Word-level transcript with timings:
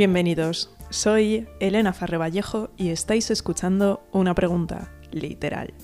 Bienvenidos, 0.00 0.70
soy 0.88 1.46
Elena 1.60 1.92
Farre 1.92 2.16
Vallejo 2.16 2.70
y 2.78 2.88
estáis 2.88 3.30
escuchando 3.30 4.02
Una 4.12 4.34
Pregunta, 4.34 4.90
literal, 5.10 5.74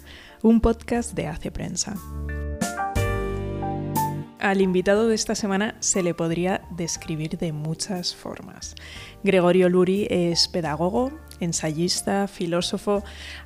un 0.40 0.62
podcast 0.62 1.12
de 1.12 1.26
Hace 1.26 1.50
Prensa. 1.50 1.96
Al 4.38 4.62
invitado 4.62 5.06
de 5.08 5.14
esta 5.14 5.34
semana 5.34 5.76
se 5.80 6.02
le 6.02 6.14
podría 6.14 6.62
describir 6.70 7.36
de 7.36 7.52
muchas 7.52 8.14
formas. 8.14 8.74
Gregorio 9.22 9.68
Luri 9.68 10.06
es 10.08 10.48
pedagogo, 10.48 11.12
ensayista, 11.40 12.28
filósofo, 12.28 13.02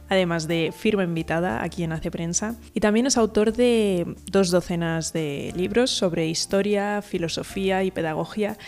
además 0.09 0.46
de 0.46 0.73
firma 0.77 1.05
invitada 1.05 1.62
aquí 1.62 1.84
en 1.84 1.93
Hace 1.93 2.11
Prensa, 2.11 2.57
y 2.75 2.80
también 2.80 3.07
es 3.07 3.16
autor 3.16 3.52
de 3.52 4.14
dos 4.27 4.50
docenas 4.50 5.12
de 5.12 5.53
libros 5.57 5.91
sobre 5.91 6.29
historia, 6.29 7.03
filosofía 7.03 7.82
y 7.82 7.91
pedagogía, 7.91 8.59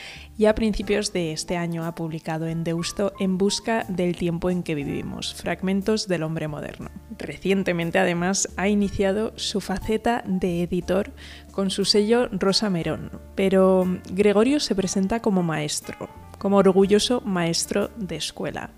y 0.42 0.46
a 0.46 0.56
principios 0.56 1.12
de 1.12 1.30
este 1.30 1.56
año 1.56 1.84
ha 1.84 1.94
publicado 1.94 2.48
en 2.48 2.64
Deusto 2.64 3.12
En 3.20 3.38
busca 3.38 3.84
del 3.88 4.16
tiempo 4.16 4.50
en 4.50 4.64
que 4.64 4.74
vivimos, 4.74 5.34
fragmentos 5.34 6.08
del 6.08 6.24
hombre 6.24 6.48
moderno. 6.48 6.90
Recientemente 7.16 8.00
además 8.00 8.48
ha 8.56 8.66
iniciado 8.66 9.32
su 9.36 9.60
faceta 9.60 10.24
de 10.26 10.64
editor 10.64 11.12
con 11.52 11.70
su 11.70 11.84
sello 11.84 12.26
Rosa 12.32 12.70
Merón, 12.70 13.12
pero 13.36 13.86
Gregorio 14.10 14.58
se 14.58 14.74
presenta 14.74 15.22
como 15.22 15.44
maestro, 15.44 16.08
como 16.38 16.56
orgulloso 16.56 17.20
maestro 17.20 17.90
de 17.96 18.16
escuela. 18.16 18.70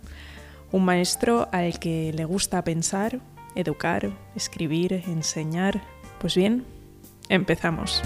Un 0.70 0.84
maestro 0.84 1.48
al 1.50 1.78
que 1.78 2.12
le 2.12 2.26
gusta 2.26 2.62
pensar, 2.62 3.20
educar, 3.54 4.10
escribir, 4.36 4.92
enseñar. 4.92 5.80
Pues 6.18 6.34
bien, 6.34 6.66
empezamos. 7.30 8.02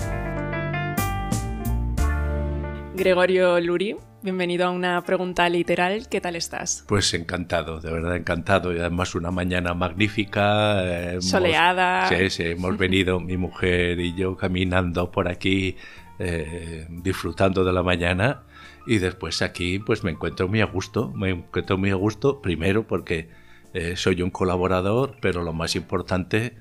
Gregorio 2.99 3.60
Luri, 3.60 3.96
bienvenido 4.24 4.66
a 4.66 4.71
una 4.71 5.04
pregunta 5.04 5.49
literal. 5.49 6.09
¿Qué 6.09 6.21
tal 6.21 6.35
estás? 6.35 6.85
Pues 6.88 7.15
encantado, 7.15 7.79
de 7.79 7.93
verdad 7.93 8.16
encantado. 8.16 8.74
Y 8.74 8.80
además 8.80 9.15
una 9.15 9.30
mañana 9.30 9.73
magnífica. 9.73 11.15
Eh, 11.15 11.23
Soleada. 11.23 12.09
Sí, 12.09 12.29
sí, 12.29 12.43
hemos 12.43 12.76
venido 12.76 13.21
mi 13.21 13.37
mujer 13.37 14.01
y 14.01 14.16
yo 14.16 14.37
caminando 14.37 15.13
por 15.13 15.29
aquí, 15.29 15.76
eh, 16.19 16.88
disfrutando 16.91 17.65
de 17.65 17.73
la 17.73 17.85
mañana 17.85 18.43
y 18.85 18.99
después 18.99 19.43
aquí 19.43 19.79
pues 19.79 20.02
me 20.02 20.10
encuentro 20.10 20.49
muy 20.49 20.60
a 20.60 20.66
gusto, 20.66 21.13
me 21.15 21.30
encuentro 21.30 21.79
muy 21.79 21.91
a 21.91 21.95
gusto, 21.95 22.43
primero 22.43 22.88
porque 22.88 23.29
eh, 23.74 23.95
soy 23.95 24.23
un 24.23 24.30
colaborador, 24.30 25.15
pero 25.21 25.45
lo 25.45 25.52
más 25.52 25.76
importante 25.76 26.57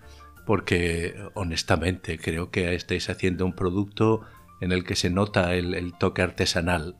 porque 0.45 1.15
honestamente 1.33 2.19
creo 2.19 2.51
que 2.51 2.75
estáis 2.75 3.09
haciendo 3.09 3.43
un 3.43 3.53
producto 3.53 4.21
en 4.61 4.71
el 4.71 4.83
que 4.83 4.95
se 4.95 5.09
nota 5.09 5.53
el, 5.55 5.93
toque 5.99 6.21
artesanal 6.21 6.97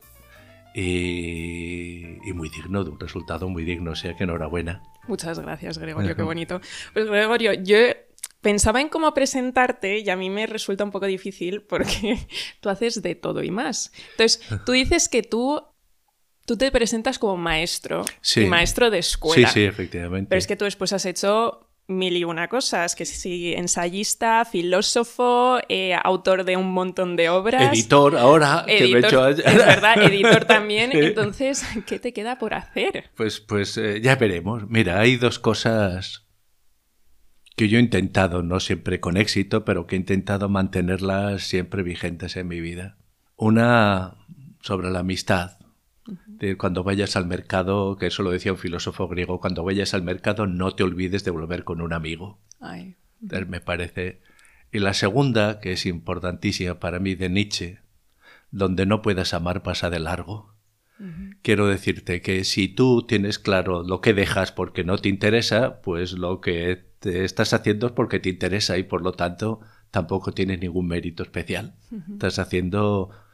y, 0.73 2.17
y, 2.27 2.33
muy 2.33 2.49
digno, 2.49 2.83
de 2.83 2.91
un 2.91 2.99
resultado 2.99 3.49
muy 3.49 3.63
digno, 3.63 3.91
o 3.91 3.95
sea 3.95 4.15
que 4.15 4.25
enhorabuena. 4.25 4.83
Muchas 5.07 5.39
gracias, 5.39 5.77
Gregorio, 5.77 6.15
qué 6.15 6.23
bonito. 6.23 6.61
Pues 6.93 7.07
Gregorio, 7.07 7.53
yo 7.53 7.77
pensaba 8.41 8.81
en 8.81 8.89
cómo 8.89 9.13
presentarte 9.13 9.99
y 9.99 10.09
a 10.09 10.15
mí 10.15 10.29
me 10.29 10.45
resulta 10.47 10.83
un 10.83 10.91
poco 10.91 11.05
difícil 11.05 11.63
porque 11.63 12.17
tú 12.61 12.69
haces 12.69 13.01
de 13.01 13.15
todo 13.15 13.43
y 13.43 13.51
más. 13.51 13.91
Entonces, 14.11 14.41
tú 14.65 14.73
dices 14.73 15.09
que 15.09 15.23
tú, 15.23 15.61
tú 16.45 16.57
te 16.57 16.71
presentas 16.71 17.19
como 17.19 17.37
maestro 17.37 18.05
y 18.35 18.45
maestro 18.45 18.89
de 18.89 18.99
escuela. 18.99 19.47
Sí, 19.47 19.61
sí, 19.61 19.65
efectivamente. 19.65 20.29
Pero 20.29 20.39
es 20.39 20.47
que 20.47 20.55
tú 20.55 20.65
después 20.65 20.93
has 20.93 21.05
hecho 21.05 21.66
mil 21.87 22.17
y 22.17 22.23
una 22.23 22.47
cosas, 22.49 22.95
que 22.95 23.05
sí, 23.05 23.53
ensayista, 23.53 24.45
filósofo, 24.45 25.59
eh, 25.69 25.95
autor 26.03 26.43
de 26.43 26.57
un 26.57 26.71
montón 26.71 27.15
de 27.15 27.29
obras. 27.29 27.73
Editor 27.73 28.17
ahora, 28.17 28.65
que 28.67 28.87
me 28.87 28.99
he 28.99 28.99
hecho... 28.99 29.27
Es 29.27 29.43
verdad, 29.43 30.01
editor 30.03 30.45
también. 30.45 30.91
Entonces, 30.93 31.65
¿qué 31.85 31.99
te 31.99 32.13
queda 32.13 32.37
por 32.37 32.53
hacer? 32.53 33.05
Pues, 33.15 33.39
pues 33.39 33.77
eh, 33.77 34.01
ya 34.01 34.15
veremos. 34.15 34.69
Mira, 34.69 34.99
hay 34.99 35.15
dos 35.15 35.39
cosas 35.39 36.27
que 37.55 37.69
yo 37.69 37.79
he 37.79 37.81
intentado, 37.81 38.43
no 38.43 38.59
siempre 38.59 38.99
con 38.99 39.17
éxito, 39.17 39.65
pero 39.65 39.87
que 39.87 39.95
he 39.95 39.99
intentado 39.99 40.49
mantenerlas 40.49 41.43
siempre 41.43 41.83
vigentes 41.83 42.35
en 42.35 42.47
mi 42.47 42.61
vida. 42.61 42.97
Una 43.35 44.15
sobre 44.61 44.91
la 44.91 44.99
amistad. 44.99 45.56
De 46.39 46.57
cuando 46.57 46.83
vayas 46.83 47.15
al 47.15 47.25
mercado, 47.25 47.97
que 47.97 48.07
eso 48.07 48.23
lo 48.23 48.31
decía 48.31 48.51
un 48.51 48.57
filósofo 48.57 49.07
griego, 49.07 49.39
cuando 49.39 49.63
vayas 49.63 49.93
al 49.93 50.03
mercado 50.03 50.45
no 50.45 50.75
te 50.75 50.83
olvides 50.83 51.23
de 51.23 51.31
volver 51.31 51.63
con 51.63 51.81
un 51.81 51.93
amigo. 51.93 52.39
Ay. 52.59 52.95
Me 53.19 53.61
parece. 53.61 54.21
Y 54.71 54.79
la 54.79 54.93
segunda, 54.93 55.59
que 55.59 55.73
es 55.73 55.85
importantísima 55.85 56.79
para 56.79 56.99
mí, 56.99 57.15
de 57.15 57.29
Nietzsche, 57.29 57.79
donde 58.51 58.85
no 58.85 59.01
puedas 59.01 59.33
amar 59.33 59.63
pasa 59.63 59.89
de 59.89 59.99
largo. 59.99 60.53
Quiero 61.43 61.67
decirte 61.67 62.21
que 62.21 62.43
si 62.43 62.67
tú 62.67 63.05
tienes 63.05 63.37
claro 63.37 63.83
lo 63.83 64.01
que 64.01 64.15
dejas 64.15 64.51
porque 64.51 64.83
no 64.83 64.97
te 64.97 65.09
interesa, 65.09 65.79
pues 65.81 66.13
lo 66.13 66.41
que 66.41 66.87
te 66.99 67.23
estás 67.23 67.53
haciendo 67.53 67.85
es 67.87 67.93
porque 67.93 68.19
te 68.19 68.29
interesa 68.29 68.79
y 68.79 68.83
por 68.83 69.03
lo 69.03 69.11
tanto 69.11 69.59
tampoco 69.91 70.31
tienes 70.31 70.59
ningún 70.59 70.87
mérito 70.87 71.21
especial. 71.21 71.75
Estás 72.11 72.39
haciendo 72.39 73.11
eh, 73.11 73.25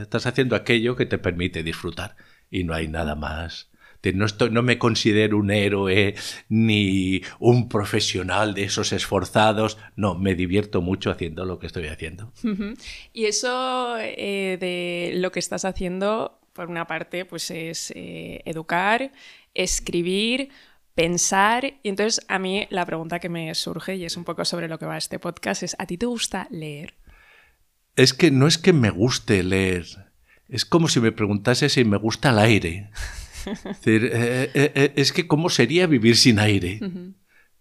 estás 0.00 0.26
haciendo 0.26 0.56
aquello 0.56 0.96
que 0.96 1.06
te 1.06 1.18
permite 1.18 1.62
disfrutar 1.62 2.16
y 2.50 2.64
no 2.64 2.74
hay 2.74 2.88
nada 2.88 3.14
más. 3.14 3.72
No, 4.14 4.26
estoy, 4.26 4.50
no 4.50 4.62
me 4.62 4.78
considero 4.78 5.38
un 5.38 5.52
héroe 5.52 6.14
ni 6.48 7.22
un 7.38 7.68
profesional 7.68 8.54
de 8.54 8.64
esos 8.64 8.92
esforzados. 8.92 9.78
No, 9.94 10.16
me 10.16 10.34
divierto 10.34 10.82
mucho 10.82 11.10
haciendo 11.10 11.44
lo 11.44 11.58
que 11.58 11.66
estoy 11.66 11.86
haciendo. 11.86 12.32
Y 13.12 13.26
eso 13.26 13.96
eh, 13.98 14.56
de 14.58 15.12
lo 15.16 15.30
que 15.30 15.38
estás 15.38 15.64
haciendo, 15.64 16.40
por 16.52 16.68
una 16.68 16.86
parte, 16.86 17.24
pues 17.24 17.50
es 17.50 17.92
eh, 17.94 18.42
educar, 18.44 19.12
escribir, 19.54 20.48
pensar. 20.94 21.74
Y 21.82 21.88
entonces 21.88 22.24
a 22.28 22.38
mí 22.38 22.66
la 22.70 22.84
pregunta 22.86 23.20
que 23.20 23.28
me 23.28 23.54
surge, 23.54 23.96
y 23.96 24.04
es 24.04 24.16
un 24.16 24.24
poco 24.24 24.44
sobre 24.44 24.68
lo 24.68 24.78
que 24.78 24.86
va 24.86 24.96
este 24.96 25.18
podcast, 25.18 25.62
es, 25.62 25.76
¿a 25.78 25.86
ti 25.86 25.96
te 25.96 26.06
gusta 26.06 26.48
leer? 26.50 26.94
Es 27.96 28.14
que 28.14 28.30
no 28.30 28.46
es 28.46 28.58
que 28.58 28.72
me 28.72 28.90
guste 28.90 29.42
leer, 29.42 29.86
es 30.48 30.64
como 30.64 30.88
si 30.88 31.00
me 31.00 31.12
preguntase 31.12 31.68
si 31.68 31.84
me 31.84 31.96
gusta 31.96 32.30
el 32.30 32.38
aire. 32.38 32.90
es, 33.46 33.86
eh, 33.86 34.50
eh, 34.54 34.72
eh, 34.74 34.92
es 34.96 35.12
que 35.12 35.26
¿cómo 35.26 35.48
sería 35.48 35.86
vivir 35.86 36.16
sin 36.16 36.38
aire? 36.38 36.80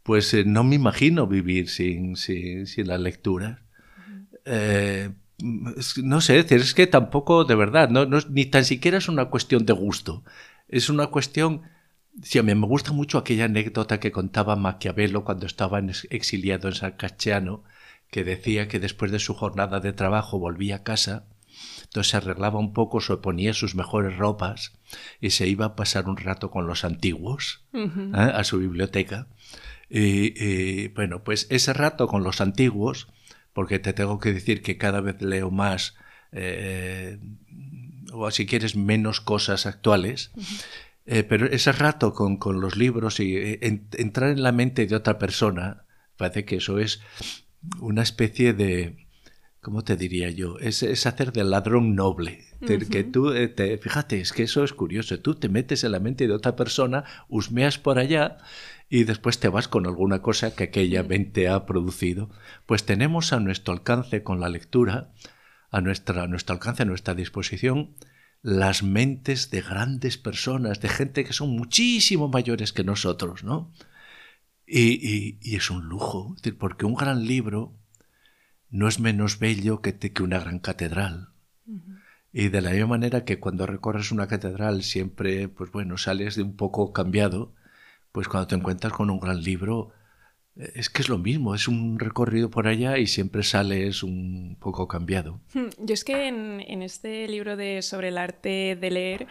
Pues 0.04 0.34
no 0.46 0.64
me 0.64 0.76
imagino 0.76 1.28
vivir 1.28 1.70
sin, 1.70 2.16
sin, 2.16 2.88
la 2.88 2.98
lectura. 2.98 3.64
no 5.38 6.22
sé, 6.22 6.46
es 6.50 6.74
que 6.74 6.88
tampoco, 6.88 7.46
de 7.46 7.56
verdad, 7.56 7.90
no, 7.90 8.06
ni 8.30 8.46
tan 8.46 8.66
siquiera 8.66 8.98
es 8.98 9.08
una 9.08 9.26
cuestión 9.26 9.66
de 9.66 9.74
gusto. 9.74 10.24
Es 10.68 10.90
una 10.90 11.08
cuestión 11.08 11.62
Sí, 12.24 12.40
a 12.40 12.44
mí 12.44 12.54
me 12.54 12.68
gusta 12.68 12.92
mucho 12.92 13.18
aquella 13.18 13.46
anécdota 13.46 14.00
que 14.00 14.12
contaba 14.12 14.56
Maquiavelo 14.56 15.24
cuando 15.24 15.46
estaba 15.46 15.80
exiliado 16.10 16.68
en 16.68 16.76
San 16.76 16.92
Cachiano, 16.92 17.64
que 18.12 18.24
decía 18.24 18.68
que 18.68 18.80
después 18.80 19.12
de 19.12 19.20
su 19.20 19.34
jornada 19.34 19.80
de 19.80 19.94
trabajo 19.94 20.38
volvía 20.38 20.78
a 20.78 20.84
casa, 20.84 21.26
entonces 21.84 22.12
se 22.12 22.18
arreglaba 22.18 22.60
un 22.60 22.74
poco, 22.74 23.02
se 23.02 23.18
ponía 23.18 23.54
sus 23.54 23.74
mejores 23.74 24.18
ropas 24.18 24.74
y 25.20 25.32
se 25.32 25.48
iba 25.48 25.66
a 25.66 25.76
pasar 25.76 26.08
un 26.08 26.18
rato 26.18 26.52
con 26.52 26.68
los 26.68 26.86
antiguos 26.86 27.66
¿eh? 27.74 28.12
a 28.14 28.44
su 28.44 28.60
biblioteca. 28.60 29.28
Y, 29.94 30.88
bueno, 30.90 31.24
pues 31.24 31.48
ese 31.50 31.74
rato 31.74 32.08
con 32.08 32.24
los 32.24 32.40
antiguos, 32.40 33.10
porque 33.52 33.78
te 33.78 33.92
tengo 33.92 34.20
que 34.20 34.32
decir 34.32 34.62
que 34.62 34.78
cada 34.78 35.02
vez 35.02 35.22
leo 35.22 35.52
más, 35.52 35.96
eh, 36.32 37.20
o 38.14 38.32
si 38.32 38.46
quieres 38.46 38.78
menos 38.78 39.20
cosas 39.20 39.66
actuales, 39.66 40.32
eh, 41.06 41.24
pero 41.24 41.46
ese 41.46 41.74
rato 41.74 42.14
con, 42.14 42.38
con 42.38 42.62
los 42.62 42.78
libros 42.78 43.20
y 43.20 43.36
eh, 43.36 43.60
entrar 43.98 44.30
en 44.30 44.44
la 44.44 44.54
mente 44.54 44.86
de 44.88 44.96
otra 44.96 45.20
persona, 45.20 45.84
parece 46.16 46.46
que 46.46 46.58
eso 46.58 46.80
es 46.80 47.02
una 47.80 48.02
especie 48.02 48.54
de, 48.54 49.08
¿cómo 49.62 49.84
te 49.84 49.96
diría 49.96 50.30
yo? 50.30 50.58
Es, 50.60 50.84
es 50.84 51.06
hacer 51.06 51.32
del 51.32 51.52
ladrón 51.52 51.96
noble. 51.96 52.46
Que 52.62 53.04
tú, 53.04 53.32
eh, 53.32 53.48
te, 53.48 53.78
fíjate, 53.80 54.22
es 54.22 54.34
que 54.34 54.44
eso 54.44 54.64
es 54.64 54.74
curioso. 54.74 55.20
Tú 55.20 55.36
te 55.36 55.50
metes 55.50 55.84
en 55.84 55.94
la 55.94 56.00
mente 56.00 56.28
de 56.28 56.34
otra 56.34 56.56
persona, 56.56 57.06
husmeas 57.28 57.80
por 57.80 57.98
allá 57.98 58.38
y 58.88 59.06
después 59.06 59.40
te 59.40 59.48
vas 59.48 59.68
con 59.68 59.88
alguna 59.88 60.22
cosa 60.22 60.54
que 60.54 60.66
aquella 60.66 61.02
mente 61.02 61.48
ha 61.48 61.66
producido. 61.66 62.30
Pues 62.68 62.86
tenemos 62.86 63.34
a 63.34 63.40
nuestro 63.40 63.74
alcance 63.74 64.22
con 64.22 64.40
la 64.40 64.50
lectura, 64.50 65.12
a, 65.72 65.82
nuestra, 65.82 66.24
a 66.24 66.28
nuestro 66.28 66.54
alcance, 66.54 66.84
a 66.84 66.86
nuestra 66.86 67.16
disposición, 67.16 67.96
las 68.44 68.84
mentes 68.84 69.50
de 69.50 69.62
grandes 69.62 70.18
personas, 70.18 70.82
de 70.82 70.90
gente 70.90 71.24
que 71.24 71.34
son 71.34 71.50
muchísimo 71.52 72.28
mayores 72.28 72.74
que 72.74 72.84
nosotros, 72.84 73.44
¿no? 73.44 73.72
Y, 74.74 75.38
es 75.56 75.70
un 75.70 75.90
lujo, 75.90 76.34
porque 76.58 76.86
un 76.86 76.96
gran 76.96 77.26
libro 77.26 77.74
no 78.70 78.88
es 78.88 79.02
menos 79.02 79.38
bello 79.38 79.82
que, 79.82 79.98
que 79.98 80.24
una 80.24 80.40
gran 80.40 80.60
catedral. 80.60 81.28
Y 82.32 82.48
de 82.48 82.62
la 82.62 82.72
misma 82.72 82.88
manera 82.88 83.26
que 83.26 83.38
cuando 83.38 83.66
recorres 83.66 84.14
una 84.14 84.28
catedral 84.28 84.84
siempre, 84.84 85.50
pues 85.50 85.74
bueno, 85.74 85.98
sales 85.98 86.36
de 86.36 86.44
un 86.44 86.56
poco 86.56 86.94
cambiado, 86.94 87.54
pues 88.14 88.30
cuando 88.30 88.48
te 88.48 88.56
encuentras 88.56 88.94
con 88.94 89.10
un 89.10 89.20
gran 89.20 89.44
libro, 89.44 89.92
es 90.56 90.90
que 90.90 91.02
es 91.02 91.10
lo 91.10 91.18
mismo, 91.18 91.56
es 91.56 91.68
un 91.68 91.98
recorrido 91.98 92.50
por 92.50 92.68
allá 92.68 92.98
y 92.98 93.08
siempre 93.08 93.44
sales 93.44 94.04
un 94.04 94.58
poco 94.60 94.88
cambiado. 94.88 95.40
Hmm, 95.54 95.70
yo 95.80 95.94
es 95.94 96.04
que 96.04 96.28
en, 96.28 96.82
este 96.82 97.28
libro 97.28 97.56
de 97.56 97.82
sobre 97.82 98.10
el 98.10 98.18
arte 98.18 98.78
de 98.80 98.92
leer, 98.92 99.28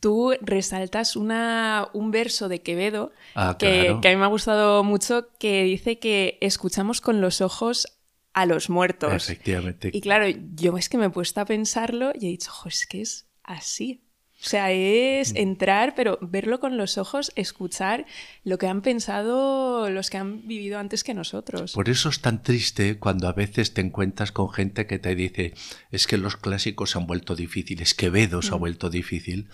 tú 0.00 0.32
resaltas 0.40 1.14
una, 1.14 1.88
un 1.92 2.10
verso 2.10 2.48
de 2.48 2.62
Quevedo 2.62 3.12
ah, 3.34 3.56
que, 3.58 3.96
que, 4.00 4.08
a 4.08 4.10
mí 4.12 4.16
me 4.16 4.24
ha 4.24 4.28
gustado 4.28 4.82
mucho, 4.82 5.28
que 5.38 5.64
dice 5.64 5.98
que 5.98 6.38
escuchamos 6.40 7.00
con 7.00 7.20
los 7.20 7.40
ojos 7.40 7.86
a 8.32 8.46
los 8.46 8.70
muertos. 8.70 9.12
Efectivamente. 9.12 9.90
Y 9.92 10.00
claro, 10.00 10.26
yo 10.54 10.76
es 10.78 10.88
que 10.88 10.98
me 10.98 11.06
he 11.06 11.10
puesto 11.10 11.40
a 11.40 11.44
pensarlo 11.44 12.12
y 12.14 12.26
he 12.26 12.30
dicho, 12.30 12.50
ojo, 12.50 12.68
es 12.68 12.86
que 12.86 13.02
es 13.02 13.26
así. 13.42 14.05
O 14.46 14.48
sea, 14.48 14.70
es 14.70 15.32
mm. 15.32 15.38
entrar, 15.38 15.94
pero 15.96 16.20
verlo 16.22 16.60
con 16.60 16.76
los 16.76 16.98
ojos, 16.98 17.32
escuchar 17.34 18.06
lo 18.44 18.58
que 18.58 18.68
han 18.68 18.80
pensado 18.80 19.90
los 19.90 20.08
que 20.08 20.18
han 20.18 20.46
vivido 20.46 20.78
antes 20.78 21.02
que 21.02 21.14
nosotros. 21.14 21.72
Por 21.72 21.88
eso 21.88 22.10
es 22.10 22.20
tan 22.20 22.44
triste 22.44 22.96
cuando 23.00 23.26
a 23.26 23.32
veces 23.32 23.74
te 23.74 23.80
encuentras 23.80 24.30
con 24.30 24.48
gente 24.52 24.86
que 24.86 25.00
te 25.00 25.16
dice, 25.16 25.54
es 25.90 26.06
que 26.06 26.16
los 26.16 26.36
clásicos 26.36 26.90
se 26.90 26.98
han 26.98 27.08
vuelto 27.08 27.34
difíciles, 27.34 27.94
Quevedo 27.94 28.40
se 28.40 28.52
ha 28.52 28.56
mm. 28.56 28.60
vuelto 28.60 28.88
difícil. 28.88 29.48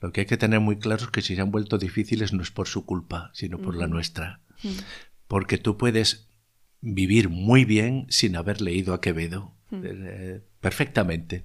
Lo 0.00 0.12
que 0.12 0.22
hay 0.22 0.26
que 0.26 0.36
tener 0.36 0.58
muy 0.58 0.76
claro 0.80 1.04
es 1.04 1.10
que 1.12 1.22
si 1.22 1.36
se 1.36 1.40
han 1.40 1.52
vuelto 1.52 1.78
difíciles 1.78 2.32
no 2.32 2.42
es 2.42 2.50
por 2.50 2.66
su 2.66 2.84
culpa, 2.84 3.30
sino 3.34 3.58
por 3.58 3.76
la 3.76 3.86
nuestra. 3.86 4.40
Mm. 4.64 4.70
Porque 5.28 5.56
tú 5.56 5.78
puedes 5.78 6.26
vivir 6.80 7.28
muy 7.28 7.64
bien 7.64 8.06
sin 8.08 8.34
haber 8.34 8.60
leído 8.60 8.92
a 8.92 9.00
Quevedo. 9.00 9.54
Eh, 9.70 10.42
perfectamente 10.60 11.44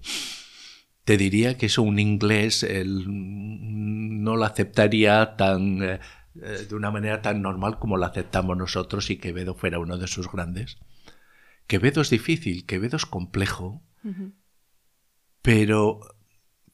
te 1.08 1.16
diría 1.16 1.58
que 1.58 1.68
eso 1.68 1.84
un 1.84 2.00
inglés 2.00 2.68
no 2.86 4.36
lo 4.36 4.44
aceptaría 4.44 5.38
tan 5.38 5.82
eh, 5.82 6.00
eh, 6.36 6.66
de 6.68 6.76
una 6.76 6.92
manera 6.92 7.22
tan 7.22 7.42
normal 7.42 7.80
como 7.80 7.96
lo 7.96 8.06
aceptamos 8.06 8.58
nosotros 8.58 9.10
y 9.10 9.16
Quevedo 9.16 9.56
fuera 9.56 9.80
uno 9.80 9.98
de 9.98 10.08
sus 10.08 10.30
grandes. 10.30 10.80
Quevedo 11.66 12.02
es 12.02 12.10
difícil, 12.10 12.66
Quevedo 12.66 12.98
es 12.98 13.06
complejo, 13.06 13.82
pero 15.42 16.02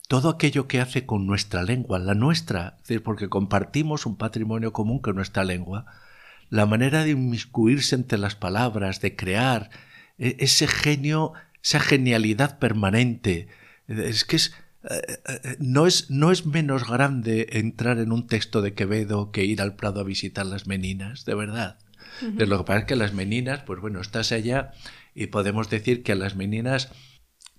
todo 0.07 0.29
aquello 0.29 0.67
que 0.67 0.81
hace 0.81 1.05
con 1.05 1.27
nuestra 1.27 1.61
lengua, 1.61 1.99
la 1.99 2.15
nuestra, 2.15 2.77
es 2.77 2.87
decir, 2.87 3.03
porque 3.03 3.29
compartimos 3.29 4.07
un 4.07 4.17
patrimonio 4.17 4.73
común 4.73 4.97
con 4.97 5.15
nuestra 5.15 5.43
lengua, 5.43 5.85
la 6.49 6.65
manera 6.65 7.03
de 7.03 7.11
inmiscuirse 7.11 7.93
entre 7.93 8.17
las 8.17 8.33
palabras, 8.33 8.99
de 8.99 9.15
crear 9.15 9.69
e, 10.17 10.37
ese 10.39 10.65
genio, 10.65 11.33
esa 11.61 11.79
genialidad 11.79 12.57
permanente, 12.57 13.47
es 13.87 14.25
que 14.25 14.35
es, 14.35 14.53
eh, 14.89 15.17
eh, 15.27 15.55
no, 15.59 15.87
es, 15.87 16.09
no 16.09 16.31
es 16.31 16.45
menos 16.45 16.87
grande 16.87 17.47
entrar 17.51 17.99
en 17.99 18.11
un 18.11 18.27
texto 18.27 18.61
de 18.61 18.73
Quevedo 18.73 19.31
que 19.31 19.45
ir 19.45 19.61
al 19.61 19.75
Prado 19.75 20.01
a 20.01 20.03
visitar 20.03 20.45
las 20.45 20.67
meninas, 20.67 21.25
de 21.25 21.35
verdad. 21.35 21.79
de 22.21 22.45
lo 22.45 22.59
que 22.59 22.63
pasa 22.65 22.79
es 22.79 22.85
que 22.85 22.95
las 22.95 23.13
meninas, 23.13 23.63
pues 23.63 23.79
bueno, 23.79 24.01
estás 24.01 24.31
allá 24.31 24.71
y 25.15 25.27
podemos 25.27 25.69
decir 25.69 26.03
que 26.03 26.11
a 26.11 26.15
las 26.15 26.35
meninas 26.35 26.91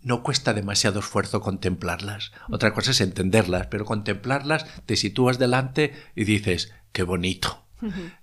no 0.02 0.22
cuesta 0.22 0.52
demasiado 0.52 1.00
esfuerzo 1.00 1.40
contemplarlas. 1.40 2.32
Otra 2.50 2.74
cosa 2.74 2.90
es 2.90 3.00
entenderlas, 3.00 3.66
pero 3.68 3.84
contemplarlas 3.84 4.66
te 4.84 4.96
sitúas 4.96 5.38
delante 5.38 5.94
y 6.14 6.24
dices, 6.24 6.72
qué 6.92 7.02
bonito. 7.02 7.63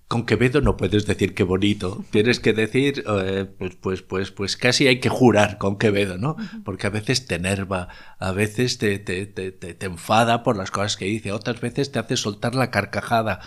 Con 0.07 0.25
Quevedo 0.25 0.62
no 0.62 0.77
puedes 0.77 1.06
decir 1.06 1.36
qué 1.36 1.44
bonito, 1.44 2.03
tienes 2.09 2.39
que 2.39 2.53
decir, 2.53 3.03
eh, 3.07 3.45
pues, 3.57 3.75
pues, 3.75 4.01
pues, 4.01 4.31
pues 4.31 4.57
casi 4.57 4.88
hay 4.88 5.00
que 5.00 5.09
jurar 5.09 5.57
con 5.57 5.77
Quevedo, 5.77 6.18
¿no? 6.18 6.36
Porque 6.65 6.88
a 6.88 6.89
veces 6.89 7.27
te 7.27 7.36
enerva, 7.36 7.89
a 8.18 8.31
veces 8.31 8.77
te, 8.77 9.00
te, 9.00 9.25
te, 9.27 9.51
te 9.51 9.86
enfada 9.86 10.44
por 10.44 10.57
las 10.57 10.71
cosas 10.71 10.98
que 10.98 11.06
dice, 11.06 11.31
otras 11.31 11.62
veces 11.62 11.92
te 11.92 12.00
hace 12.00 12.18
soltar 12.18 12.56
la 12.56 12.71
carcajada. 12.71 13.39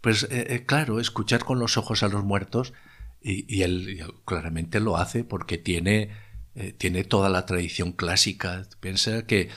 Pues 0.00 0.24
eh, 0.24 0.46
eh, 0.50 0.64
claro, 0.66 1.00
escuchar 1.00 1.44
con 1.44 1.58
los 1.58 1.76
ojos 1.76 2.02
a 2.02 2.08
los 2.08 2.24
muertos, 2.24 2.72
y, 3.26 3.62
él, 3.62 4.04
claramente 4.26 4.80
lo 4.80 4.98
hace 4.98 5.24
porque 5.24 5.56
tiene, 5.56 6.10
tiene 6.76 7.04
toda 7.04 7.30
la 7.30 7.46
tradición 7.46 7.92
clásica. 7.92 8.66
Piensa 8.80 9.26
que 9.26 9.48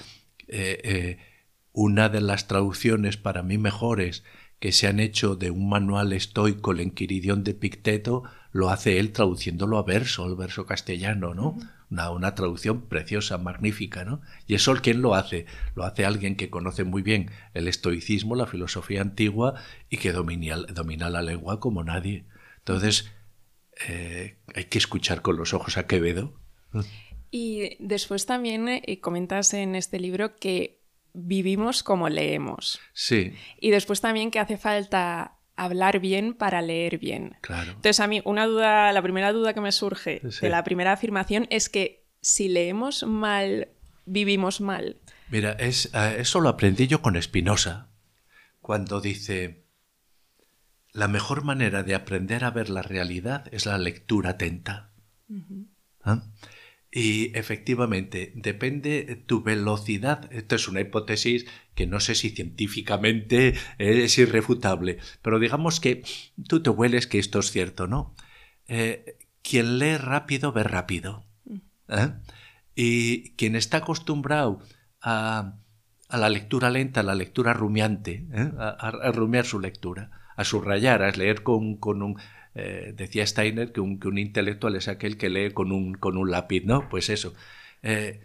una 1.73 2.07
de 2.07 2.21
las 2.21 2.47
traducciones 2.47 3.17
para 3.17 3.43
mí 3.43 3.57
mejores, 3.57 4.23
que 4.59 4.71
se 4.71 4.87
han 4.87 4.99
hecho 4.99 5.35
de 5.35 5.51
un 5.51 5.69
manual 5.69 6.13
estoico, 6.13 6.71
el 6.71 6.79
Enquiridión 6.79 7.43
de 7.43 7.53
Picteto, 7.53 8.23
lo 8.51 8.69
hace 8.69 8.99
él 8.99 9.11
traduciéndolo 9.11 9.77
a 9.77 9.83
verso, 9.83 10.25
el 10.25 10.35
verso 10.35 10.65
castellano, 10.65 11.33
¿no? 11.35 11.57
una, 11.89 12.09
una, 12.09 12.35
traducción 12.35 12.87
preciosa, 12.87 13.37
magnífica, 13.37 14.03
¿no? 14.03 14.21
Y 14.47 14.55
eso 14.55 14.75
quién 14.81 15.01
lo 15.01 15.15
hace? 15.15 15.45
Lo 15.75 15.83
hace 15.83 16.05
alguien 16.05 16.35
que 16.35 16.49
conoce 16.49 16.83
muy 16.83 17.01
bien 17.01 17.31
el 17.53 17.67
estoicismo, 17.67 18.35
la 18.35 18.47
filosofía 18.47 19.01
antigua 19.01 19.55
y 19.89 19.97
que 19.97 20.11
domina, 20.11 20.57
domina 20.57 21.09
la 21.09 21.21
lengua 21.21 21.59
como 21.59 21.83
nadie. 21.83 22.25
Entonces, 22.57 23.11
eh, 23.87 24.37
hay 24.53 24.65
que 24.65 24.77
escuchar 24.77 25.21
con 25.21 25.37
los 25.37 25.53
ojos 25.53 25.77
a 25.77 25.87
Quevedo. 25.87 26.33
Y 27.31 27.77
después 27.79 28.25
también 28.25 28.67
eh, 28.67 28.99
comentas 29.01 29.53
en 29.53 29.75
este 29.75 29.99
libro 29.99 30.35
que 30.37 30.76
vivimos 31.13 31.83
como 31.83 32.09
leemos. 32.09 32.79
Sí. 32.93 33.33
Y 33.59 33.71
después 33.71 34.01
también 34.01 34.31
que 34.31 34.39
hace 34.39 34.57
falta 34.57 35.37
hablar 35.55 35.99
bien 35.99 36.33
para 36.33 36.61
leer 36.61 36.99
bien. 36.99 37.35
Claro. 37.41 37.71
Entonces 37.71 37.99
a 37.99 38.07
mí 38.07 38.21
una 38.25 38.45
duda, 38.45 38.91
la 38.93 39.01
primera 39.01 39.33
duda 39.33 39.53
que 39.53 39.61
me 39.61 39.71
surge 39.71 40.21
de 40.21 40.49
la 40.49 40.63
primera 40.63 40.93
afirmación 40.93 41.47
es 41.49 41.69
que 41.69 42.05
si 42.21 42.47
leemos 42.47 43.03
mal, 43.03 43.69
vivimos 44.05 44.61
mal. 44.61 44.97
Mira, 45.29 45.53
es, 45.53 45.91
eso 45.93 46.39
lo 46.39 46.49
aprendí 46.49 46.87
yo 46.87 47.01
con 47.01 47.21
Spinoza, 47.21 47.89
cuando 48.61 49.01
dice, 49.01 49.65
la 50.91 51.07
mejor 51.07 51.43
manera 51.43 51.83
de 51.83 51.95
aprender 51.95 52.43
a 52.43 52.51
ver 52.51 52.69
la 52.69 52.81
realidad 52.81 53.45
es 53.51 53.65
la 53.65 53.77
lectura 53.77 54.31
atenta. 54.31 54.91
Y 56.91 57.37
efectivamente, 57.37 58.31
depende 58.35 59.23
tu 59.25 59.43
velocidad. 59.43 60.31
Esto 60.31 60.55
es 60.55 60.67
una 60.67 60.81
hipótesis 60.81 61.45
que 61.75 61.85
no 61.85 61.99
sé 61.99 62.15
si 62.15 62.29
científicamente 62.29 63.55
es 63.77 64.17
irrefutable, 64.17 64.97
pero 65.21 65.39
digamos 65.39 65.79
que 65.79 66.03
tú 66.47 66.63
te 66.63 66.69
hueles 66.69 67.05
que 67.07 67.19
esto 67.19 67.39
es 67.39 67.51
cierto, 67.51 67.87
¿no? 67.87 68.15
Eh, 68.67 69.17
quien 69.41 69.79
lee 69.79 69.97
rápido 69.97 70.51
ve 70.51 70.63
rápido. 70.63 71.25
¿eh? 71.89 72.13
Y 72.75 73.31
quien 73.31 73.55
está 73.55 73.77
acostumbrado 73.77 74.59
a, 75.01 75.55
la 76.09 76.29
lectura 76.29 76.69
lenta, 76.69 77.01
a 77.01 77.03
la 77.03 77.15
lectura 77.15 77.53
rumiante, 77.53 78.27
¿eh? 78.33 78.51
a, 78.57 79.11
rumiar 79.11 79.45
su 79.45 79.59
lectura, 79.59 80.11
a 80.35 80.43
subrayar, 80.43 81.01
a 81.01 81.11
leer 81.11 81.43
con, 81.43 81.77
con 81.77 82.01
un 82.01 82.19
eh, 82.59 82.93
decía 82.97 83.27
Steiner 83.27 83.71
que 83.71 83.81
un, 83.81 84.17
intelectual 84.17 84.75
es 84.75 84.87
aquel 84.87 85.17
que 85.17 85.29
lee 85.29 85.51
con 85.51 85.71
un, 85.71 85.93
con 85.93 86.17
un 86.17 86.31
lápiz, 86.31 86.63
¿no? 86.65 86.89
Pues 86.89 87.11
eso. 87.11 87.35
Eh, 87.83 88.23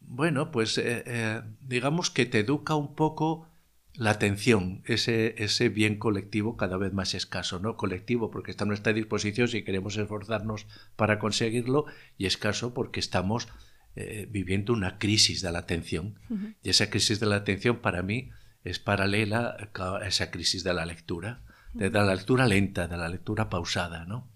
bueno, 0.00 0.50
pues 0.50 0.76
eh, 0.76 1.40
digamos 1.62 2.10
que 2.10 2.26
te 2.26 2.40
educa 2.40 2.74
un 2.74 2.94
poco 2.94 3.48
la 3.94 4.10
atención, 4.10 4.82
ese, 4.84 5.34
ese 5.42 5.70
bien 5.70 5.96
colectivo 5.96 6.58
cada 6.58 6.76
vez 6.76 6.92
más 6.92 7.14
escaso, 7.14 7.58
¿no? 7.58 7.78
Colectivo 7.78 8.30
porque 8.30 8.50
está 8.50 8.64
a 8.64 8.66
nuestra 8.66 8.92
disposición 8.92 9.48
si 9.48 9.64
queremos 9.64 9.96
esforzarnos 9.96 10.66
para 10.96 11.18
conseguirlo 11.18 11.86
y 12.18 12.26
escaso 12.26 12.74
porque 12.74 13.00
estamos 13.00 13.48
viviendo 14.28 14.72
una 14.72 14.98
crisis 14.98 15.40
de 15.40 15.52
la 15.52 15.60
atención. 15.60 16.18
Y 16.64 16.70
esa 16.70 16.90
crisis 16.90 17.20
de 17.20 17.26
la 17.26 17.36
atención 17.36 17.78
para 17.78 18.02
mí 18.02 18.30
es 18.64 18.80
paralela 18.80 19.70
a 19.72 20.06
esa 20.08 20.32
crisis 20.32 20.64
de 20.64 20.74
la 20.74 20.84
lectura 20.84 21.44
de 21.74 21.90
la 21.90 22.14
lectura 22.14 22.46
lenta, 22.46 22.86
de 22.86 22.96
la 22.96 23.08
lectura 23.08 23.50
pausada, 23.50 24.04
¿no? 24.06 24.30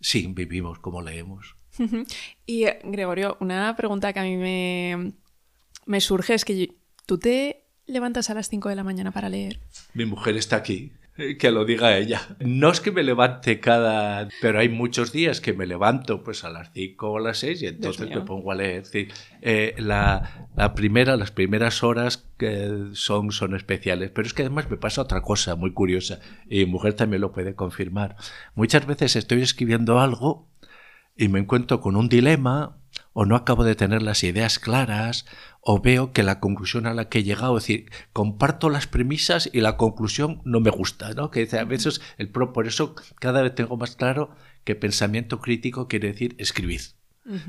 Sí, 0.00 0.26
vivimos 0.34 0.78
como 0.78 1.02
leemos. 1.02 1.56
y 2.46 2.64
Gregorio, 2.84 3.36
una 3.40 3.76
pregunta 3.76 4.12
que 4.12 4.20
a 4.20 4.24
mí 4.24 4.36
me, 4.36 5.12
me 5.86 6.00
surge 6.00 6.34
es 6.34 6.44
que 6.44 6.74
tú 7.06 7.18
te 7.18 7.66
levantas 7.86 8.30
a 8.30 8.34
las 8.34 8.48
5 8.48 8.68
de 8.68 8.76
la 8.76 8.84
mañana 8.84 9.12
para 9.12 9.28
leer. 9.28 9.60
Mi 9.94 10.04
mujer 10.06 10.36
está 10.36 10.56
aquí. 10.56 10.92
Que 11.38 11.50
lo 11.50 11.64
diga 11.64 11.96
ella. 11.96 12.36
No 12.38 12.70
es 12.70 12.80
que 12.80 12.92
me 12.92 13.02
levante 13.02 13.60
cada... 13.60 14.28
Pero 14.40 14.60
hay 14.60 14.68
muchos 14.68 15.12
días 15.12 15.40
que 15.40 15.52
me 15.52 15.66
levanto 15.66 16.22
pues 16.22 16.44
a 16.44 16.50
las 16.50 16.72
5 16.72 17.10
o 17.10 17.18
a 17.18 17.20
las 17.20 17.38
6 17.38 17.62
y 17.62 17.66
entonces 17.66 18.08
me 18.08 18.20
pongo 18.22 18.52
a 18.52 18.54
leer. 18.54 18.84
Eh, 19.42 19.74
la, 19.78 20.48
la, 20.56 20.74
primera, 20.74 21.16
las 21.16 21.30
primeras 21.30 21.82
horas 21.82 22.28
que 22.38 22.90
son, 22.94 23.32
son 23.32 23.54
especiales. 23.54 24.10
Pero 24.10 24.26
es 24.26 24.34
que 24.34 24.42
además 24.42 24.70
me 24.70 24.76
pasa 24.76 25.02
otra 25.02 25.22
cosa 25.22 25.56
muy 25.56 25.72
curiosa 25.72 26.20
y 26.48 26.64
mi 26.64 26.66
mujer 26.66 26.94
también 26.94 27.20
lo 27.20 27.32
puede 27.32 27.54
confirmar. 27.54 28.16
Muchas 28.54 28.86
veces 28.86 29.16
estoy 29.16 29.42
escribiendo 29.42 30.00
algo 30.00 30.48
y 31.16 31.28
me 31.28 31.38
encuentro 31.38 31.80
con 31.80 31.96
un 31.96 32.08
dilema 32.08 32.79
o 33.12 33.24
no 33.26 33.36
acabo 33.36 33.64
de 33.64 33.74
tener 33.74 34.02
las 34.02 34.22
ideas 34.22 34.58
claras 34.58 35.26
o 35.60 35.80
veo 35.80 36.12
que 36.12 36.22
la 36.22 36.40
conclusión 36.40 36.86
a 36.86 36.94
la 36.94 37.08
que 37.08 37.18
he 37.18 37.24
llegado, 37.24 37.58
es 37.58 37.64
decir, 37.64 37.90
comparto 38.12 38.70
las 38.70 38.86
premisas 38.86 39.50
y 39.52 39.60
la 39.60 39.76
conclusión 39.76 40.40
no 40.44 40.60
me 40.60 40.70
gusta, 40.70 41.12
¿no? 41.12 41.30
Que 41.30 41.48
a 41.58 41.64
veces 41.64 42.00
el 42.18 42.28
pro, 42.28 42.52
por 42.52 42.66
eso 42.66 42.94
cada 43.18 43.42
vez 43.42 43.54
tengo 43.54 43.76
más 43.76 43.96
claro 43.96 44.30
que 44.64 44.74
pensamiento 44.74 45.40
crítico 45.40 45.88
quiere 45.88 46.12
decir 46.12 46.34
escribir, 46.38 46.80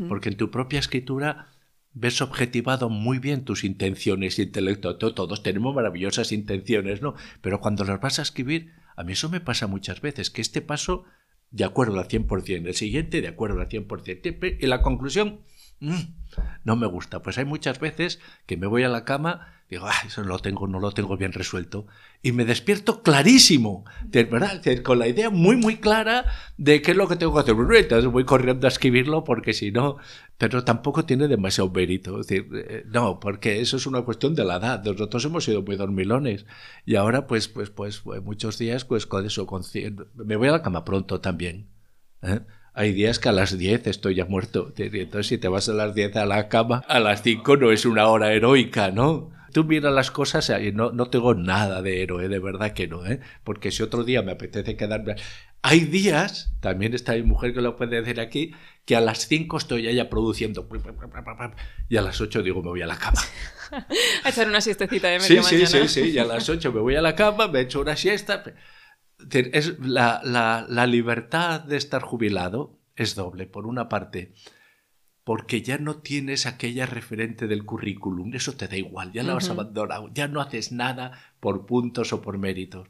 porque 0.09 0.29
en 0.29 0.37
tu 0.37 0.51
propia 0.51 0.79
escritura 0.79 1.49
ves 1.93 2.21
objetivado 2.21 2.89
muy 2.89 3.19
bien 3.19 3.43
tus 3.43 3.63
intenciones 3.63 4.39
intelecto. 4.39 4.97
Todos 4.97 5.43
tenemos 5.43 5.75
maravillosas 5.75 6.31
intenciones, 6.31 7.01
¿no? 7.01 7.15
Pero 7.41 7.59
cuando 7.59 7.83
las 7.83 7.99
vas 7.99 8.19
a 8.19 8.23
escribir, 8.23 8.73
a 8.95 9.03
mí 9.03 9.13
eso 9.13 9.29
me 9.29 9.41
pasa 9.41 9.67
muchas 9.67 10.01
veces, 10.01 10.29
que 10.29 10.41
este 10.41 10.61
paso 10.61 11.05
de 11.49 11.65
acuerdo 11.65 11.99
al 11.99 12.07
100%, 12.07 12.65
el 12.65 12.73
siguiente 12.75 13.21
de 13.21 13.27
acuerdo 13.27 13.59
al 13.59 13.67
100%. 13.67 14.57
Y 14.59 14.65
la 14.67 14.81
conclusión, 14.81 15.41
mm, 15.81 16.21
no 16.63 16.75
me 16.75 16.87
gusta. 16.87 17.21
Pues 17.21 17.37
hay 17.37 17.45
muchas 17.45 17.79
veces 17.79 18.19
que 18.45 18.57
me 18.57 18.67
voy 18.67 18.83
a 18.83 18.89
la 18.89 19.03
cama, 19.03 19.47
digo, 19.69 19.87
ah, 19.87 19.93
eso 20.05 20.21
no 20.21 20.29
lo 20.29 20.39
tengo, 20.39 20.67
no 20.67 20.79
lo 20.79 20.91
tengo 20.91 21.17
bien 21.17 21.33
resuelto, 21.33 21.87
y 22.21 22.31
me 22.31 22.45
despierto 22.45 23.03
clarísimo, 23.03 23.83
¿verdad? 24.05 24.61
Con 24.83 24.99
la 24.99 25.07
idea 25.07 25.29
muy, 25.29 25.55
muy 25.55 25.77
clara 25.77 26.25
de 26.57 26.81
qué 26.81 26.91
es 26.91 26.97
lo 26.97 27.07
que 27.07 27.15
tengo 27.15 27.33
que 27.33 27.39
hacer. 27.39 27.55
Entonces 27.55 28.11
voy 28.11 28.25
corriendo 28.25 28.67
a 28.67 28.69
escribirlo 28.69 29.23
porque 29.23 29.53
si 29.53 29.71
no, 29.71 29.97
pero 30.37 30.63
tampoco 30.63 31.05
tiene 31.05 31.27
demasiado 31.27 31.69
mérito. 31.71 32.17
Decir, 32.17 32.47
eh, 32.53 32.83
no, 32.87 33.19
porque 33.19 33.61
eso 33.61 33.77
es 33.77 33.87
una 33.87 34.03
cuestión 34.03 34.35
de 34.35 34.45
la 34.45 34.57
edad. 34.57 34.83
Nosotros 34.83 35.25
hemos 35.25 35.43
sido 35.45 35.63
muy 35.63 35.75
dormilones 35.75 36.45
y 36.85 36.95
ahora, 36.95 37.27
pues, 37.27 37.47
pues, 37.47 37.69
pues, 37.71 38.03
muchos 38.23 38.57
días, 38.57 38.85
pues 38.85 39.07
con 39.07 39.25
eso, 39.25 39.47
con, 39.47 39.63
me 40.15 40.35
voy 40.35 40.47
a 40.47 40.51
la 40.51 40.61
cama 40.61 40.85
pronto 40.85 41.21
también. 41.21 41.69
¿eh? 42.21 42.41
Hay 42.73 42.93
días 42.93 43.19
que 43.19 43.29
a 43.29 43.33
las 43.33 43.57
10 43.57 43.87
estoy 43.87 44.15
ya 44.15 44.25
muerto. 44.25 44.73
Entonces, 44.77 45.27
si 45.27 45.37
te 45.37 45.49
vas 45.49 45.67
a 45.67 45.73
las 45.73 45.93
10 45.93 46.15
a 46.15 46.25
la 46.25 46.47
cama, 46.47 46.83
a 46.87 46.99
las 46.99 47.21
5 47.21 47.57
no 47.57 47.71
es 47.71 47.85
una 47.85 48.07
hora 48.07 48.31
heroica, 48.33 48.91
¿no? 48.91 49.31
Tú 49.51 49.65
miras 49.65 49.93
las 49.93 50.11
cosas 50.11 50.49
y 50.61 50.71
no, 50.71 50.91
no 50.91 51.09
tengo 51.09 51.33
nada 51.33 51.81
de 51.81 52.01
héroe, 52.01 52.29
de 52.29 52.39
verdad 52.39 52.71
que 52.71 52.87
no, 52.87 53.05
¿eh? 53.05 53.19
Porque 53.43 53.71
si 53.71 53.83
otro 53.83 54.05
día 54.05 54.21
me 54.21 54.31
apetece 54.31 54.77
quedarme... 54.77 55.15
Hay 55.63 55.81
días, 55.81 56.53
también 56.59 56.93
está 56.93 57.13
mi 57.13 57.23
mujer 57.23 57.53
que 57.53 57.61
lo 57.61 57.75
puede 57.75 58.01
decir 58.01 58.19
aquí, 58.19 58.55
que 58.85 58.95
a 58.95 59.01
las 59.01 59.27
5 59.27 59.57
estoy 59.57 59.93
ya 59.93 60.09
produciendo 60.09 60.67
y 61.89 61.97
a 61.97 62.01
las 62.01 62.19
8 62.19 62.41
digo 62.41 62.63
me 62.63 62.69
voy 62.69 62.81
a 62.81 62.87
la 62.87 62.97
cama. 62.97 63.21
a 64.23 64.29
echar 64.29 64.47
una 64.47 64.61
siestecita 64.61 65.09
de 65.09 65.19
media 65.19 65.43
sí, 65.43 65.65
Sí, 65.65 65.67
sí, 65.67 65.87
sí, 65.87 66.09
y 66.11 66.17
a 66.17 66.25
las 66.25 66.49
8 66.49 66.71
me 66.71 66.79
voy 66.79 66.95
a 66.95 67.01
la 67.01 67.15
cama, 67.15 67.47
me 67.47 67.59
echo 67.59 67.81
una 67.81 67.95
siesta 67.95 68.43
es 69.29 69.79
la, 69.79 70.21
la, 70.23 70.65
la, 70.67 70.87
libertad 70.87 71.61
de 71.61 71.77
estar 71.77 72.01
jubilado 72.01 72.77
es 72.95 73.15
doble. 73.15 73.47
Por 73.47 73.65
una 73.67 73.89
parte, 73.89 74.33
porque 75.23 75.61
ya 75.61 75.77
no 75.77 75.97
tienes 75.97 76.45
aquella 76.45 76.85
referente 76.85 77.47
del 77.47 77.65
currículum, 77.65 78.33
eso 78.33 78.53
te 78.53 78.67
da 78.67 78.77
igual, 78.77 79.11
ya 79.11 79.23
la 79.23 79.37
has 79.37 79.49
abandonado, 79.49 80.09
ya 80.13 80.27
no 80.27 80.41
haces 80.41 80.71
nada 80.71 81.19
por 81.39 81.65
puntos 81.65 82.11
o 82.13 82.21
por 82.21 82.37
méritos. 82.37 82.87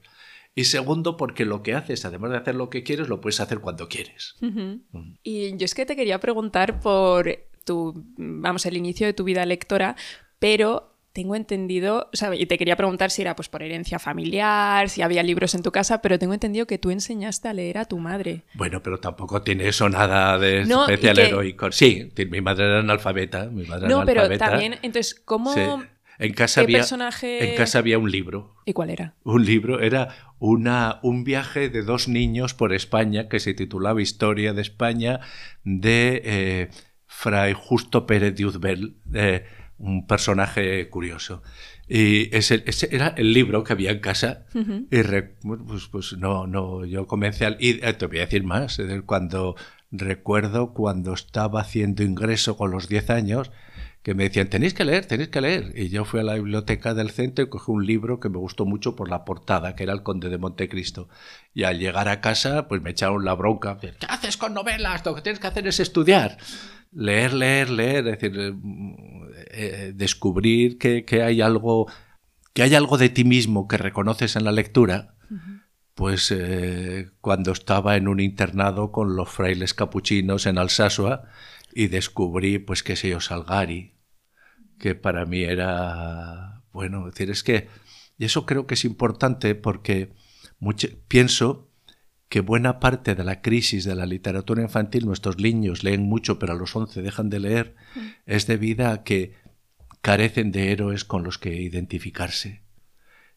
Y 0.54 0.66
segundo, 0.66 1.16
porque 1.16 1.46
lo 1.46 1.64
que 1.64 1.76
haces, 1.76 2.04
además 2.04 2.32
de 2.32 2.38
hacer 2.38 2.56
lo 2.56 2.70
que 2.70 2.84
quieres, 2.84 3.08
lo 3.08 3.22
puedes 3.22 3.40
hacer 3.40 3.60
cuando 3.60 3.88
quieres. 3.88 4.36
Mm. 4.42 5.14
Y 5.24 5.56
yo 5.56 5.66
es 5.66 5.74
que 5.74 5.86
te 5.86 5.96
quería 5.96 6.20
preguntar 6.20 6.82
por 6.82 7.30
tu, 7.64 7.94
vamos, 8.18 8.66
el 8.66 8.76
inicio 8.76 9.08
de 9.08 9.14
tu 9.14 9.24
vida 9.24 9.46
lectora, 9.46 9.96
pero 10.40 10.91
tengo 11.14 11.36
entendido, 11.36 12.10
o 12.14 12.16
sea, 12.16 12.34
y 12.34 12.46
te 12.46 12.58
quería 12.58 12.78
preguntar 12.78 13.12
si 13.12 13.22
era 13.22 13.36
pues 13.36 13.50
por 13.50 13.64
herencia 13.64 14.00
familiar, 14.00 14.90
si 14.90 15.02
había 15.02 15.24
libros 15.24 15.54
en 15.56 15.62
tu 15.62 15.72
casa, 15.72 16.02
pero 16.02 16.18
tengo 16.18 16.34
entendido 16.34 16.68
que 16.68 16.78
tú 16.78 16.90
enseñaste 16.90 17.50
a 17.50 17.54
leer 17.54 17.78
a 17.78 17.86
tu 17.86 17.98
madre. 18.00 18.44
Bueno, 18.54 18.82
pero 18.82 19.00
tampoco 19.00 19.42
tiene 19.42 19.68
eso 19.68 19.90
nada 19.90 20.38
de 20.40 20.62
especial 20.62 21.20
heroico. 21.20 21.72
Sí, 21.72 22.12
mi 22.30 22.42
madre 22.42 22.66
era 22.66 22.80
analfabeta, 22.80 23.46
mi 23.48 23.64
madre 23.66 23.90
No, 23.90 24.06
pero 24.06 24.30
también, 24.38 24.78
entonces, 24.82 25.16
¿cómo 25.16 25.54
En 26.18 26.34
casa, 26.34 26.62
había, 26.62 26.86
en 27.24 27.58
casa 27.58 27.80
había 27.80 27.98
un 27.98 28.10
libro. 28.10 28.56
¿Y 28.66 28.74
cuál 28.74 28.92
era? 28.92 29.16
Un 29.24 29.44
libro, 29.46 29.82
era 29.82 30.16
una, 30.40 31.00
un 31.04 31.24
viaje 31.26 31.70
de 31.70 31.82
dos 31.82 32.08
niños 32.08 32.54
por 32.54 32.74
España 32.74 33.28
que 33.28 33.40
se 33.40 33.54
titulaba 33.54 34.02
Historia 34.02 34.54
de 34.54 34.62
España 34.62 35.20
de 35.64 36.22
eh, 36.24 36.70
Fray 37.06 37.54
Justo 37.54 38.08
Pérez 38.08 38.36
de 38.36 38.46
Uzbel. 38.46 38.96
Eh, 39.14 39.46
un 39.82 40.06
personaje 40.08 40.90
curioso. 40.90 41.42
Y 41.88 42.34
ese, 42.36 42.64
era 42.92 43.10
el 43.18 43.34
libro 43.34 43.64
que 43.64 43.74
había 43.74 43.92
en 43.92 44.00
casa. 44.00 44.46
Y 44.54 45.04
pues, 45.42 45.88
pues, 45.92 46.14
no, 46.18 46.48
no, 46.48 46.86
yo 46.86 47.08
comencé 47.08 47.46
al... 47.46 47.58
Y 47.60 47.84
eh, 47.84 47.94
te 47.94 48.06
voy 48.06 48.20
a 48.20 48.22
decir 48.22 48.44
más, 48.44 48.80
cuando 49.06 49.56
recuerdo 49.92 50.74
cuando 50.74 51.14
estaba 51.14 51.62
haciendo 51.62 52.04
ingreso 52.04 52.56
con 52.56 52.72
los 52.72 52.88
10 52.88 53.10
años, 53.10 53.52
que 54.04 54.16
me 54.16 54.24
decían, 54.24 54.50
tenéis 54.50 54.74
que 54.74 54.86
leer, 54.86 55.06
tenéis 55.06 55.30
que 55.30 55.42
leer. 55.42 55.74
Y 55.76 55.90
yo 55.90 56.06
fui 56.06 56.22
a 56.22 56.24
la 56.24 56.36
biblioteca 56.36 56.94
del 56.94 57.12
centro 57.12 57.44
y 57.44 57.50
cogí 57.50 57.72
un 57.72 57.86
libro 57.86 58.20
que 58.20 58.30
me 58.30 58.38
gustó 58.38 58.66
mucho 58.66 58.96
por 58.96 59.10
la 59.10 59.26
portada, 59.26 59.76
que 59.76 59.84
era 59.84 59.94
El 59.94 60.02
Conde 60.02 60.30
de 60.30 60.38
Montecristo. 60.38 61.10
Y 61.54 61.64
al 61.64 61.78
llegar 61.78 62.08
a 62.08 62.22
casa, 62.22 62.68
pues 62.68 62.82
me 62.82 62.92
echaron 62.92 63.26
la 63.26 63.34
bronca. 63.34 63.78
¿Qué 63.80 63.94
haces 64.08 64.38
con 64.38 64.54
novelas? 64.54 65.06
Lo 65.06 65.14
que 65.14 65.22
tienes 65.22 65.40
que 65.40 65.48
hacer 65.48 65.68
es 65.68 65.80
estudiar 65.80 66.38
leer, 66.92 67.34
leer, 67.34 67.70
leer, 67.70 68.08
es 68.08 68.20
decir, 68.20 68.56
eh, 69.54 69.92
descubrir 69.96 70.78
que, 70.78 71.06
hay 71.24 71.42
algo, 71.42 71.92
que 72.54 72.64
hay 72.64 72.76
algo 72.76 72.98
de 72.98 73.10
ti 73.10 73.24
mismo 73.24 73.68
que 73.68 73.78
reconoces 73.78 74.36
en 74.36 74.46
la 74.46 74.52
lectura, 74.52 75.16
pues 75.94 76.32
eh, 76.32 77.12
cuando 77.22 77.52
estaba 77.52 77.96
en 77.96 78.08
un 78.08 78.20
internado 78.20 78.92
con 78.92 79.16
los 79.16 79.30
frailes 79.30 79.74
capuchinos 79.74 80.46
en 80.46 80.58
Alsasua 80.58 81.24
y 81.74 81.88
descubrí, 81.88 82.60
pues 82.60 82.84
qué 82.84 82.96
sé 82.96 83.10
yo, 83.10 83.20
Salgari, 83.20 83.96
que 84.80 84.96
para 84.96 85.26
mí 85.26 85.44
era, 85.44 86.64
bueno, 86.72 87.06
decir, 87.06 87.30
es 87.30 87.44
que, 87.44 87.68
y 88.18 88.26
eso 88.26 88.46
creo 88.46 88.68
que 88.68 88.76
es 88.76 88.86
importante 88.86 89.56
porque 89.56 90.14
pienso 91.08 91.71
que 92.32 92.40
buena 92.40 92.80
parte 92.80 93.14
de 93.14 93.26
la 93.26 93.42
crisis 93.42 93.84
de 93.84 93.94
la 93.94 94.06
literatura 94.06 94.62
infantil, 94.62 95.06
nuestros 95.06 95.38
niños 95.38 95.84
leen 95.84 96.04
mucho, 96.04 96.40
pero 96.40 96.54
a 96.54 96.56
los 96.56 96.74
11 96.74 97.02
dejan 97.02 97.30
de 97.30 97.42
leer, 97.42 97.76
mm. 97.94 98.00
es 98.26 98.48
debida 98.48 98.94
a 98.94 99.04
que 99.04 99.34
carecen 100.02 100.54
de 100.54 100.72
héroes 100.72 101.04
con 101.04 101.26
los 101.26 101.38
que 101.38 101.54
identificarse. 101.62 102.62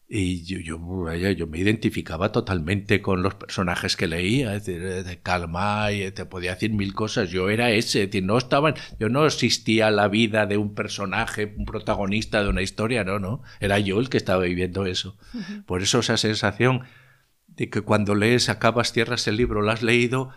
Y 0.07 0.45
yo, 0.45 0.59
yo, 0.59 1.13
yo 1.13 1.47
me 1.47 1.57
identificaba 1.57 2.31
totalmente 2.31 3.01
con 3.01 3.21
los 3.21 3.35
personajes 3.35 3.97
que 3.97 4.07
leía, 4.07 4.55
es 4.55 4.65
decir, 4.65 5.03
de 5.03 5.19
Calmay, 5.19 6.11
te 6.11 6.25
podía 6.25 6.53
decir 6.53 6.71
mil 6.71 6.93
cosas, 6.93 7.29
yo 7.29 7.49
era 7.49 7.71
ese, 7.71 8.03
es 8.03 8.07
decir, 8.07 8.23
no 8.23 8.37
estaban, 8.37 8.75
yo 8.97 9.09
no 9.09 9.25
existía 9.25 9.91
la 9.91 10.07
vida 10.07 10.45
de 10.45 10.55
un 10.55 10.73
personaje, 10.73 11.53
un 11.57 11.65
protagonista 11.65 12.41
de 12.41 12.49
una 12.49 12.61
historia, 12.61 13.03
no, 13.03 13.19
no, 13.19 13.43
era 13.59 13.77
yo 13.77 13.99
el 13.99 14.07
que 14.07 14.15
estaba 14.15 14.43
viviendo 14.43 14.85
eso. 14.85 15.17
Por 15.65 15.81
eso 15.81 15.99
esa 15.99 16.15
sensación 16.15 16.83
de 17.57 17.69
que 17.69 17.81
cuando 17.81 18.15
lees, 18.15 18.49
acabas, 18.49 18.91
cierras 18.91 19.27
el 19.27 19.37
libro, 19.37 19.61
lo 19.61 19.71
has 19.71 19.81
leído, 19.81 20.29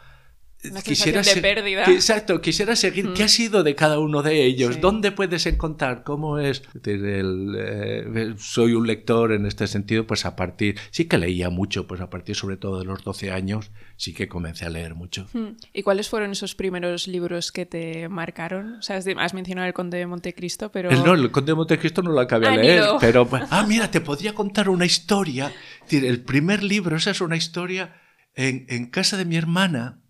quisiera 0.84 1.22
de 1.22 1.36
pérdida. 1.40 1.84
exacto, 1.84 2.40
quisiera 2.40 2.74
seguir. 2.74 3.12
¿Qué 3.12 3.22
ha 3.22 3.28
sido 3.28 3.62
de 3.62 3.74
cada 3.74 3.98
uno 3.98 4.22
de 4.22 4.44
ellos? 4.44 4.80
¿Dónde 4.80 5.12
puedes 5.12 5.46
encontrar? 5.46 6.02
¿Cómo 6.02 6.38
es? 6.38 6.62
Eh, 6.84 8.34
soy 8.38 8.72
un 8.74 8.86
lector 8.86 9.32
en 9.32 9.46
este 9.46 9.66
sentido, 9.66 10.06
pues 10.06 10.24
a 10.24 10.34
partir. 10.34 10.76
Sí 10.90 11.04
que 11.06 11.18
leía 11.18 11.50
mucho, 11.50 11.86
pues 11.86 12.00
a 12.00 12.10
partir 12.10 12.34
sobre 12.34 12.56
todo 12.56 12.80
de 12.80 12.84
los 12.84 13.04
12 13.04 13.30
años, 13.30 13.70
sí 13.96 14.12
que 14.12 14.28
comencé 14.28 14.66
a 14.66 14.70
leer 14.70 14.94
mucho. 14.94 15.28
¿Y 15.72 15.82
cuáles 15.82 16.08
fueron 16.08 16.32
esos 16.32 16.54
primeros 16.54 17.06
libros 17.06 17.52
que 17.52 17.64
te 17.64 18.08
marcaron? 18.08 18.74
O 18.74 18.82
sea, 18.82 18.96
has 18.96 19.34
mencionado 19.34 19.66
El 19.66 19.74
Conde 19.74 19.98
de 19.98 20.06
Montecristo, 20.06 20.72
pero. 20.72 20.90
El, 20.90 21.04
no, 21.04 21.14
El 21.14 21.30
Conde 21.30 21.52
de 21.52 21.56
Montecristo 21.56 22.02
no 22.02 22.10
lo 22.10 22.20
acabé 22.20 22.48
de 22.48 22.52
ah, 22.52 22.56
leer, 22.56 22.84
pero. 23.00 23.28
Ah, 23.50 23.64
mira, 23.66 23.90
te 23.90 24.00
podría 24.00 24.34
contar 24.34 24.68
una 24.68 24.84
historia. 24.84 25.52
El 25.90 26.22
primer 26.22 26.62
libro, 26.62 26.96
esa 26.96 27.12
es 27.12 27.20
una 27.20 27.36
historia 27.36 27.94
en, 28.34 28.66
en 28.68 28.86
casa 28.86 29.16
de 29.16 29.24
mi 29.24 29.36
hermana 29.36 30.00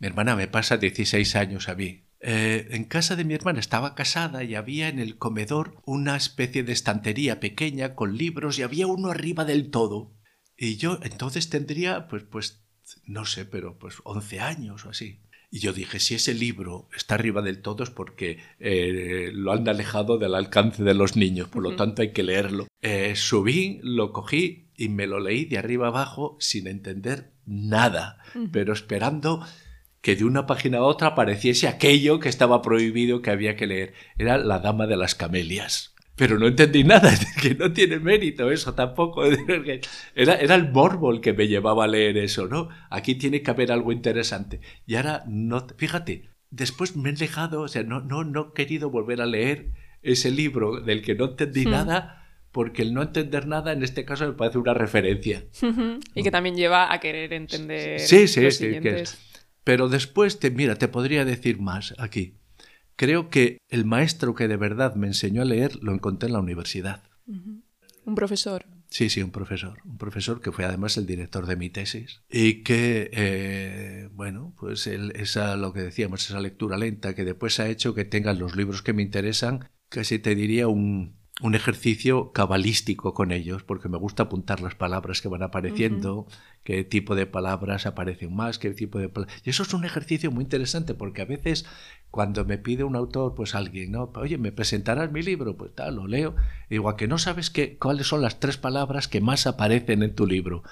mi 0.00 0.06
hermana 0.06 0.34
me 0.34 0.48
pasa 0.48 0.78
16 0.78 1.36
años 1.36 1.68
a 1.68 1.74
mí. 1.74 2.06
Eh, 2.20 2.68
en 2.70 2.84
casa 2.84 3.16
de 3.16 3.24
mi 3.24 3.34
hermana 3.34 3.60
estaba 3.60 3.94
casada 3.94 4.42
y 4.44 4.54
había 4.54 4.88
en 4.88 4.98
el 4.98 5.18
comedor 5.18 5.76
una 5.84 6.16
especie 6.16 6.62
de 6.62 6.72
estantería 6.72 7.38
pequeña 7.38 7.94
con 7.94 8.16
libros 8.16 8.58
y 8.58 8.62
había 8.62 8.86
uno 8.86 9.10
arriba 9.10 9.44
del 9.44 9.70
todo. 9.70 10.16
Y 10.56 10.76
yo 10.76 10.98
entonces 11.02 11.50
tendría, 11.50 12.08
pues, 12.08 12.24
pues, 12.24 12.64
no 13.04 13.26
sé, 13.26 13.44
pero 13.44 13.78
pues 13.78 13.96
11 14.04 14.40
años 14.40 14.86
o 14.86 14.90
así. 14.90 15.20
Y 15.50 15.58
yo 15.58 15.72
dije, 15.74 16.00
si 16.00 16.14
ese 16.14 16.32
libro 16.32 16.88
está 16.96 17.16
arriba 17.16 17.42
del 17.42 17.60
todo 17.60 17.84
es 17.84 17.90
porque 17.90 18.38
eh, 18.58 19.30
lo 19.34 19.52
han 19.52 19.68
alejado 19.68 20.16
del 20.16 20.34
alcance 20.34 20.82
de 20.82 20.94
los 20.94 21.16
niños, 21.16 21.48
por 21.48 21.62
lo 21.62 21.76
tanto 21.76 22.00
hay 22.00 22.12
que 22.12 22.22
leerlo. 22.22 22.68
Eh, 22.80 23.16
subí, 23.16 23.80
lo 23.82 24.12
cogí 24.12 24.70
y 24.76 24.88
me 24.88 25.06
lo 25.06 25.20
leí 25.20 25.44
de 25.44 25.58
arriba 25.58 25.88
abajo 25.88 26.36
sin 26.40 26.68
entender 26.68 27.32
nada, 27.44 28.18
pero 28.52 28.72
esperando 28.72 29.44
que 30.00 30.16
de 30.16 30.24
una 30.24 30.46
página 30.46 30.78
a 30.78 30.82
otra 30.82 31.08
apareciese 31.08 31.68
aquello 31.68 32.20
que 32.20 32.28
estaba 32.28 32.62
prohibido 32.62 33.22
que 33.22 33.30
había 33.30 33.56
que 33.56 33.66
leer. 33.66 33.94
Era 34.18 34.38
La 34.38 34.58
Dama 34.58 34.86
de 34.86 34.96
las 34.96 35.14
Camelias. 35.14 35.94
Pero 36.16 36.38
no 36.38 36.48
entendí 36.48 36.84
nada, 36.84 37.12
que 37.42 37.54
no 37.54 37.72
tiene 37.72 37.98
mérito 37.98 38.50
eso 38.50 38.74
tampoco. 38.74 39.24
Era, 40.14 40.34
era 40.34 40.54
el 40.54 40.70
morbo 40.70 41.12
el 41.12 41.20
que 41.20 41.32
me 41.32 41.48
llevaba 41.48 41.84
a 41.84 41.88
leer 41.88 42.18
eso, 42.18 42.46
¿no? 42.46 42.68
Aquí 42.90 43.14
tiene 43.14 43.42
que 43.42 43.50
haber 43.50 43.72
algo 43.72 43.92
interesante. 43.92 44.60
Y 44.86 44.96
ahora, 44.96 45.24
no, 45.26 45.66
fíjate, 45.76 46.28
después 46.50 46.96
me 46.96 47.10
he 47.10 47.12
dejado, 47.14 47.62
o 47.62 47.68
sea, 47.68 47.84
no, 47.84 48.00
no, 48.00 48.24
no 48.24 48.50
he 48.50 48.54
querido 48.54 48.90
volver 48.90 49.22
a 49.22 49.26
leer 49.26 49.70
ese 50.02 50.30
libro 50.30 50.80
del 50.80 51.02
que 51.02 51.14
no 51.14 51.26
entendí 51.26 51.66
hmm. 51.66 51.70
nada 51.70 52.16
porque 52.52 52.82
el 52.82 52.92
no 52.92 53.02
entender 53.02 53.46
nada 53.46 53.72
en 53.72 53.82
este 53.82 54.04
caso 54.04 54.26
me 54.26 54.32
parece 54.32 54.58
una 54.58 54.74
referencia. 54.74 55.44
y 56.14 56.22
que 56.22 56.30
también 56.30 56.56
lleva 56.56 56.92
a 56.92 57.00
querer 57.00 57.32
entender. 57.32 58.00
Sí, 58.00 58.26
sí, 58.28 58.50
sí. 58.50 58.78
Pero 59.64 59.88
después, 59.88 60.38
te, 60.38 60.50
mira, 60.50 60.76
te 60.76 60.88
podría 60.88 61.24
decir 61.24 61.60
más 61.60 61.94
aquí. 61.98 62.34
Creo 62.96 63.30
que 63.30 63.58
el 63.68 63.84
maestro 63.84 64.34
que 64.34 64.48
de 64.48 64.56
verdad 64.56 64.94
me 64.94 65.06
enseñó 65.06 65.42
a 65.42 65.46
leer 65.46 65.76
lo 65.82 65.92
encontré 65.92 66.26
en 66.26 66.34
la 66.34 66.40
universidad. 66.40 67.02
Un 67.26 68.14
profesor. 68.14 68.66
Sí, 68.90 69.08
sí, 69.08 69.22
un 69.22 69.30
profesor. 69.30 69.78
Un 69.84 69.98
profesor 69.98 70.40
que 70.40 70.50
fue 70.50 70.64
además 70.64 70.96
el 70.96 71.06
director 71.06 71.46
de 71.46 71.56
mi 71.56 71.70
tesis 71.70 72.22
y 72.28 72.62
que, 72.62 73.08
eh, 73.12 74.08
bueno, 74.12 74.52
pues 74.58 74.86
esa, 74.88 75.56
lo 75.56 75.72
que 75.72 75.80
decíamos, 75.80 76.28
esa 76.28 76.40
lectura 76.40 76.76
lenta 76.76 77.14
que 77.14 77.24
después 77.24 77.60
ha 77.60 77.68
hecho 77.68 77.94
que 77.94 78.04
tengan 78.04 78.40
los 78.40 78.56
libros 78.56 78.82
que 78.82 78.92
me 78.92 79.02
interesan, 79.02 79.68
casi 79.88 80.18
te 80.18 80.34
diría 80.34 80.66
un, 80.66 81.19
un 81.42 81.54
ejercicio 81.54 82.32
cabalístico 82.32 83.14
con 83.14 83.32
ellos, 83.32 83.62
porque 83.62 83.88
me 83.88 83.96
gusta 83.96 84.24
apuntar 84.24 84.60
las 84.60 84.74
palabras 84.74 85.20
que 85.20 85.28
van 85.28 85.42
apareciendo, 85.42 86.26
qué 86.64 86.84
tipo 86.84 87.14
de 87.14 87.26
palabras 87.26 87.86
aparecen 87.86 88.34
más, 88.34 88.58
qué 88.58 88.70
tipo 88.70 88.98
de 88.98 89.10
Y 89.44 89.50
eso 89.50 89.62
es 89.62 89.72
un 89.72 89.84
ejercicio 89.84 90.30
muy 90.30 90.44
interesante, 90.44 90.94
porque 90.94 91.22
a 91.22 91.26
veces 91.26 91.64
cuando 92.10 92.44
me 92.44 92.58
pide 92.58 92.84
un 92.84 92.96
autor, 92.96 93.34
pues 93.34 93.54
alguien, 93.54 93.92
¿no? 93.92 94.10
Oye, 94.16 94.36
¿me 94.36 94.52
presentarás 94.52 95.12
mi 95.12 95.22
libro? 95.22 95.56
Pues 95.56 95.74
tal, 95.74 95.96
lo 95.96 96.06
leo. 96.06 96.34
Y 96.68 96.74
digo, 96.74 96.88
¿a 96.90 96.96
que 96.96 97.08
no 97.08 97.18
sabes 97.18 97.50
qué, 97.50 97.78
cuáles 97.78 98.08
son 98.08 98.20
las 98.20 98.40
tres 98.40 98.56
palabras 98.56 99.08
que 99.08 99.20
más 99.20 99.46
aparecen 99.46 100.02
en 100.02 100.14
tu 100.14 100.26
libro? 100.26 100.62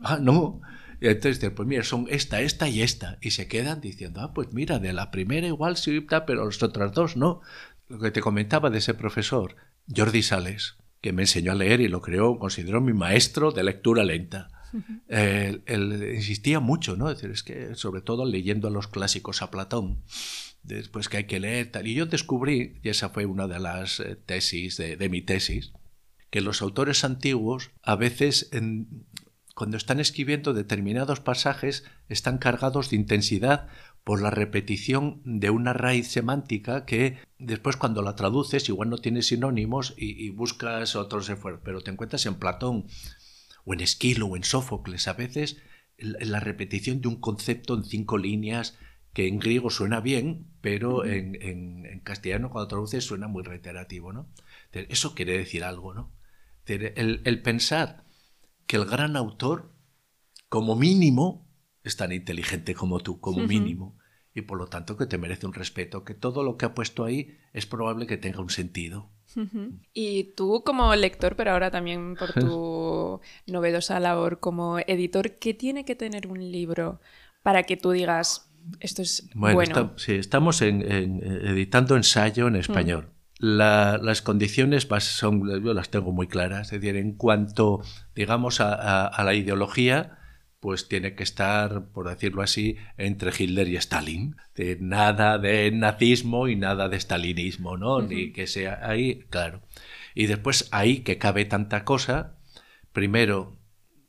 Ah, 0.00 0.18
no. 0.20 0.60
Y 1.00 1.08
entonces, 1.08 1.50
pues 1.50 1.66
mira, 1.66 1.82
son 1.82 2.06
esta, 2.10 2.42
esta 2.42 2.68
y 2.68 2.82
esta. 2.82 3.18
Y 3.20 3.32
se 3.32 3.48
quedan 3.48 3.80
diciendo, 3.80 4.20
ah, 4.20 4.32
pues 4.34 4.52
mira, 4.52 4.78
de 4.78 4.92
la 4.92 5.10
primera 5.10 5.46
igual 5.48 5.76
sí, 5.76 6.06
pero 6.26 6.44
las 6.44 6.62
otras 6.62 6.92
dos 6.92 7.16
no. 7.16 7.40
Lo 7.88 7.98
que 7.98 8.10
te 8.10 8.20
comentaba 8.20 8.70
de 8.70 8.78
ese 8.78 8.94
profesor, 8.94 9.56
Jordi 9.88 10.22
Sales, 10.22 10.76
que 11.00 11.12
me 11.12 11.22
enseñó 11.22 11.52
a 11.52 11.56
leer 11.56 11.80
y 11.80 11.88
lo 11.88 12.00
creó, 12.00 12.38
consideró 12.38 12.80
mi 12.80 12.92
maestro 12.92 13.52
de 13.52 13.64
lectura 13.64 14.04
lenta. 14.04 14.48
él, 15.08 16.12
insistía 16.14 16.60
mucho, 16.60 16.96
¿no? 16.96 17.10
Es 17.10 17.18
decir, 17.18 17.30
es 17.30 17.42
que 17.42 17.74
sobre 17.74 18.00
todo 18.00 18.24
leyendo 18.24 18.68
a 18.68 18.70
los 18.70 18.88
clásicos, 18.88 19.42
a 19.42 19.50
Platón, 19.50 20.02
después 20.62 21.08
que 21.08 21.18
hay 21.18 21.24
que 21.24 21.40
leer 21.40 21.70
tal. 21.70 21.86
Y 21.86 21.94
yo 21.94 22.06
descubrí, 22.06 22.80
y 22.82 22.88
esa 22.88 23.10
fue 23.10 23.26
una 23.26 23.48
de 23.48 23.58
las 23.58 24.00
eh, 24.00 24.16
tesis 24.16 24.76
de, 24.76 25.08
mi 25.08 25.22
tesis, 25.22 25.72
que 26.30 26.40
los 26.40 26.62
autores 26.62 27.04
antiguos 27.04 27.70
a 27.82 27.96
veces 27.96 28.50
cuando 29.54 29.76
están 29.76 30.00
escribiendo 30.00 30.54
determinados 30.54 31.20
pasajes 31.20 31.84
están 32.08 32.38
cargados 32.38 32.88
de 32.88 32.96
intensidad 32.96 33.68
por 34.04 34.20
la 34.20 34.30
repetición 34.30 35.20
de 35.24 35.50
una 35.50 35.72
raíz 35.72 36.08
semántica 36.08 36.84
que 36.84 37.18
después 37.38 37.76
cuando 37.76 38.02
la 38.02 38.16
traduces 38.16 38.68
igual 38.68 38.90
no 38.90 38.98
tiene 38.98 39.22
sinónimos 39.22 39.94
y, 39.96 40.30
buscas 40.30 40.96
otros 40.96 41.28
esfuerzos, 41.28 41.62
pero 41.64 41.80
te 41.82 41.90
encuentras 41.90 42.26
en 42.26 42.34
Platón 42.34 42.86
o 43.64 43.74
en 43.74 43.80
Esquilo 43.80 44.26
o 44.26 44.36
en 44.36 44.44
Sófocles 44.44 45.06
a 45.06 45.12
veces 45.12 45.58
la 45.98 46.40
repetición 46.40 47.00
de 47.00 47.08
un 47.08 47.20
concepto 47.20 47.74
en 47.74 47.84
cinco 47.84 48.18
líneas 48.18 48.76
que 49.12 49.28
en 49.28 49.38
griego 49.38 49.70
suena 49.70 50.00
bien, 50.00 50.48
pero 50.60 51.04
en, 51.04 52.00
castellano 52.02 52.50
cuando 52.50 52.68
traduces 52.68 53.04
suena 53.04 53.28
muy 53.28 53.44
reiterativo, 53.44 54.12
¿no? 54.12 54.28
Eso 54.72 55.14
quiere 55.14 55.36
decir 55.38 55.62
algo, 55.62 55.94
¿no? 55.94 56.12
El, 56.66 57.20
el 57.24 57.42
pensar 57.42 58.04
que 58.66 58.76
el 58.76 58.86
gran 58.86 59.16
autor, 59.16 59.72
como 60.48 60.74
mínimo, 60.74 61.46
es 61.84 61.96
tan 61.96 62.12
inteligente 62.12 62.74
como 62.74 63.00
tú, 63.00 63.20
como 63.20 63.46
mínimo, 63.46 63.96
y 64.34 64.42
por 64.42 64.58
lo 64.58 64.66
tanto 64.66 64.96
que 64.96 65.06
te 65.06 65.18
merece 65.18 65.46
un 65.46 65.52
respeto, 65.52 66.04
que 66.04 66.14
todo 66.14 66.42
lo 66.42 66.56
que 66.56 66.66
ha 66.66 66.74
puesto 66.74 67.04
ahí 67.04 67.36
es 67.52 67.66
probable 67.66 68.06
que 68.06 68.16
tenga 68.16 68.40
un 68.40 68.50
sentido. 68.50 69.10
Y 69.94 70.34
tú 70.36 70.62
como 70.64 70.94
lector, 70.94 71.36
pero 71.36 71.52
ahora 71.52 71.70
también 71.70 72.16
por 72.16 72.32
tu 72.34 73.20
novedosa 73.46 73.98
labor 74.00 74.40
como 74.40 74.78
editor, 74.78 75.36
¿qué 75.36 75.54
tiene 75.54 75.84
que 75.84 75.96
tener 75.96 76.26
un 76.26 76.38
libro 76.52 77.00
para 77.42 77.62
que 77.64 77.76
tú 77.76 77.90
digas, 77.90 78.50
esto 78.80 79.02
es 79.02 79.28
bueno? 79.34 79.94
sí, 79.96 80.12
estamos 80.14 80.62
en, 80.62 80.82
editando 80.82 81.96
ensayo 81.96 82.46
en 82.48 82.56
español. 82.56 83.10
las 83.38 84.22
condiciones 84.22 84.86
son, 85.00 85.62
yo 85.62 85.74
las 85.74 85.90
tengo 85.90 86.12
muy 86.12 86.28
claras, 86.28 86.72
es 86.72 86.80
decir, 86.80 86.96
en 86.96 87.14
cuanto, 87.14 87.82
digamos, 88.14 88.60
a 88.60 89.22
la 89.24 89.34
ideología, 89.34 90.18
pues 90.62 90.86
tiene 90.86 91.16
que 91.16 91.24
estar, 91.24 91.88
por 91.88 92.08
decirlo 92.08 92.40
así, 92.40 92.76
entre 92.96 93.32
Hitler 93.36 93.66
y 93.66 93.74
Stalin. 93.74 94.36
De 94.54 94.78
nada 94.80 95.36
de 95.36 95.72
nazismo 95.72 96.46
y 96.46 96.54
nada 96.54 96.88
de 96.88 97.00
stalinismo, 97.00 97.76
¿no? 97.76 98.00
Ni 98.00 98.30
que 98.30 98.46
sea 98.46 98.78
ahí, 98.80 99.24
claro. 99.28 99.62
Y 100.14 100.26
después 100.26 100.68
ahí 100.70 101.00
que 101.00 101.18
cabe 101.18 101.46
tanta 101.46 101.84
cosa, 101.84 102.38
primero, 102.92 103.58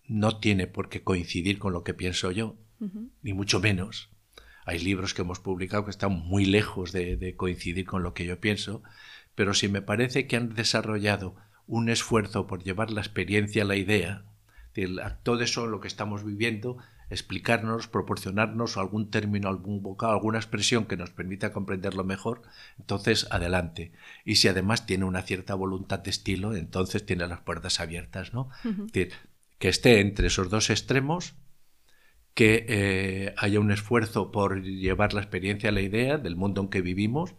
no 0.08 0.38
tiene 0.38 0.68
por 0.68 0.90
qué 0.90 1.02
coincidir 1.02 1.58
con 1.58 1.74
lo 1.74 1.84
que 1.84 1.96
pienso 1.96 2.30
yo, 2.30 2.56
ni 3.24 3.34
mucho 3.34 3.60
menos. 3.60 4.12
Hay 4.64 4.78
libros 4.78 5.16
que 5.16 5.24
hemos 5.24 5.40
publicado 5.40 5.86
que 5.86 5.92
están 5.92 6.12
muy 6.12 6.46
lejos 6.46 6.92
de, 6.92 7.18
de 7.18 7.36
coincidir 7.36 7.88
con 7.88 8.04
lo 8.04 8.14
que 8.14 8.26
yo 8.26 8.40
pienso, 8.40 8.84
pero 9.34 9.56
si 9.56 9.70
me 9.70 9.82
parece 9.82 10.28
que 10.28 10.36
han 10.36 10.54
desarrollado 10.54 11.36
un 11.66 11.90
esfuerzo 11.90 12.46
por 12.46 12.62
llevar 12.62 12.92
la 12.92 13.02
experiencia 13.02 13.64
a 13.64 13.66
la 13.66 13.76
idea, 13.76 14.26
todo 15.24 15.42
eso 15.42 15.68
lo 15.68 15.80
que 15.80 15.88
estamos 15.88 16.24
viviendo, 16.24 16.78
explicarnos, 17.10 17.88
proporcionarnos 17.88 18.78
algún 18.78 19.10
término, 19.12 19.50
algún 19.50 19.82
vocablo, 19.84 20.16
alguna 20.16 20.40
expresión 20.40 20.86
que 20.86 20.98
nos 20.98 21.12
permita 21.12 21.54
comprenderlo 21.54 22.04
mejor, 22.04 22.42
entonces 22.80 23.28
adelante. 23.30 23.92
Y 24.26 24.36
si 24.36 24.48
además 24.48 24.86
tiene 24.86 25.06
una 25.06 25.22
cierta 25.22 25.56
voluntad 25.56 26.00
de 26.00 26.10
estilo, 26.10 26.56
entonces 26.56 27.06
tiene 27.06 27.28
las 27.28 27.42
puertas 27.42 27.80
abiertas, 27.80 28.34
¿no? 28.34 28.50
que 28.92 29.70
esté 29.70 30.02
entre 30.02 30.28
esos 30.28 30.50
dos 30.50 30.70
extremos, 30.70 31.36
que 32.34 32.66
eh, 32.68 33.36
haya 33.38 33.60
un 33.60 33.72
esfuerzo 33.72 34.32
por 34.32 34.64
llevar 34.64 35.14
la 35.14 35.22
experiencia 35.22 35.70
a 35.70 35.72
la 35.72 35.82
idea 35.82 36.18
del 36.18 36.36
mundo 36.36 36.62
en 36.62 36.70
que 36.70 36.82
vivimos 36.82 37.36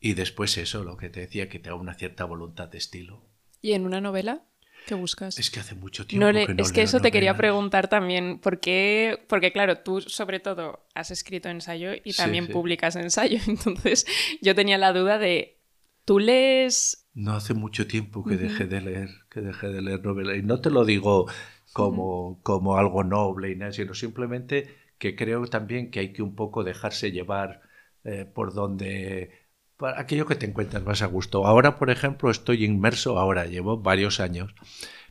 y 0.00 0.14
después 0.14 0.56
eso, 0.58 0.84
lo 0.84 0.96
que 0.96 1.10
te 1.10 1.20
decía, 1.20 1.48
que 1.48 1.58
tenga 1.58 1.76
una 1.76 1.94
cierta 1.94 2.24
voluntad 2.24 2.68
de 2.68 2.78
estilo. 2.78 3.22
¿Y 3.60 3.72
en 3.72 3.84
una 3.84 4.00
novela? 4.00 4.44
¿Qué 4.88 4.94
buscas? 4.94 5.38
Es 5.38 5.50
que 5.50 5.60
hace 5.60 5.74
mucho 5.74 6.06
tiempo 6.06 6.26
que 6.26 6.54
no 6.54 6.62
Es 6.62 6.72
que 6.72 6.80
eso 6.80 6.98
te 7.00 7.12
quería 7.12 7.36
preguntar 7.36 7.88
también, 7.88 8.38
¿por 8.38 8.58
qué? 8.58 9.22
Porque 9.28 9.52
claro, 9.52 9.80
tú 9.80 10.00
sobre 10.00 10.40
todo 10.40 10.86
has 10.94 11.10
escrito 11.10 11.50
ensayo 11.50 11.90
y 12.02 12.14
también 12.14 12.48
publicas 12.48 12.96
ensayo, 12.96 13.38
entonces 13.46 14.06
yo 14.40 14.54
tenía 14.54 14.78
la 14.78 14.94
duda 14.94 15.18
de, 15.18 15.58
¿tú 16.06 16.18
lees...? 16.18 17.06
No 17.12 17.34
hace 17.34 17.52
mucho 17.52 17.86
tiempo 17.86 18.24
que 18.24 18.38
dejé 18.38 18.64
de 18.64 18.80
leer, 18.80 19.10
que 19.28 19.42
dejé 19.42 19.68
de 19.68 19.82
leer 19.82 20.02
novela. 20.02 20.34
Y 20.34 20.42
no 20.42 20.62
te 20.62 20.70
lo 20.70 20.86
digo 20.86 21.26
como, 21.74 22.40
como 22.42 22.78
algo 22.78 23.04
noble 23.04 23.50
y 23.50 23.56
nada, 23.56 23.72
sino 23.72 23.92
simplemente 23.92 24.74
que 24.96 25.16
creo 25.16 25.44
también 25.48 25.90
que 25.90 26.00
hay 26.00 26.12
que 26.14 26.22
un 26.22 26.34
poco 26.34 26.64
dejarse 26.64 27.12
llevar 27.12 27.60
eh, 28.04 28.24
por 28.24 28.54
donde 28.54 29.32
para 29.78 30.00
aquello 30.00 30.26
que 30.26 30.34
te 30.34 30.44
encuentras 30.44 30.84
más 30.84 31.00
a 31.02 31.06
gusto. 31.06 31.46
Ahora, 31.46 31.78
por 31.78 31.88
ejemplo, 31.90 32.30
estoy 32.30 32.64
inmerso, 32.64 33.18
ahora 33.18 33.46
llevo 33.46 33.78
varios 33.78 34.20
años, 34.20 34.52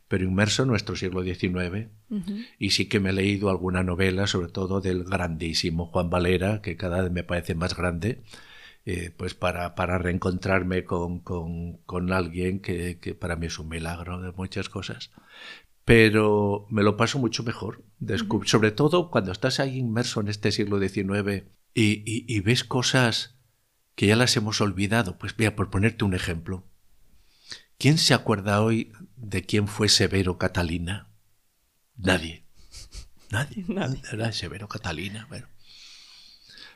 pero 0.06 0.24
inmerso 0.24 0.62
en 0.62 0.68
nuestro 0.68 0.94
siglo 0.94 1.22
XIX 1.22 1.88
y 2.58 2.70
sí 2.70 2.86
que 2.86 3.00
me 3.00 3.10
he 3.10 3.14
leído 3.14 3.50
alguna 3.50 3.82
novela, 3.82 4.26
sobre 4.26 4.48
todo 4.48 4.80
del 4.80 5.04
grandísimo 5.04 5.86
Juan 5.86 6.10
Valera, 6.10 6.60
que 6.60 6.76
cada 6.76 7.02
vez 7.02 7.10
me 7.10 7.24
parece 7.24 7.54
más 7.54 7.74
grande, 7.74 8.22
eh, 8.84 9.10
pues 9.16 9.34
para, 9.34 9.74
para 9.74 9.98
reencontrarme 9.98 10.84
con, 10.84 11.20
con, 11.20 12.12
alguien 12.12 12.60
que, 12.60 12.98
que, 13.00 13.14
para 13.14 13.36
mí 13.36 13.46
es 13.46 13.58
un 13.58 13.68
milagro 13.68 14.20
de 14.20 14.32
muchas 14.32 14.68
cosas. 14.68 15.10
Pero 15.84 16.66
me 16.68 16.82
lo 16.82 16.98
paso 16.98 17.18
mucho 17.18 17.42
mejor, 17.42 17.82
sobre 18.44 18.70
todo 18.70 19.10
cuando 19.10 19.32
estás 19.32 19.60
ahí 19.60 19.78
inmerso 19.78 20.20
en 20.20 20.28
este 20.28 20.52
siglo 20.52 20.78
XIX 20.78 21.44
y, 21.72 22.02
y 22.04 22.40
ves 22.40 22.64
cosas 22.64 23.37
que 23.98 24.06
ya 24.06 24.14
las 24.14 24.36
hemos 24.36 24.60
olvidado. 24.60 25.18
Pues 25.18 25.34
mira, 25.36 25.56
por 25.56 25.70
ponerte 25.70 26.04
un 26.04 26.14
ejemplo. 26.14 26.62
¿Quién 27.78 27.98
se 27.98 28.14
acuerda 28.14 28.62
hoy 28.62 28.92
de 29.16 29.42
quién 29.42 29.66
fue 29.66 29.88
Severo 29.88 30.38
Catalina? 30.38 31.08
Nadie. 31.96 32.44
Nadie. 33.28 33.64
Nadie. 33.68 34.00
Era 34.12 34.30
Severo 34.30 34.68
Catalina. 34.68 35.26
Bueno. 35.28 35.48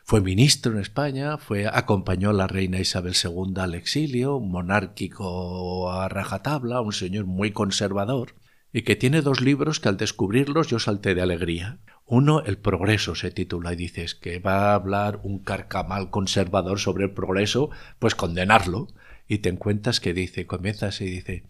Fue 0.02 0.20
ministro 0.20 0.72
en 0.72 0.80
España, 0.80 1.38
fue, 1.38 1.68
acompañó 1.68 2.30
a 2.30 2.32
la 2.32 2.48
reina 2.48 2.80
Isabel 2.80 3.14
II 3.14 3.54
al 3.58 3.76
exilio, 3.76 4.40
monárquico 4.40 5.92
a 5.92 6.08
rajatabla, 6.08 6.80
un 6.80 6.92
señor 6.92 7.26
muy 7.26 7.52
conservador, 7.52 8.35
y 8.72 8.82
que 8.82 8.96
tiene 8.96 9.22
dos 9.22 9.40
libros 9.40 9.78
que 9.78 9.88
al 9.88 9.96
descubrirlos 9.96 10.66
yo 10.66 10.80
salté 10.80 11.14
de 11.14 11.22
alegría. 11.22 11.78
Uno, 12.14 12.42
El 12.44 12.59
progreso 12.59 13.14
se 13.14 13.31
titula 13.31 13.72
y 13.72 13.77
dices 13.77 14.14
que 14.14 14.38
va 14.38 14.72
a 14.72 14.75
hablar 14.75 15.20
un 15.22 15.38
carcamal 15.38 16.11
conservador 16.11 16.79
sobre 16.79 17.05
el 17.05 17.12
progreso, 17.12 17.70
pues 17.98 18.14
condenarlo. 18.14 18.88
Y 19.29 19.38
te 19.38 19.48
encuentras 19.48 19.98
que 19.98 20.12
dice, 20.12 20.46
comienzas 20.46 21.01
y 21.01 21.07
dice, 21.07 21.44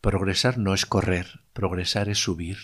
progresar 0.00 0.56
no 0.56 0.72
es 0.72 0.86
correr, 0.86 1.40
progresar 1.52 2.08
es 2.08 2.18
subir. 2.18 2.58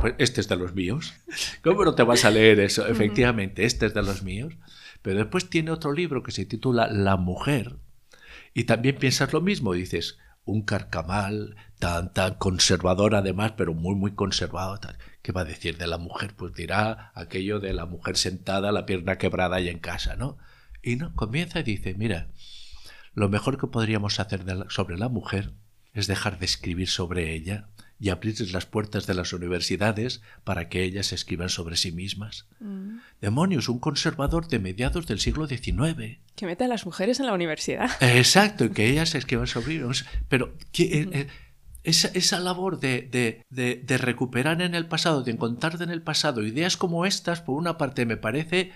Pues 0.00 0.14
este 0.18 0.40
es 0.40 0.46
de 0.46 0.54
los 0.54 0.76
míos. 0.76 1.12
¿Cómo 1.64 1.84
no 1.84 1.96
te 1.96 2.04
vas 2.04 2.24
a 2.24 2.30
leer 2.30 2.60
eso? 2.60 2.86
Efectivamente, 2.86 3.64
este 3.64 3.86
es 3.86 3.92
de 3.92 4.04
los 4.04 4.22
míos. 4.22 4.54
Pero 5.02 5.18
después 5.18 5.50
tiene 5.50 5.72
otro 5.72 5.90
libro 5.90 6.22
que 6.22 6.30
se 6.30 6.46
titula 6.46 6.86
La 6.86 7.16
mujer. 7.16 7.78
Y 8.54 8.62
también 8.62 8.94
piensas 8.94 9.32
lo 9.32 9.40
mismo, 9.40 9.72
dices, 9.72 10.18
un 10.44 10.62
carcamal 10.62 11.56
tan, 11.80 12.12
tan 12.12 12.34
conservador 12.34 13.16
además, 13.16 13.54
pero 13.56 13.74
muy, 13.74 13.96
muy 13.96 14.12
conservado. 14.14 14.78
¿Qué 15.26 15.32
va 15.32 15.40
a 15.40 15.44
decir 15.44 15.76
de 15.76 15.88
la 15.88 15.98
mujer? 15.98 16.34
Pues 16.36 16.54
dirá 16.54 17.10
aquello 17.16 17.58
de 17.58 17.72
la 17.72 17.84
mujer 17.84 18.16
sentada, 18.16 18.70
la 18.70 18.86
pierna 18.86 19.18
quebrada 19.18 19.60
y 19.60 19.68
en 19.68 19.80
casa, 19.80 20.14
¿no? 20.14 20.38
Y 20.84 20.94
no, 20.94 21.12
comienza 21.16 21.58
y 21.58 21.64
dice, 21.64 21.94
mira, 21.94 22.28
lo 23.12 23.28
mejor 23.28 23.58
que 23.58 23.66
podríamos 23.66 24.20
hacer 24.20 24.44
sobre 24.68 24.96
la 24.96 25.08
mujer 25.08 25.50
es 25.94 26.06
dejar 26.06 26.38
de 26.38 26.44
escribir 26.44 26.86
sobre 26.88 27.34
ella 27.34 27.66
y 27.98 28.10
abrirles 28.10 28.52
las 28.52 28.66
puertas 28.66 29.08
de 29.08 29.14
las 29.14 29.32
universidades 29.32 30.22
para 30.44 30.68
que 30.68 30.84
ellas 30.84 31.12
escriban 31.12 31.48
sobre 31.48 31.76
sí 31.76 31.90
mismas. 31.90 32.46
Mm. 32.60 32.98
Demonios, 33.20 33.68
un 33.68 33.80
conservador 33.80 34.46
de 34.46 34.60
mediados 34.60 35.08
del 35.08 35.18
siglo 35.18 35.48
XIX. 35.48 36.20
Que 36.36 36.46
mete 36.46 36.62
a 36.62 36.68
las 36.68 36.86
mujeres 36.86 37.18
en 37.18 37.26
la 37.26 37.34
universidad. 37.34 37.90
Exacto, 38.00 38.70
que 38.70 38.88
ellas 38.88 39.16
escriban 39.16 39.48
sobre 39.48 39.74
ellos. 39.74 40.04
Pero 40.28 40.54
eh, 40.78 41.26
esa, 41.86 42.08
esa, 42.08 42.40
labor 42.40 42.78
de, 42.80 43.02
de, 43.02 43.44
de, 43.50 43.82
de, 43.84 43.98
recuperar 43.98 44.60
en 44.60 44.74
el 44.74 44.86
pasado, 44.86 45.22
de 45.22 45.32
encontrar 45.32 45.80
en 45.80 45.90
el 45.90 46.02
pasado 46.02 46.42
ideas 46.42 46.76
como 46.76 47.06
estas, 47.06 47.40
por 47.40 47.56
una 47.56 47.78
parte 47.78 48.06
me 48.06 48.16
parece 48.16 48.72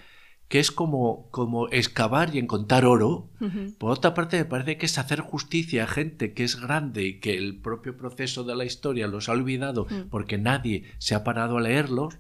que 0.50 0.58
es 0.58 0.72
como, 0.72 1.28
como 1.30 1.68
excavar 1.68 2.34
y 2.34 2.40
encontrar 2.40 2.84
oro. 2.84 3.30
Por 3.78 3.92
otra 3.92 4.14
parte, 4.14 4.36
me 4.36 4.44
parece 4.44 4.78
que 4.78 4.86
es 4.86 4.98
hacer 4.98 5.20
justicia 5.20 5.84
a 5.84 5.86
gente 5.86 6.34
que 6.34 6.42
es 6.42 6.60
grande 6.60 7.04
y 7.04 7.20
que 7.20 7.38
el 7.38 7.60
propio 7.60 7.96
proceso 7.96 8.42
de 8.42 8.56
la 8.56 8.64
historia 8.64 9.06
los 9.06 9.28
ha 9.28 9.32
olvidado 9.32 9.86
porque 10.10 10.38
nadie 10.38 10.86
se 10.98 11.14
ha 11.14 11.22
parado 11.22 11.56
a 11.56 11.60
leerlos. 11.60 12.18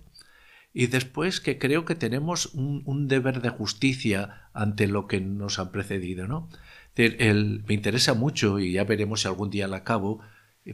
Y 0.72 0.86
después 0.86 1.40
que 1.40 1.58
creo 1.58 1.84
que 1.84 1.96
tenemos 1.96 2.54
un, 2.54 3.08
deber 3.08 3.42
de 3.42 3.48
justicia 3.48 4.48
ante 4.52 4.86
lo 4.86 5.08
que 5.08 5.20
nos 5.20 5.58
han 5.58 5.72
precedido. 5.72 6.28
¿no? 6.28 6.48
El, 6.94 7.64
me 7.66 7.74
interesa 7.74 8.14
mucho, 8.14 8.60
y 8.60 8.74
ya 8.74 8.84
veremos 8.84 9.22
si 9.22 9.26
algún 9.26 9.50
día 9.50 9.66
la 9.66 9.78
acabo, 9.78 10.20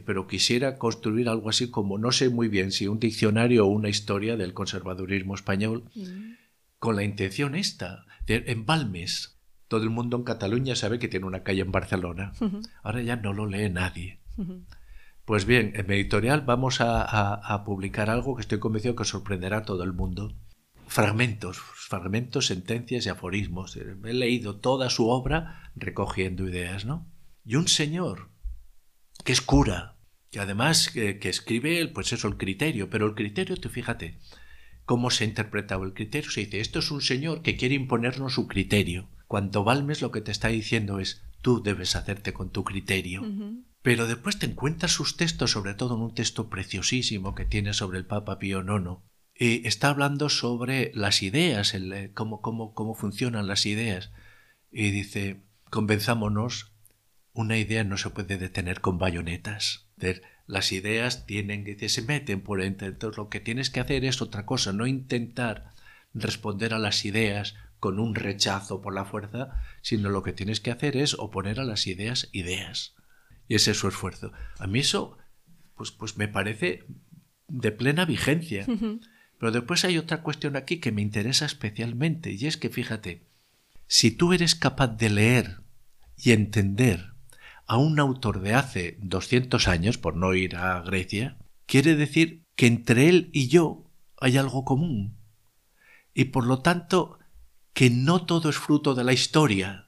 pero 0.01 0.27
quisiera 0.27 0.77
construir 0.77 1.29
algo 1.29 1.49
así 1.49 1.69
como, 1.69 1.97
no 1.97 2.11
sé 2.11 2.29
muy 2.29 2.47
bien 2.47 2.71
si 2.71 2.87
un 2.87 2.99
diccionario 2.99 3.65
o 3.65 3.69
una 3.69 3.89
historia 3.89 4.37
del 4.37 4.53
conservadurismo 4.53 5.35
español 5.35 5.85
con 6.79 6.95
la 6.95 7.03
intención 7.03 7.55
esta. 7.55 8.05
De, 8.25 8.43
en 8.47 8.65
Balmes, 8.65 9.37
todo 9.67 9.83
el 9.83 9.89
mundo 9.89 10.17
en 10.17 10.23
Cataluña 10.23 10.75
sabe 10.75 10.99
que 10.99 11.07
tiene 11.07 11.25
una 11.25 11.43
calle 11.43 11.61
en 11.61 11.71
Barcelona. 11.71 12.33
Ahora 12.83 13.01
ya 13.01 13.15
no 13.15 13.33
lo 13.33 13.45
lee 13.45 13.69
nadie. 13.69 14.19
Pues 15.25 15.45
bien, 15.45 15.73
en 15.75 15.87
mi 15.87 15.95
editorial 15.95 16.41
vamos 16.41 16.77
a, 16.79 17.63
publicar 17.65 18.09
algo 18.09 18.35
que 18.35 18.41
estoy 18.41 18.59
convencido 18.59 18.95
que 18.95 19.03
sorprenderá 19.03 19.57
a 19.57 19.65
todo 19.65 19.83
el 19.83 19.93
mundo. 19.93 20.33
Fragmentos, 20.87 21.57
fragmentos, 21.57 22.47
sentencias 22.47 23.05
y 23.05 23.09
aforismos. 23.09 23.75
He 23.75 24.13
leído 24.13 24.57
toda 24.57 24.89
su 24.89 25.09
obra 25.09 25.71
recogiendo 25.75 26.47
ideas, 26.47 26.85
¿no? 26.85 27.05
Y 27.43 27.55
un 27.55 27.67
señor 27.67 28.29
que 29.27 29.33
es 29.33 29.41
cura, 29.41 29.97
que 30.31 30.39
además 30.39 30.89
que, 30.89 31.19
que 31.19 31.27
escribe, 31.27 31.85
pues 31.89 32.13
eso, 32.13 32.29
el 32.29 32.37
criterio, 32.37 32.89
pero 32.89 33.07
el 33.07 33.13
criterio, 33.13 33.57
tú 33.57 33.67
fíjate, 33.67 34.19
cómo 34.85 35.11
se 35.11 35.25
ha 35.25 35.27
interpretado 35.27 35.83
el 35.83 35.93
criterio. 35.93 36.31
Se 36.31 36.45
dice, 36.45 36.61
esto 36.61 36.79
es 36.79 36.91
un 36.91 37.01
señor 37.01 37.41
que 37.41 37.57
quiere 37.57 37.75
imponernos 37.75 38.35
su 38.35 38.47
criterio. 38.47 39.09
Cuando 39.27 39.65
Balmes 39.65 40.01
lo 40.01 40.11
que 40.11 40.21
te 40.21 40.31
está 40.31 40.47
diciendo 40.47 41.01
es, 41.01 41.23
tú 41.41 41.61
debes 41.61 41.97
hacerte 41.97 42.31
con 42.31 42.51
tu 42.51 42.63
criterio. 42.63 43.21
Pero 43.81 44.07
después 44.07 44.39
te 44.39 44.45
encuentras 44.45 44.93
sus 44.93 45.17
textos, 45.17 45.51
sobre 45.51 45.73
todo 45.73 45.95
en 45.95 46.03
un 46.03 46.15
texto 46.15 46.49
preciosísimo 46.49 47.35
que 47.35 47.43
tiene 47.43 47.73
sobre 47.73 47.97
el 47.97 48.05
Papa 48.05 48.39
Pío 48.39 48.61
IX. 48.61 49.01
Y 49.35 49.67
está 49.67 49.89
hablando 49.89 50.29
sobre 50.29 50.93
las 50.95 51.21
ideas, 51.21 51.73
el, 51.73 51.91
eh, 51.91 52.11
cómo, 52.13 52.39
cómo, 52.39 52.73
cómo 52.73 52.95
funcionan 52.95 53.45
las 53.45 53.65
ideas. 53.65 54.13
Y 54.71 54.91
dice, 54.91 55.41
convenzámonos, 55.69 56.76
una 57.37 57.57
idea 57.57 57.83
no 57.83 57.97
se 57.97 58.09
puede 58.09 58.37
detener 58.37 58.81
con 58.81 58.97
bayonetas 58.97 59.87
las 60.47 60.71
ideas 60.71 61.25
tienen 61.25 61.65
que 61.65 61.89
se 61.89 62.01
meten 62.01 62.41
por 62.41 62.61
entre. 62.61 62.87
Entonces 62.87 63.17
lo 63.17 63.29
que 63.29 63.39
tienes 63.39 63.69
que 63.69 63.81
hacer 63.81 64.05
es 64.05 64.21
otra 64.21 64.45
cosa, 64.45 64.73
no 64.73 64.87
intentar 64.87 65.73
responder 66.13 66.73
a 66.73 66.79
las 66.79 67.05
ideas 67.05 67.55
con 67.79 67.99
un 67.99 68.15
rechazo 68.15 68.81
por 68.81 68.95
la 68.95 69.05
fuerza, 69.05 69.61
sino 69.81 70.09
lo 70.09 70.23
que 70.23 70.33
tienes 70.33 70.61
que 70.61 70.71
hacer 70.71 70.97
es 70.97 71.13
oponer 71.19 71.59
a 71.59 71.65
las 71.65 71.85
ideas 71.85 72.29
ideas. 72.31 72.95
Y 73.47 73.55
ese 73.55 73.71
es 73.71 73.77
su 73.77 73.87
esfuerzo. 73.87 74.31
A 74.57 74.67
mí 74.67 74.79
eso, 74.79 75.17
pues, 75.75 75.91
pues 75.91 76.17
me 76.17 76.27
parece 76.27 76.85
de 77.47 77.71
plena 77.71 78.05
vigencia. 78.05 78.65
Pero 79.37 79.51
después 79.51 79.85
hay 79.85 79.97
otra 79.97 80.23
cuestión 80.23 80.55
aquí 80.55 80.79
que 80.79 80.91
me 80.91 81.01
interesa 81.01 81.45
especialmente, 81.45 82.31
y 82.31 82.47
es 82.47 82.57
que 82.57 82.69
fíjate, 82.69 83.27
si 83.85 84.09
tú 84.09 84.33
eres 84.33 84.55
capaz 84.55 84.87
de 84.87 85.09
leer 85.11 85.61
y 86.17 86.31
entender 86.31 87.13
a 87.67 87.77
un 87.77 87.99
autor 87.99 88.39
de 88.41 88.53
hace 88.53 88.97
200 89.01 89.67
años, 89.67 89.97
por 89.97 90.15
no 90.15 90.33
ir 90.33 90.55
a 90.55 90.81
Grecia, 90.81 91.37
quiere 91.65 91.95
decir 91.95 92.43
que 92.55 92.65
entre 92.67 93.09
él 93.09 93.29
y 93.33 93.49
yo 93.49 93.83
hay 94.19 94.37
algo 94.37 94.65
común. 94.65 95.17
Y 96.13 96.25
por 96.25 96.45
lo 96.45 96.59
tanto, 96.59 97.19
que 97.73 97.89
no 97.89 98.25
todo 98.25 98.49
es 98.49 98.57
fruto 98.57 98.95
de 98.95 99.03
la 99.03 99.13
historia, 99.13 99.87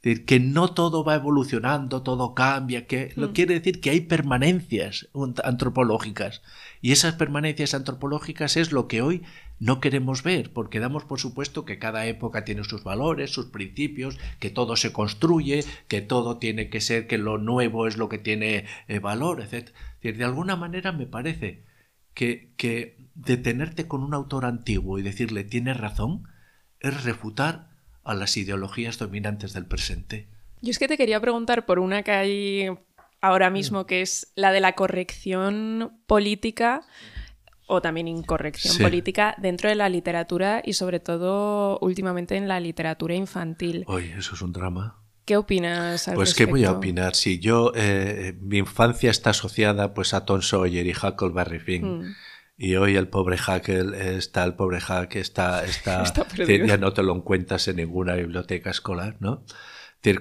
que 0.00 0.40
no 0.40 0.72
todo 0.72 1.04
va 1.04 1.16
evolucionando, 1.16 2.02
todo 2.02 2.34
cambia, 2.34 2.86
que 2.86 3.12
lo 3.16 3.28
mm. 3.28 3.32
quiere 3.32 3.54
decir 3.54 3.80
que 3.80 3.90
hay 3.90 4.00
permanencias 4.00 5.08
antropológicas. 5.44 6.42
Y 6.80 6.92
esas 6.92 7.14
permanencias 7.14 7.74
antropológicas 7.74 8.56
es 8.56 8.72
lo 8.72 8.88
que 8.88 9.02
hoy 9.02 9.22
no 9.60 9.80
queremos 9.80 10.22
ver, 10.22 10.52
porque 10.52 10.80
damos 10.80 11.04
por 11.04 11.18
supuesto 11.18 11.64
que 11.64 11.78
cada 11.78 12.06
época 12.06 12.44
tiene 12.44 12.64
sus 12.64 12.84
valores, 12.84 13.30
sus 13.30 13.46
principios, 13.46 14.18
que 14.38 14.50
todo 14.50 14.76
se 14.76 14.92
construye, 14.92 15.64
que 15.88 16.00
todo 16.00 16.38
tiene 16.38 16.70
que 16.70 16.80
ser, 16.80 17.06
que 17.06 17.18
lo 17.18 17.38
nuevo 17.38 17.86
es 17.86 17.96
lo 17.96 18.08
que 18.08 18.18
tiene 18.18 18.66
eh, 18.86 18.98
valor, 18.98 19.40
etc. 19.40 19.70
De 20.02 20.24
alguna 20.24 20.56
manera 20.56 20.92
me 20.92 21.06
parece 21.06 21.64
que, 22.14 22.52
que 22.56 22.96
detenerte 23.14 23.88
con 23.88 24.02
un 24.02 24.14
autor 24.14 24.44
antiguo 24.44 24.98
y 24.98 25.02
decirle 25.02 25.44
tiene 25.44 25.74
razón 25.74 26.28
es 26.80 27.04
refutar 27.04 27.70
a 28.04 28.14
las 28.14 28.36
ideologías 28.36 28.98
dominantes 28.98 29.52
del 29.52 29.66
presente. 29.66 30.28
Yo 30.60 30.70
es 30.70 30.78
que 30.78 30.88
te 30.88 30.96
quería 30.96 31.20
preguntar 31.20 31.66
por 31.66 31.78
una 31.78 32.02
que 32.02 32.10
hay 32.12 32.68
ahora 33.20 33.50
mismo, 33.50 33.86
que 33.86 34.02
es 34.02 34.32
la 34.34 34.52
de 34.52 34.60
la 34.60 34.74
corrección 34.74 36.00
política 36.06 36.82
o 37.68 37.80
también 37.80 38.08
incorrección 38.08 38.78
política 38.78 39.36
dentro 39.38 39.68
de 39.68 39.76
la 39.76 39.88
literatura 39.88 40.62
y 40.64 40.72
sobre 40.72 40.98
todo 40.98 41.78
últimamente 41.80 42.36
en 42.36 42.48
la 42.48 42.58
literatura 42.58 43.14
infantil. 43.14 43.84
Oye, 43.86 44.14
eso 44.18 44.34
es 44.34 44.42
un 44.42 44.52
drama. 44.52 45.02
¿Qué 45.24 45.36
opinas 45.36 46.08
al 46.08 46.14
Pues 46.14 46.34
qué 46.34 46.46
voy 46.46 46.64
a 46.64 46.72
opinar. 46.72 47.14
Si 47.14 47.38
yo, 47.38 47.72
eh, 47.74 48.34
mi 48.40 48.58
infancia 48.58 49.10
está 49.10 49.30
asociada 49.30 49.92
pues 49.92 50.14
a 50.14 50.24
Tom 50.24 50.40
Sawyer 50.40 50.86
y 50.86 50.92
Huckleberry 50.92 51.60
Finn. 51.60 51.98
Mm. 51.98 52.14
Y 52.56 52.74
hoy 52.74 52.96
el 52.96 53.08
pobre 53.08 53.36
Hackle 53.36 54.16
está, 54.16 54.42
el 54.44 54.54
pobre 54.54 54.80
Hack 54.80 55.16
está, 55.16 55.64
está, 55.64 56.04
ya 56.66 56.78
no 56.78 56.92
te 56.92 57.02
lo 57.02 57.14
encuentras 57.14 57.68
en 57.68 57.76
ninguna 57.76 58.14
biblioteca 58.14 58.70
escolar, 58.70 59.16
¿no? 59.20 59.44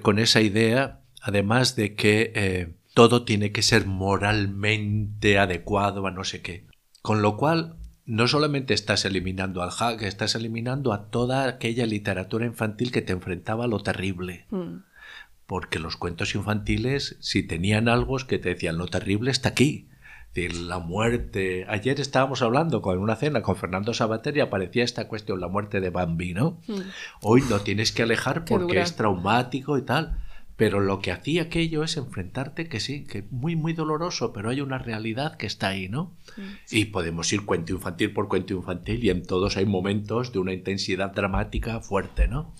con 0.01 0.19
esa 0.19 0.41
idea, 0.41 0.99
además 1.21 1.75
de 1.77 1.95
que 1.95 2.33
eh, 2.35 2.75
todo 2.93 3.23
tiene 3.23 3.51
que 3.51 3.61
ser 3.61 3.85
moralmente 3.85 5.39
adecuado 5.39 6.05
a 6.05 6.11
no 6.11 6.25
sé 6.25 6.41
qué. 6.41 6.66
Con 7.07 7.21
lo 7.21 7.37
cual, 7.37 7.77
no 8.05 8.27
solamente 8.27 8.73
estás 8.73 9.05
eliminando 9.05 9.63
al 9.63 9.71
hack, 9.71 10.01
estás 10.01 10.35
eliminando 10.35 10.91
a 10.91 11.09
toda 11.09 11.47
aquella 11.47 11.85
literatura 11.85 12.45
infantil 12.45 12.91
que 12.91 13.01
te 13.01 13.13
enfrentaba 13.13 13.63
a 13.63 13.67
lo 13.67 13.79
terrible. 13.79 14.45
Mm. 14.49 14.79
Porque 15.45 15.79
los 15.79 15.95
cuentos 15.95 16.35
infantiles, 16.35 17.15
si 17.21 17.43
tenían 17.43 17.87
algo, 17.87 18.17
es 18.17 18.25
que 18.25 18.39
te 18.39 18.49
decían, 18.49 18.77
lo 18.77 18.87
terrible 18.87 19.31
está 19.31 19.47
aquí 19.47 19.87
la 20.45 20.79
muerte. 20.79 21.65
Ayer 21.67 21.99
estábamos 21.99 22.41
hablando 22.41 22.81
con 22.81 22.99
una 22.99 23.15
cena 23.15 23.41
con 23.41 23.55
Fernando 23.55 23.93
Sabater 23.93 24.37
y 24.37 24.41
aparecía 24.41 24.83
esta 24.83 25.07
cuestión, 25.07 25.39
la 25.39 25.47
muerte 25.47 25.81
de 25.81 25.89
Bambi, 25.89 26.33
¿no? 26.33 26.59
Hmm. 26.67 26.81
Hoy 27.21 27.41
lo 27.49 27.61
tienes 27.61 27.91
que 27.91 28.03
alejar 28.03 28.45
porque 28.45 28.79
es 28.79 28.95
traumático 28.95 29.77
y 29.77 29.81
tal. 29.81 30.19
Pero 30.57 30.79
lo 30.79 30.99
que 30.99 31.11
hacía 31.11 31.43
aquello 31.43 31.83
es 31.83 31.97
enfrentarte 31.97 32.67
que 32.67 32.79
sí, 32.79 33.05
que 33.05 33.23
muy, 33.29 33.55
muy 33.55 33.73
doloroso, 33.73 34.33
pero 34.33 34.49
hay 34.49 34.59
una 34.59 34.79
realidad 34.79 35.37
que 35.37 35.45
está 35.45 35.69
ahí, 35.69 35.87
¿no? 35.87 36.17
Y 36.71 36.85
podemos 36.85 37.31
ir 37.31 37.45
cuento 37.45 37.73
infantil 37.73 38.11
por 38.11 38.27
cuento 38.27 38.55
infantil 38.55 39.03
y 39.03 39.11
en 39.11 39.23
todos 39.23 39.55
hay 39.55 39.67
momentos 39.67 40.33
de 40.33 40.39
una 40.39 40.53
intensidad 40.53 41.13
dramática 41.13 41.79
fuerte, 41.79 42.27
¿no? 42.27 42.55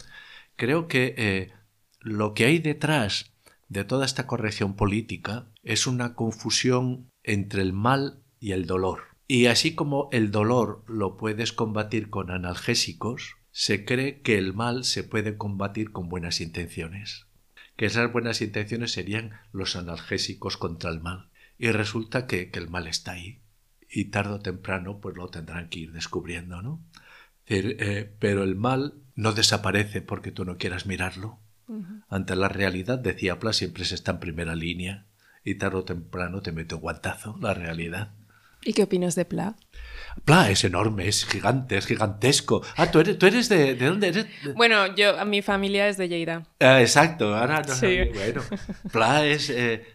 Creo 0.56 0.88
que 0.88 1.16
eh, 1.18 1.52
lo 2.00 2.36
que 2.36 2.46
hay 2.46 2.60
detrás 2.60 3.34
de 3.68 3.84
toda 3.84 4.06
esta 4.06 4.28
corrección 4.28 4.76
política 4.76 5.52
es 5.64 5.88
una 5.88 6.14
confusión 6.14 7.10
entre 7.24 7.64
el 7.64 7.74
mal 7.74 8.24
y 8.40 8.52
el 8.52 8.68
dolor. 8.68 9.18
Y 9.28 9.48
así 9.48 9.76
como 9.76 10.08
el 10.12 10.32
dolor 10.32 10.84
lo 10.88 11.18
puedes 11.18 11.52
combatir 11.52 12.10
con 12.10 12.32
analgésicos, 12.32 13.36
se 13.52 13.86
cree 13.86 14.22
que 14.22 14.38
el 14.38 14.54
mal 14.54 14.84
se 14.84 15.04
puede 15.04 15.36
combatir 15.36 15.92
con 15.92 16.10
buenas 16.10 16.40
intenciones. 16.42 17.27
Que 17.78 17.86
esas 17.86 18.12
buenas 18.12 18.42
intenciones 18.42 18.92
serían 18.92 19.40
los 19.54 19.78
analgésicos 19.78 20.58
contra 20.58 20.90
el 20.90 21.00
mal. 21.00 21.30
Y 21.58 21.72
resulta 21.72 22.28
que, 22.28 22.52
el 22.54 22.70
mal 22.70 22.88
está 22.88 23.14
ahí. 23.14 23.40
Y 23.90 24.06
tarde 24.06 24.34
o 24.34 24.40
temprano 24.40 25.00
pues 25.00 25.16
lo 25.16 25.30
tendrán 25.30 25.70
que 25.70 25.80
ir 25.80 25.94
descubriendo, 25.94 26.62
¿no? 26.62 26.82
Eh, 27.46 28.14
pero 28.20 28.44
el 28.44 28.56
mal 28.56 28.96
no 29.16 29.32
desaparece 29.32 30.02
porque 30.02 30.32
tú 30.32 30.44
no 30.44 30.58
quieras 30.58 30.86
mirarlo. 30.86 31.40
Ante 32.10 32.36
la 32.36 32.50
realidad, 32.50 33.00
decía 33.00 33.40
Pla, 33.40 33.52
siempre 33.54 33.86
se 33.86 33.96
está 33.96 34.12
en 34.12 34.20
primera 34.20 34.56
línea 34.56 35.06
y 35.44 35.56
tarde 35.56 35.78
o 35.78 35.84
temprano 35.84 36.42
te 36.42 36.52
mete 36.52 36.76
un 36.76 36.82
guantazo 36.82 37.38
la 37.42 37.54
realidad. 37.54 38.12
¿Y 38.64 38.74
qué 38.74 38.84
opinas 38.84 39.16
de 39.16 39.26
Pla? 39.26 39.56
Pla 40.26 40.50
es 40.50 40.64
enorme, 40.64 41.08
es 41.08 41.26
gigante, 41.26 41.78
es 41.78 41.86
gigantesco. 41.86 42.62
Ah, 42.76 42.92
tú 42.92 43.00
eres, 43.00 43.18
tú 43.18 43.26
eres 43.26 43.50
de, 43.50 43.76
de 43.76 43.86
dónde 43.86 44.08
eres? 44.10 44.28
Bueno, 44.56 44.96
yo, 44.96 45.26
mi 45.26 45.42
familia 45.42 45.88
es 45.88 45.98
de 45.98 46.10
Lleida. 46.10 46.44
Ah, 46.60 46.82
exacto, 46.82 47.36
ahora 47.36 47.62
no, 47.62 47.74
sí. 47.74 48.00
bueno. 48.14 48.42
Pla 48.92 49.26
es, 49.26 49.50
eh, 49.50 49.86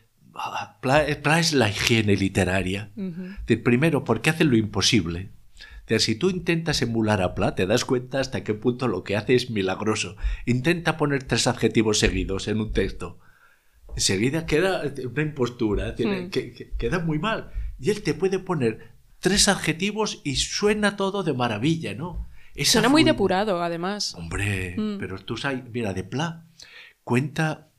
Pla, 0.81 1.39
es 1.39 1.53
la 1.53 1.69
higiene 1.69 2.17
literaria. 2.17 2.91
primero, 3.63 4.05
porque 4.05 4.31
hace 4.31 4.45
lo 4.45 4.57
imposible. 4.57 5.31
si 5.99 6.15
tú 6.15 6.31
intentas 6.31 6.81
emular 6.83 7.21
a 7.21 7.35
Pla, 7.35 7.55
te 7.55 7.67
das 7.67 7.85
cuenta 7.85 8.21
hasta 8.21 8.43
qué 8.43 8.55
punto 8.55 8.89
lo 8.89 9.05
que 9.05 9.17
hace 9.17 9.35
es 9.35 9.51
milagroso. 9.51 10.17
Intenta 10.47 10.97
poner 10.97 11.25
tres 11.25 11.47
adjetivos 11.47 11.99
seguidos 11.99 12.49
en 12.49 12.61
un 12.61 12.73
texto. 12.73 13.19
Enseguida 13.95 14.47
queda 14.47 14.83
una 15.05 15.23
impostura, 15.23 15.95
hmm. 15.99 16.31
que, 16.31 16.73
queda 16.79 16.99
muy 16.99 17.19
mal. 17.19 17.53
Y 17.79 17.91
él 17.91 18.03
te 18.03 18.15
puede 18.15 18.39
poner 18.39 18.92
tres 19.23 19.49
adjetivos 19.49 20.21
y 20.25 20.37
suena 20.37 20.97
todo 20.97 21.23
de 21.23 21.33
maravilla, 21.33 21.95
¿no? 21.95 22.29
suena 22.65 22.91
muy 22.91 23.03
depurado, 23.03 23.63
además. 23.63 24.15
Hombre, 24.15 24.75
hmm. 24.77 24.99
pero 24.99 25.19
tú 25.19 25.39
sabes, 25.39 25.63
mira, 25.73 25.95
de 25.95 26.05
Pla 26.05 26.45
cuenta 27.05 27.73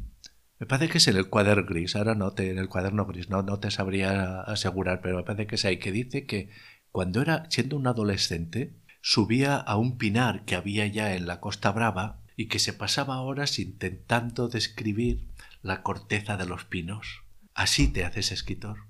me 0.63 0.67
parece 0.67 0.89
que 0.89 0.97
es 0.99 1.07
en 1.09 1.17
el 1.17 1.29
cuaderno 1.29 1.65
gris, 1.65 1.97
ahora 1.97 2.15
no 2.15 2.31
te, 2.31 2.49
en 2.49 2.57
el 2.57 2.69
cuaderno 2.69 3.05
gris, 3.05 3.29
no, 3.29 3.43
no 3.43 3.59
te 3.59 3.69
sabría 3.69 4.39
asegurar, 4.43 5.01
pero 5.01 5.17
me 5.17 5.23
parece 5.23 5.45
que 5.45 5.55
es 5.55 5.65
ahí, 5.65 5.77
que 5.77 5.91
dice 5.91 6.25
que 6.25 6.49
cuando 6.89 7.21
era, 7.21 7.49
siendo 7.49 7.75
un 7.75 7.85
adolescente, 7.85 8.73
subía 9.01 9.57
a 9.57 9.75
un 9.75 9.97
pinar 9.97 10.45
que 10.45 10.55
había 10.55 10.87
ya 10.87 11.15
en 11.15 11.27
la 11.27 11.41
Costa 11.41 11.69
Brava 11.73 12.21
y 12.37 12.47
que 12.47 12.59
se 12.59 12.71
pasaba 12.71 13.19
horas 13.19 13.59
intentando 13.59 14.47
describir 14.47 15.27
la 15.63 15.83
corteza 15.83 16.37
de 16.37 16.45
los 16.45 16.63
pinos. 16.63 17.23
Así 17.53 17.89
te 17.89 18.05
haces 18.05 18.31
escritor. 18.31 18.85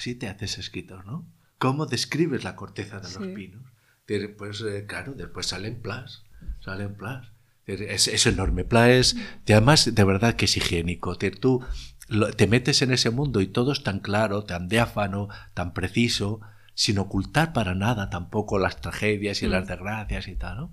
Así 0.00 0.14
te 0.14 0.28
haces 0.28 0.56
escritor, 0.56 1.04
¿no? 1.04 1.26
¿Cómo 1.58 1.84
describes 1.84 2.42
la 2.42 2.56
corteza 2.56 3.00
de 3.00 3.12
los 3.12 3.34
pinos? 3.34 3.60
Pues 4.38 4.62
eh, 4.62 4.86
claro, 4.88 5.12
después 5.12 5.44
salen 5.44 5.82
plas, 5.82 6.24
salen 6.60 6.94
plas. 6.94 7.32
Es, 7.66 8.26
enorme. 8.26 8.64
Pla 8.64 8.90
es, 8.90 9.14
además, 9.46 9.94
de 9.94 10.04
verdad 10.04 10.36
que 10.36 10.46
es 10.46 10.56
higiénico. 10.56 11.18
Tú 11.18 11.62
te 12.34 12.46
metes 12.46 12.80
en 12.80 12.92
ese 12.92 13.10
mundo 13.10 13.42
y 13.42 13.48
todo 13.48 13.72
es 13.72 13.82
tan 13.82 14.00
claro, 14.00 14.44
tan 14.44 14.70
diáfano, 14.70 15.28
tan 15.52 15.74
preciso, 15.74 16.40
sin 16.72 16.96
ocultar 16.96 17.52
para 17.52 17.74
nada 17.74 18.08
tampoco 18.08 18.58
las 18.58 18.80
tragedias 18.80 19.42
y 19.42 19.48
las 19.48 19.64
mm. 19.64 19.68
desgracias 19.68 20.28
y 20.28 20.36
tal, 20.36 20.56
¿no? 20.56 20.72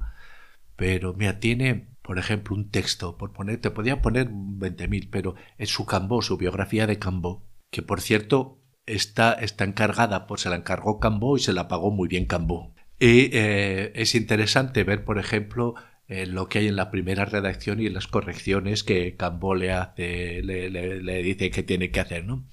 Pero, 0.77 1.13
mira, 1.13 1.41
tiene, 1.41 1.89
por 2.01 2.17
ejemplo, 2.17 2.55
un 2.55 2.69
texto, 2.69 3.17
por 3.17 3.33
poner, 3.33 3.59
te 3.59 3.71
podía 3.71 4.01
poner 4.01 4.29
20.000, 4.29 5.09
pero 5.11 5.35
es 5.57 5.69
su 5.69 5.85
Cambó, 5.85 6.21
su 6.21 6.37
biografía 6.37 6.87
de 6.87 6.97
Cambó, 6.97 7.45
que 7.71 7.81
por 7.81 7.99
cierto 7.99 8.56
está, 8.87 9.33
está 9.33 9.65
encargada, 9.65 10.25
pues 10.25 10.41
se 10.41 10.49
la 10.49 10.55
encargó 10.55 10.99
Cambó 10.99 11.37
y 11.37 11.41
se 11.41 11.53
la 11.53 11.67
pagó 11.67 11.91
muy 11.91 12.07
bien 12.07 12.25
Cambó. 12.25 12.73
Y 12.99 13.29
eh, 13.33 13.91
es 13.95 14.15
interesante 14.15 14.83
ver, 14.83 15.05
por 15.05 15.19
ejemplo, 15.19 15.75
eh, 16.07 16.25
lo 16.25 16.49
que 16.49 16.59
hay 16.59 16.67
en 16.67 16.75
la 16.75 16.89
primera 16.89 17.25
redacción 17.25 17.79
y 17.79 17.89
las 17.89 18.07
correcciones 18.07 18.83
que 18.83 19.15
Cambó 19.15 19.53
le 19.53 19.71
hace, 19.73 20.41
le, 20.41 21.21
dice 21.21 21.51
que 21.51 21.63
tiene 21.63 21.91
que 21.91 21.99
hacer, 21.99 22.25
¿no? 22.25 22.47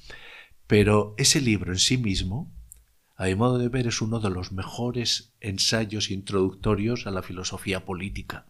Pero 0.66 1.14
ese 1.18 1.40
libro 1.40 1.72
en 1.72 1.78
sí 1.78 1.96
mismo, 1.96 2.52
a 3.16 3.26
mi 3.26 3.34
modo 3.36 3.58
de 3.58 3.68
ver, 3.68 3.86
es 3.86 4.02
uno 4.02 4.20
de 4.20 4.30
los 4.30 4.52
mejores 4.52 5.34
ensayos 5.40 6.10
introductorios 6.10 7.06
a 7.06 7.10
la 7.10 7.22
filosofía 7.22 7.84
política 7.84 8.46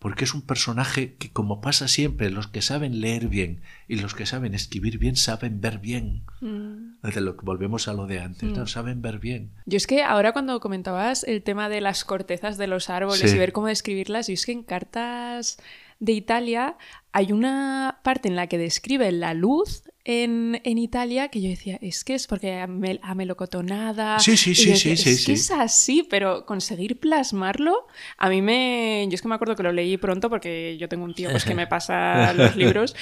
porque 0.00 0.24
es 0.24 0.32
un 0.32 0.40
personaje 0.40 1.14
que, 1.16 1.30
como 1.30 1.60
pasa 1.60 1.86
siempre, 1.86 2.30
los 2.30 2.48
que 2.48 2.62
saben 2.62 3.02
leer 3.02 3.28
bien 3.28 3.60
y 3.86 3.96
los 3.96 4.14
que 4.14 4.24
saben 4.24 4.54
escribir 4.54 4.98
bien 4.98 5.14
saben 5.14 5.60
ver 5.60 5.78
bien. 5.78 6.22
Mm. 6.40 6.96
lo 7.02 7.36
que 7.36 7.44
volvemos 7.44 7.86
a 7.86 7.92
lo 7.92 8.06
de 8.06 8.18
antes, 8.18 8.50
¿no? 8.50 8.62
Mm. 8.62 8.66
Saben 8.66 9.02
ver 9.02 9.18
bien. 9.18 9.50
Yo 9.66 9.76
es 9.76 9.86
que 9.86 10.02
ahora 10.02 10.32
cuando 10.32 10.58
comentabas 10.58 11.22
el 11.24 11.42
tema 11.42 11.68
de 11.68 11.82
las 11.82 12.06
cortezas 12.06 12.56
de 12.56 12.66
los 12.66 12.88
árboles 12.88 13.32
y 13.32 13.38
ver 13.38 13.52
cómo 13.52 13.66
describirlas, 13.66 14.28
yo 14.28 14.32
es 14.32 14.46
que 14.46 14.52
en 14.52 14.62
cartas 14.62 15.58
de 15.98 16.12
Italia 16.12 16.78
hay 17.12 17.32
una 17.32 18.00
parte 18.02 18.28
en 18.28 18.36
la 18.36 18.46
que 18.46 18.56
describe 18.56 19.12
la 19.12 19.34
luz 19.34 19.82
en, 20.10 20.78
Italia 20.78 21.28
que 21.28 21.40
yo 21.40 21.48
decía, 21.48 21.78
es 21.80 22.04
que 22.04 22.14
es 22.14 22.26
porque 22.26 22.58
a, 22.58 22.66
melocotonada. 22.66 24.18
Sí, 24.18 24.36
sí, 24.36 24.54
sí, 24.54 24.76
sí, 24.76 24.96
sí, 24.96 25.10
es 25.10 25.26
Que 25.26 25.32
es 25.32 25.50
así, 25.50 26.06
pero 26.08 26.46
conseguir 26.46 26.98
plasmarlo, 26.98 27.86
a 28.18 28.28
mí 28.28 28.42
me. 28.42 29.06
Yo 29.08 29.14
es 29.14 29.22
que 29.22 29.28
me 29.28 29.34
acuerdo 29.34 29.56
que 29.56 29.62
lo 29.62 29.72
leí 29.72 29.96
pronto 29.96 30.28
porque 30.28 30.76
yo 30.78 30.88
tengo 30.88 31.04
un 31.04 31.14
tío 31.14 31.30
pues, 31.30 31.44
que 31.44 31.54
me 31.54 31.66
pasa 31.68 32.32
los 32.32 32.56
libros 32.56 32.96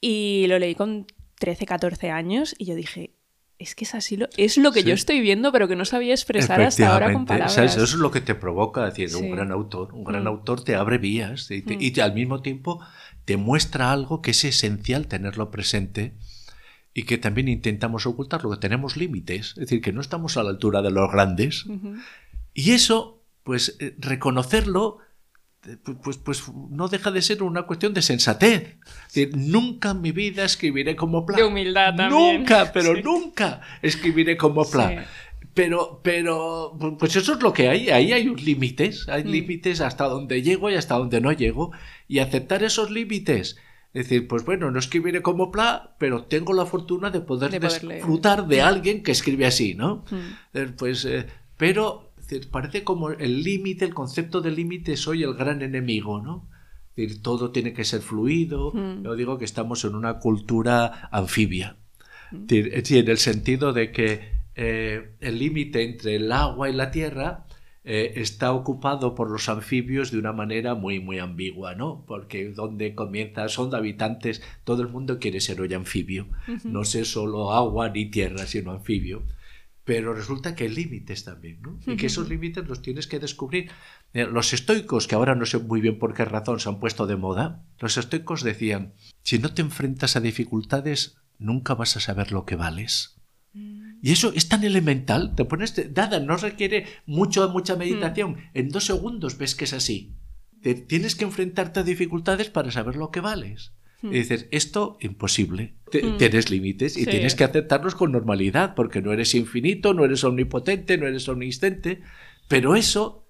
y 0.00 0.46
lo 0.48 0.58
leí 0.58 0.74
con 0.74 1.06
13, 1.40 1.66
14 1.66 2.10
años 2.10 2.54
y 2.56 2.66
yo 2.66 2.76
dije, 2.76 3.14
es 3.58 3.74
que 3.74 3.84
es 3.84 3.94
así, 3.94 4.16
lo, 4.16 4.28
es 4.36 4.56
lo 4.56 4.70
que 4.70 4.84
yo 4.84 4.94
estoy 4.94 5.20
viendo, 5.20 5.50
pero 5.50 5.66
que 5.66 5.74
no 5.74 5.84
sabía 5.84 6.14
expresar 6.14 6.60
hasta 6.60 6.92
ahora 6.92 7.12
con 7.12 7.24
palabras. 7.26 7.58
Eso 7.58 7.82
es 7.82 7.94
lo 7.94 8.10
que 8.10 8.20
te 8.20 8.34
provoca, 8.34 8.84
decir, 8.84 9.14
un 9.16 9.30
gran 9.30 9.50
autor. 9.50 9.92
Un 9.92 10.04
gran 10.04 10.24
mm. 10.24 10.28
autor 10.28 10.62
te 10.62 10.76
abre 10.76 10.98
vías 10.98 11.50
y, 11.50 11.62
mm. 11.62 11.78
y, 11.80 12.00
al 12.00 12.14
mismo 12.14 12.42
tiempo 12.42 12.80
te 13.24 13.36
muestra 13.36 13.90
algo 13.90 14.22
que 14.22 14.32
es 14.32 14.44
esencial 14.44 15.08
tenerlo 15.08 15.50
presente 15.50 16.14
y 16.94 17.02
que 17.02 17.18
también 17.18 17.48
intentamos 17.48 18.06
ocultarlo, 18.06 18.50
que 18.50 18.56
tenemos 18.56 18.96
límites, 18.96 19.48
es 19.50 19.54
decir, 19.56 19.82
que 19.82 19.92
no 19.92 20.00
estamos 20.00 20.36
a 20.36 20.44
la 20.44 20.50
altura 20.50 20.80
de 20.80 20.92
los 20.92 21.10
grandes. 21.10 21.66
Y 22.54 22.70
eso, 22.70 23.20
pues 23.42 23.76
eh, 23.80 23.96
reconocerlo, 23.98 24.98
eh, 25.66 25.76
pues, 26.02 26.18
pues 26.18 26.44
no 26.70 26.86
deja 26.86 27.10
de 27.10 27.20
ser 27.20 27.42
una 27.42 27.62
cuestión 27.62 27.94
de 27.94 28.02
sensatez. 28.02 28.78
decir, 29.06 29.36
nunca 29.36 29.90
en 29.90 30.02
mi 30.02 30.12
vida 30.12 30.44
escribiré 30.44 30.94
como 30.94 31.26
Pla. 31.26 31.36
De 31.36 31.44
humildad 31.44 31.96
también. 31.96 32.38
Nunca, 32.38 32.72
pero 32.72 32.94
nunca 33.02 33.60
escribiré 33.82 34.36
como 34.36 34.64
Pla. 34.64 35.04
Pero, 35.52 36.00
pero, 36.02 36.76
pues 36.98 37.16
eso 37.16 37.34
es 37.34 37.42
lo 37.42 37.52
que 37.52 37.68
hay. 37.68 37.90
Ahí 37.90 38.12
hay 38.12 38.28
unos 38.28 38.44
límites. 38.44 39.08
Hay 39.08 39.24
mm. 39.24 39.28
límites 39.28 39.80
hasta 39.80 40.04
donde 40.04 40.42
llego 40.42 40.70
y 40.70 40.74
hasta 40.74 40.96
donde 40.96 41.20
no 41.20 41.32
llego. 41.32 41.72
Y 42.06 42.20
aceptar 42.20 42.62
esos 42.62 42.90
límites 42.90 43.56
es 43.94 44.08
decir, 44.08 44.26
pues 44.26 44.44
bueno, 44.44 44.72
no 44.72 44.78
escribiré 44.80 45.22
como 45.22 45.52
Pla, 45.52 45.94
pero 45.98 46.24
tengo 46.24 46.52
la 46.52 46.66
fortuna 46.66 47.10
de 47.10 47.20
poder 47.20 47.60
disfrutar 47.60 48.48
de 48.48 48.60
alguien 48.60 49.04
que 49.04 49.12
escribe 49.12 49.46
así, 49.46 49.76
¿no? 49.76 50.04
Hmm. 50.10 50.18
Eh, 50.52 50.72
pues, 50.76 51.04
eh, 51.04 51.26
pero 51.56 52.10
parece 52.50 52.82
como 52.82 53.10
el 53.10 53.44
límite, 53.44 53.84
el 53.84 53.94
concepto 53.94 54.40
de 54.40 54.50
límite 54.50 54.96
soy 54.96 55.22
el 55.22 55.34
gran 55.34 55.62
enemigo, 55.62 56.20
¿no? 56.20 56.48
Es 56.90 56.96
decir, 56.96 57.22
todo 57.22 57.52
tiene 57.52 57.72
que 57.72 57.84
ser 57.84 58.00
fluido. 58.00 58.72
Hmm. 58.72 59.04
Yo 59.04 59.14
digo 59.14 59.38
que 59.38 59.44
estamos 59.44 59.84
en 59.84 59.94
una 59.94 60.18
cultura 60.18 61.08
anfibia. 61.12 61.76
Hmm. 62.32 62.46
en 62.48 63.08
el 63.08 63.18
sentido 63.18 63.72
de 63.72 63.92
que 63.92 64.34
eh, 64.56 65.14
el 65.20 65.38
límite 65.38 65.84
entre 65.84 66.16
el 66.16 66.32
agua 66.32 66.68
y 66.68 66.72
la 66.72 66.90
tierra 66.90 67.43
eh, 67.86 68.14
está 68.16 68.52
ocupado 68.52 69.14
por 69.14 69.30
los 69.30 69.50
anfibios 69.50 70.10
de 70.10 70.18
una 70.18 70.32
manera 70.32 70.74
muy, 70.74 71.00
muy 71.00 71.18
ambigua, 71.18 71.74
¿no? 71.74 72.02
Porque 72.06 72.48
donde 72.50 72.94
comienza, 72.94 73.48
son 73.48 73.70
de 73.70 73.76
habitantes, 73.76 74.42
todo 74.64 74.80
el 74.80 74.88
mundo 74.88 75.18
quiere 75.18 75.40
ser 75.40 75.60
hoy 75.60 75.74
anfibio, 75.74 76.26
no 76.64 76.84
sé 76.84 77.04
solo 77.04 77.52
agua 77.52 77.90
ni 77.90 78.06
tierra, 78.06 78.46
sino 78.46 78.72
anfibio. 78.72 79.22
Pero 79.84 80.14
resulta 80.14 80.54
que 80.54 80.64
hay 80.64 80.70
límites 80.70 81.24
también, 81.24 81.60
¿no? 81.60 81.78
Y 81.86 81.96
que 81.96 82.06
esos 82.06 82.26
límites 82.30 82.66
los 82.66 82.80
tienes 82.80 83.06
que 83.06 83.20
descubrir. 83.20 83.70
Los 84.14 84.54
estoicos, 84.54 85.06
que 85.06 85.14
ahora 85.14 85.34
no 85.34 85.44
sé 85.44 85.58
muy 85.58 85.82
bien 85.82 85.98
por 85.98 86.14
qué 86.14 86.24
razón 86.24 86.58
se 86.58 86.70
han 86.70 86.80
puesto 86.80 87.06
de 87.06 87.16
moda, 87.16 87.66
los 87.80 87.98
estoicos 87.98 88.42
decían, 88.42 88.94
si 89.22 89.38
no 89.38 89.52
te 89.52 89.60
enfrentas 89.60 90.16
a 90.16 90.20
dificultades, 90.20 91.18
nunca 91.38 91.74
vas 91.74 91.98
a 91.98 92.00
saber 92.00 92.32
lo 92.32 92.46
que 92.46 92.56
vales. 92.56 93.13
Y 94.04 94.12
eso 94.12 94.34
es 94.34 94.50
tan 94.50 94.62
elemental, 94.64 95.34
te 95.34 95.46
pones, 95.46 95.82
nada, 95.96 96.20
no 96.20 96.36
requiere 96.36 96.84
mucho, 97.06 97.48
mucha 97.48 97.74
meditación. 97.74 98.32
Hmm. 98.32 98.50
En 98.52 98.68
dos 98.68 98.84
segundos 98.84 99.38
ves 99.38 99.54
que 99.54 99.64
es 99.64 99.72
así. 99.72 100.12
Te, 100.60 100.74
tienes 100.74 101.14
que 101.14 101.24
enfrentarte 101.24 101.80
a 101.80 101.84
dificultades 101.84 102.50
para 102.50 102.70
saber 102.70 102.96
lo 102.96 103.10
que 103.10 103.20
vales. 103.20 103.72
Hmm. 104.02 104.08
Y 104.08 104.18
dices, 104.18 104.46
esto 104.50 104.98
imposible. 105.00 105.72
Hmm. 105.90 106.18
Tienes 106.18 106.50
límites 106.50 106.98
y 106.98 107.06
tienes 107.06 107.34
que 107.34 107.44
aceptarlos 107.44 107.94
con 107.94 108.12
normalidad, 108.12 108.74
porque 108.74 109.00
no 109.00 109.10
eres 109.10 109.34
infinito, 109.34 109.94
no 109.94 110.04
eres 110.04 110.22
omnipotente, 110.22 110.98
no 110.98 111.06
eres 111.06 111.26
omnisciente. 111.26 112.02
Pero 112.46 112.76
eso 112.76 113.23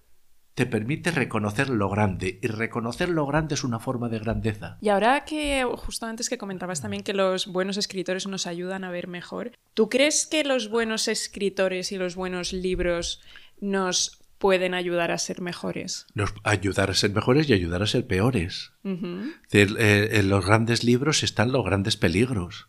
te 0.54 0.66
permite 0.66 1.10
reconocer 1.10 1.68
lo 1.68 1.88
grande 1.88 2.38
y 2.40 2.46
reconocer 2.46 3.08
lo 3.08 3.26
grande 3.26 3.54
es 3.54 3.64
una 3.64 3.80
forma 3.80 4.08
de 4.08 4.20
grandeza. 4.20 4.78
Y 4.80 4.88
ahora 4.88 5.24
que 5.24 5.66
justo 5.76 6.06
antes 6.06 6.28
que 6.28 6.38
comentabas 6.38 6.80
también 6.80 7.02
que 7.02 7.12
los 7.12 7.46
buenos 7.46 7.76
escritores 7.76 8.26
nos 8.26 8.46
ayudan 8.46 8.84
a 8.84 8.90
ver 8.90 9.08
mejor, 9.08 9.52
¿tú 9.74 9.88
crees 9.88 10.26
que 10.26 10.44
los 10.44 10.68
buenos 10.68 11.08
escritores 11.08 11.90
y 11.90 11.96
los 11.96 12.14
buenos 12.14 12.52
libros 12.52 13.20
nos 13.60 14.20
pueden 14.38 14.74
ayudar 14.74 15.10
a 15.10 15.18
ser 15.18 15.40
mejores? 15.40 16.06
Nos 16.14 16.32
ayudar 16.44 16.90
a 16.90 16.94
ser 16.94 17.10
mejores 17.12 17.48
y 17.48 17.52
ayudar 17.52 17.82
a 17.82 17.86
ser 17.86 18.06
peores. 18.06 18.72
Eh, 18.84 20.08
en 20.12 20.28
los 20.28 20.46
grandes 20.46 20.84
libros 20.84 21.22
están 21.22 21.50
los 21.50 21.64
grandes 21.64 21.96
peligros. 21.96 22.68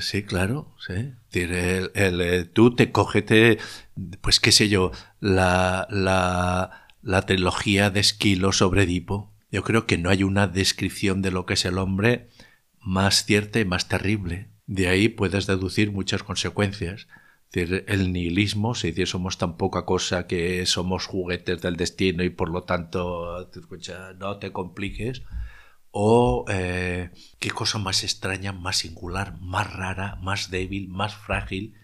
Sí, 0.00 0.24
claro, 0.24 0.74
sí. 0.78 1.12
El, 1.32 2.20
eh, 2.20 2.44
tú 2.44 2.74
te 2.74 2.92
cógete, 2.92 3.58
pues 4.20 4.40
qué 4.40 4.52
sé 4.52 4.68
yo, 4.68 4.90
la, 5.20 5.86
la, 5.90 6.88
la 7.02 7.22
trilogía 7.22 7.90
de 7.90 8.00
Esquilo 8.00 8.52
sobre 8.52 8.82
Edipo. 8.82 9.32
Yo 9.50 9.62
creo 9.62 9.86
que 9.86 9.96
no 9.96 10.10
hay 10.10 10.22
una 10.22 10.48
descripción 10.48 11.22
de 11.22 11.30
lo 11.30 11.46
que 11.46 11.54
es 11.54 11.64
el 11.64 11.78
hombre 11.78 12.28
más 12.80 13.24
cierta 13.24 13.60
y 13.60 13.64
más 13.64 13.88
terrible. 13.88 14.48
De 14.66 14.88
ahí 14.88 15.08
puedes 15.08 15.46
deducir 15.46 15.92
muchas 15.92 16.22
consecuencias. 16.22 17.06
El 17.52 18.12
nihilismo, 18.12 18.74
si 18.74 19.06
somos 19.06 19.38
tan 19.38 19.56
poca 19.56 19.84
cosa 19.84 20.26
que 20.26 20.66
somos 20.66 21.06
juguetes 21.06 21.62
del 21.62 21.76
destino 21.76 22.24
y 22.24 22.30
por 22.30 22.50
lo 22.50 22.64
tanto 22.64 23.48
no 24.18 24.38
te 24.38 24.52
compliques, 24.52 25.22
o 25.96 26.44
eh, 26.48 27.10
qué 27.38 27.52
cosa 27.52 27.78
más 27.78 28.02
extraña, 28.02 28.50
más 28.50 28.78
singular, 28.78 29.38
más 29.40 29.72
rara, 29.72 30.16
más 30.16 30.50
débil, 30.50 30.88
más 30.88 31.14
frágil 31.14 31.76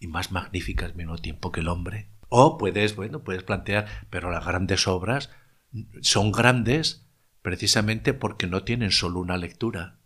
y 0.00 0.08
más 0.08 0.32
magnífica 0.32 0.84
al 0.84 0.96
mismo 0.96 1.16
tiempo 1.18 1.52
que 1.52 1.60
el 1.60 1.68
hombre. 1.68 2.08
O 2.28 2.58
puedes, 2.58 2.96
bueno, 2.96 3.22
puedes 3.22 3.44
plantear, 3.44 3.86
pero 4.10 4.32
las 4.32 4.44
grandes 4.44 4.88
obras 4.88 5.30
son 6.00 6.32
grandes 6.32 7.06
precisamente 7.40 8.14
porque 8.14 8.48
no 8.48 8.64
tienen 8.64 8.90
solo 8.90 9.20
una 9.20 9.36
lectura, 9.36 10.00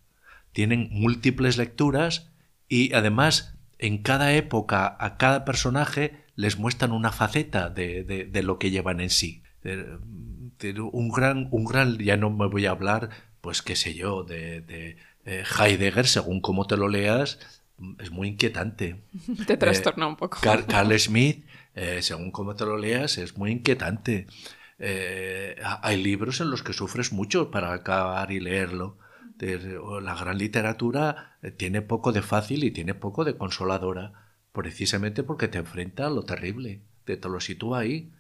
tienen 0.53 0.91
múltiples 0.91 1.57
lecturas 1.57 2.31
y 2.69 2.93
además 2.93 3.59
en 3.79 4.03
cada 4.03 4.35
época 4.35 4.99
a 5.01 5.17
cada 5.17 5.47
personaje 5.47 6.27
les 6.35 6.59
muestran 6.59 6.93
una 6.93 7.11
faceta 7.11 7.71
de, 7.71 8.43
lo 8.45 8.59
que 8.59 8.71
llevan 8.71 9.01
en 9.01 9.09
sí. 9.09 9.43
Un 9.65 11.09
gran, 11.09 11.49
un 11.51 11.65
gran, 11.65 11.97
ya 11.97 12.19
no 12.19 12.29
me 12.29 12.49
voy 12.49 12.67
a 12.67 12.73
hablar, 12.73 13.09
pues 13.47 13.63
qué 13.63 13.77
sé 13.77 13.95
yo, 13.95 14.25
de, 14.25 14.61
de 14.61 14.97
eh, 15.25 15.45
Heidegger, 15.57 16.09
según 16.09 16.41
cómo 16.41 16.67
te 16.67 16.77
lo 16.77 16.89
leas, 16.89 17.39
es 18.01 18.11
muy 18.11 18.27
inquietante. 18.27 19.05
Te 19.47 19.57
trastorna 19.57 20.09
un 20.09 20.17
poco. 20.17 20.39
Carl 20.41 20.67
Smith, 20.99 21.47
eh, 21.77 22.03
según 22.03 22.33
cómo 22.33 22.57
te 22.57 22.65
lo 22.65 22.77
leas, 22.77 23.19
es 23.19 23.37
muy 23.37 23.53
inquietante. 23.53 24.27
Eh, 24.81 25.55
hay 25.63 26.03
libros 26.03 26.41
en 26.41 26.51
los 26.51 26.65
que 26.65 26.73
sufres 26.73 27.13
mucho 27.13 27.53
para 27.53 27.73
acabar 27.73 28.33
y 28.33 28.41
leerlo. 28.41 28.99
La 29.39 30.17
gran 30.17 30.39
literatura 30.39 31.39
eh, 31.41 31.53
tiene 31.53 31.83
poco 31.83 32.11
de 32.11 32.23
fácil 32.23 32.65
y 32.65 32.73
tiene 32.73 32.95
poco 32.95 33.25
de 33.25 33.37
consoladora, 33.37 34.27
precisamente 34.51 35.23
porque 35.23 35.47
te 35.47 35.59
enfrenta 35.59 36.09
a 36.09 36.11
lo 36.11 36.25
terrible, 36.25 36.83
te, 37.05 37.17
lo 37.17 37.39
sitúa 37.39 37.79
ahí. 37.79 38.13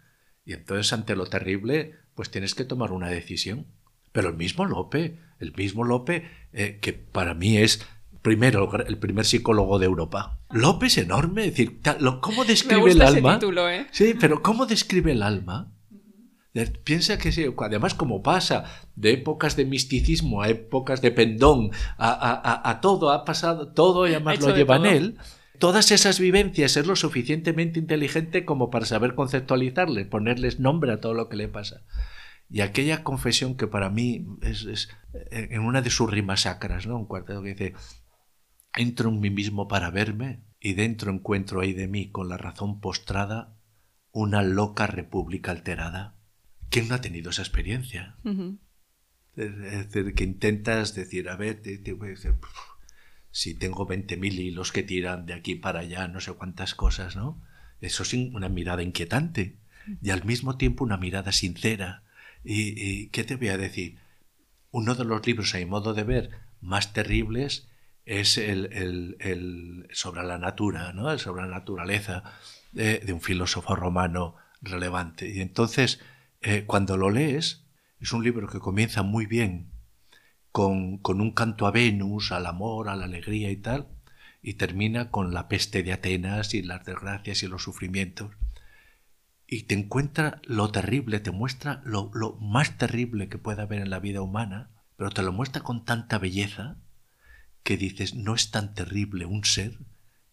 Y 0.45 0.53
entonces 0.53 0.93
ante 0.93 1.17
lo 1.17 1.27
terrible, 1.27 1.97
pues 2.15 2.31
tienes 2.31 2.55
que 2.55 2.65
tomar 2.65 2.93
una 2.93 3.09
decisión. 3.09 3.67
Pero 4.16 4.31
el 4.31 4.37
mismo 4.38 4.64
Lope, 4.64 5.18
el 5.40 5.52
mismo 5.55 5.85
Lope, 5.85 6.26
eh, 6.55 6.79
que 6.81 6.94
para 6.94 7.35
mí 7.35 7.59
es 7.59 7.87
primero 8.22 8.72
el 8.87 8.96
primer 8.96 9.26
psicólogo 9.26 9.79
de 9.79 9.85
Europa. 9.85 10.38
Lope 10.52 10.87
es 10.87 10.96
enorme, 10.96 11.44
es 11.44 11.50
decir, 11.50 11.83
¿cómo 12.22 12.46
describe 12.46 12.92
el 12.92 13.02
alma? 13.02 13.38
Sí, 13.90 14.14
pero 14.18 14.42
¿cómo 14.42 14.64
describe 14.64 15.12
el 15.12 15.22
alma? 15.22 15.70
Piensa 16.83 17.18
que 17.18 17.52
además 17.59 17.92
como 17.92 18.22
pasa 18.22 18.64
de 18.94 19.12
épocas 19.12 19.55
de 19.55 19.66
misticismo 19.66 20.40
a 20.40 20.48
épocas 20.48 21.02
de 21.02 21.11
pendón, 21.11 21.72
a, 21.98 22.79
todo, 22.81 23.11
ha 23.11 23.26
pasado 23.26 23.74
todo 23.74 24.09
y 24.09 24.12
además 24.12 24.40
lo 24.40 24.57
lleva 24.57 24.76
en 24.76 24.87
él, 24.87 25.18
todas 25.59 25.90
esas 25.92 26.20
vivencias 26.20 26.79
es 26.79 26.87
lo 26.87 26.96
suficientemente 26.96 27.79
inteligente 27.79 28.46
como 28.46 28.70
para 28.70 28.87
saber 28.87 29.14
conceptualizarles, 29.14 30.07
ponerles 30.07 30.59
nombre 30.59 30.90
a 30.90 31.02
todo 31.02 31.12
lo 31.12 31.29
que 31.29 31.37
le 31.37 31.48
pasa. 31.48 31.83
Y 32.49 32.61
aquella 32.61 33.03
confesión 33.03 33.57
que 33.57 33.67
para 33.67 33.91
mí 33.91 34.27
es, 34.43 34.89
en 35.31 35.61
una 35.61 35.83
de 35.83 35.91
sus 35.91 36.11
rimas 36.11 36.43
sacras, 36.43 36.87
¿no? 36.87 36.97
un 36.97 37.07
cuarteto 37.07 37.43
que 37.43 37.55
dice, 37.55 37.75
entro 38.75 39.09
en 39.09 39.21
mí 39.21 39.31
mismo 39.31 39.69
para 39.69 39.91
verme 39.91 40.45
y 40.61 40.75
dentro 40.75 41.11
encuentro 41.11 41.61
ahí 41.61 41.73
de 41.73 41.89
mí 41.89 42.11
con 42.11 42.29
la 42.29 42.37
razón 42.37 42.81
postrada 42.81 43.57
una 44.13 44.43
loca 44.43 44.87
república 44.87 45.51
alterada. 45.51 46.17
¿Quién 46.71 46.89
no 46.89 46.95
ha 46.95 47.01
tenido 47.01 47.31
esa 47.31 47.43
experiencia? 47.43 48.17
Es 49.37 49.59
decir, 49.59 50.15
que 50.15 50.25
intentas 50.25 50.95
decir, 50.95 51.29
a 51.29 51.37
ver, 51.37 51.61
te, 51.61 51.93
voy 51.93 52.09
a 52.09 52.11
decir, 52.13 52.35
si 53.31 53.55
tengo 53.55 53.87
20.000 53.87 54.33
hilos 54.33 54.73
que 54.73 54.83
tiran 54.83 55.27
de 55.27 55.35
aquí 55.35 55.55
para 55.55 55.81
allá, 55.81 56.09
no 56.09 56.21
sé 56.21 56.33
cuántas 56.33 56.75
cosas, 56.75 57.17
¿no? 57.17 57.43
Eso 57.81 58.03
es 58.03 58.15
una 58.15 58.49
mirada 58.49 58.83
inquietante 58.83 59.59
y 60.01 60.11
al 60.11 60.25
mismo 60.25 60.57
tiempo 60.57 60.85
una 60.85 60.97
mirada 60.97 61.33
sincera. 61.33 62.05
¿Y, 62.47 63.09
qué 63.09 63.25
te 63.25 63.37
voy 63.37 63.49
a 63.49 63.59
decir? 63.59 63.99
Uno 64.71 64.95
de 64.95 65.05
los 65.05 65.27
libros, 65.27 65.55
a 65.55 65.59
mi 65.59 65.67
modo 65.67 65.95
de 65.95 66.05
ver, 66.05 66.31
más 66.61 66.93
terribles 66.93 67.69
es 68.05 68.39
el, 68.39 68.73
el, 69.21 69.89
sobre 69.93 70.23
la 70.23 70.39
natura, 70.39 70.93
¿no? 70.93 71.17
sobre 71.19 71.43
la 71.43 71.49
naturaleza 71.49 72.23
de, 72.73 73.01
de 73.01 73.13
un 73.13 73.21
filósofo 73.21 73.75
romano 73.75 74.37
relevante. 74.61 75.29
Y 75.29 75.41
entonces, 75.41 76.01
eh, 76.41 76.65
cuando 76.67 76.97
lo 76.97 77.11
lees, 77.11 77.67
es 78.01 78.13
un 78.13 78.23
libro 78.23 78.47
que 78.49 78.61
comienza 78.61 79.03
muy 79.03 79.27
bien, 79.27 79.73
con, 80.53 80.99
con, 80.99 81.21
un 81.21 81.33
canto 81.33 81.67
a 81.67 81.71
Venus, 81.71 82.33
al 82.33 82.47
amor, 82.47 82.89
a 82.89 82.97
la 82.97 83.05
alegría 83.05 83.51
y 83.51 83.57
tal, 83.57 83.89
y 84.43 84.55
termina 84.55 85.11
con 85.11 85.35
la 85.35 85.49
peste 85.49 85.83
de 85.83 85.93
Atenas 85.93 86.55
y 86.55 86.63
las 86.63 86.85
desgracias 86.85 87.43
y 87.43 87.49
los 87.49 87.63
sufrimientos. 87.63 88.31
Y 89.47 89.65
te 89.65 89.75
encuentra 89.75 90.41
lo 90.45 90.71
terrible, 90.71 91.21
te 91.21 91.31
muestra 91.31 91.83
lo, 91.85 92.11
lo 92.15 92.35
más 92.37 92.79
terrible 92.79 93.29
que 93.29 93.39
puede 93.39 93.63
haber 93.63 93.81
en 93.81 93.91
la 93.91 94.01
vida 94.01 94.21
humana, 94.21 94.71
pero 94.97 95.11
te 95.11 95.23
lo 95.23 95.33
muestra 95.33 95.63
con 95.63 95.85
tanta 95.85 96.19
belleza 96.19 96.77
que 97.63 97.77
dices, 97.77 98.15
no 98.15 98.35
es 98.35 98.51
tan 98.51 98.75
terrible 98.75 99.27
un 99.27 99.45
ser 99.45 99.79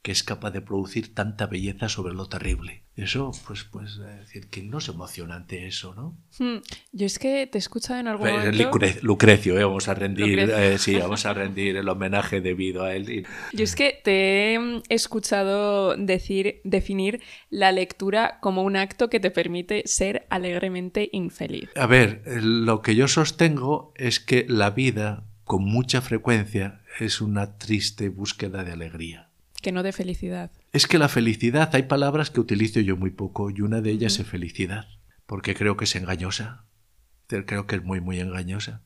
que 0.03 0.11
es 0.11 0.21
capaz 0.21 0.51
de 0.51 0.61
producir 0.61 1.15
tanta 1.15 1.47
belleza 1.47 1.87
sobre 1.87 2.13
lo 2.13 2.27
terrible. 2.27 2.83
Eso, 2.97 3.31
pues, 3.47 3.63
pues, 3.63 3.97
decir, 3.97 4.49
que 4.49 4.61
no 4.61 4.79
es 4.79 4.89
emocionante 4.89 5.65
eso, 5.65 5.95
¿no? 5.95 6.17
Hmm. 6.37 6.61
Yo 6.91 7.05
es 7.05 7.17
que 7.17 7.47
te 7.47 7.57
he 7.57 7.59
escuchado 7.59 8.01
en 8.01 8.09
algún 8.09 8.29
momento... 8.29 8.79
Lucrecio, 9.01 9.57
¿eh? 9.57 9.63
vamos 9.63 9.87
a 9.87 9.93
rendir, 9.93 10.39
eh, 10.39 10.77
sí, 10.77 10.95
vamos 10.99 11.25
a 11.25 11.33
rendir 11.33 11.77
el 11.77 11.87
homenaje 11.87 12.41
debido 12.41 12.83
a 12.83 12.93
él. 12.93 13.25
Yo 13.53 13.63
es 13.63 13.75
que 13.77 13.97
te 14.03 14.55
he 14.55 14.81
escuchado 14.89 15.95
decir, 15.95 16.59
definir 16.65 17.21
la 17.49 17.71
lectura 17.71 18.39
como 18.41 18.63
un 18.63 18.75
acto 18.75 19.09
que 19.09 19.21
te 19.21 19.31
permite 19.31 19.83
ser 19.85 20.27
alegremente 20.29 21.07
infeliz. 21.13 21.69
A 21.77 21.87
ver, 21.87 22.23
lo 22.25 22.81
que 22.81 22.95
yo 22.95 23.07
sostengo 23.07 23.93
es 23.95 24.19
que 24.19 24.45
la 24.49 24.69
vida, 24.69 25.23
con 25.45 25.63
mucha 25.63 26.01
frecuencia, 26.01 26.81
es 26.99 27.21
una 27.21 27.57
triste 27.57 28.09
búsqueda 28.09 28.65
de 28.65 28.73
alegría 28.73 29.22
que 29.63 29.71
no 29.71 29.81
de 29.81 29.91
felicidad. 29.91 30.51
Es 30.71 30.85
que 30.85 30.99
la 30.99 31.09
felicidad, 31.09 31.73
hay 31.73 31.83
palabras 31.83 32.29
que 32.29 32.39
utilizo 32.39 32.79
yo 32.79 32.95
muy 32.95 33.09
poco 33.09 33.49
y 33.49 33.61
una 33.61 33.81
de 33.81 33.89
ellas 33.89 34.19
es 34.19 34.27
felicidad, 34.27 34.85
porque 35.25 35.55
creo 35.55 35.75
que 35.75 35.85
es 35.85 35.95
engañosa. 35.95 36.67
Creo 37.25 37.65
que 37.65 37.77
es 37.77 37.83
muy, 37.83 37.99
muy 37.99 38.19
engañosa. 38.19 38.83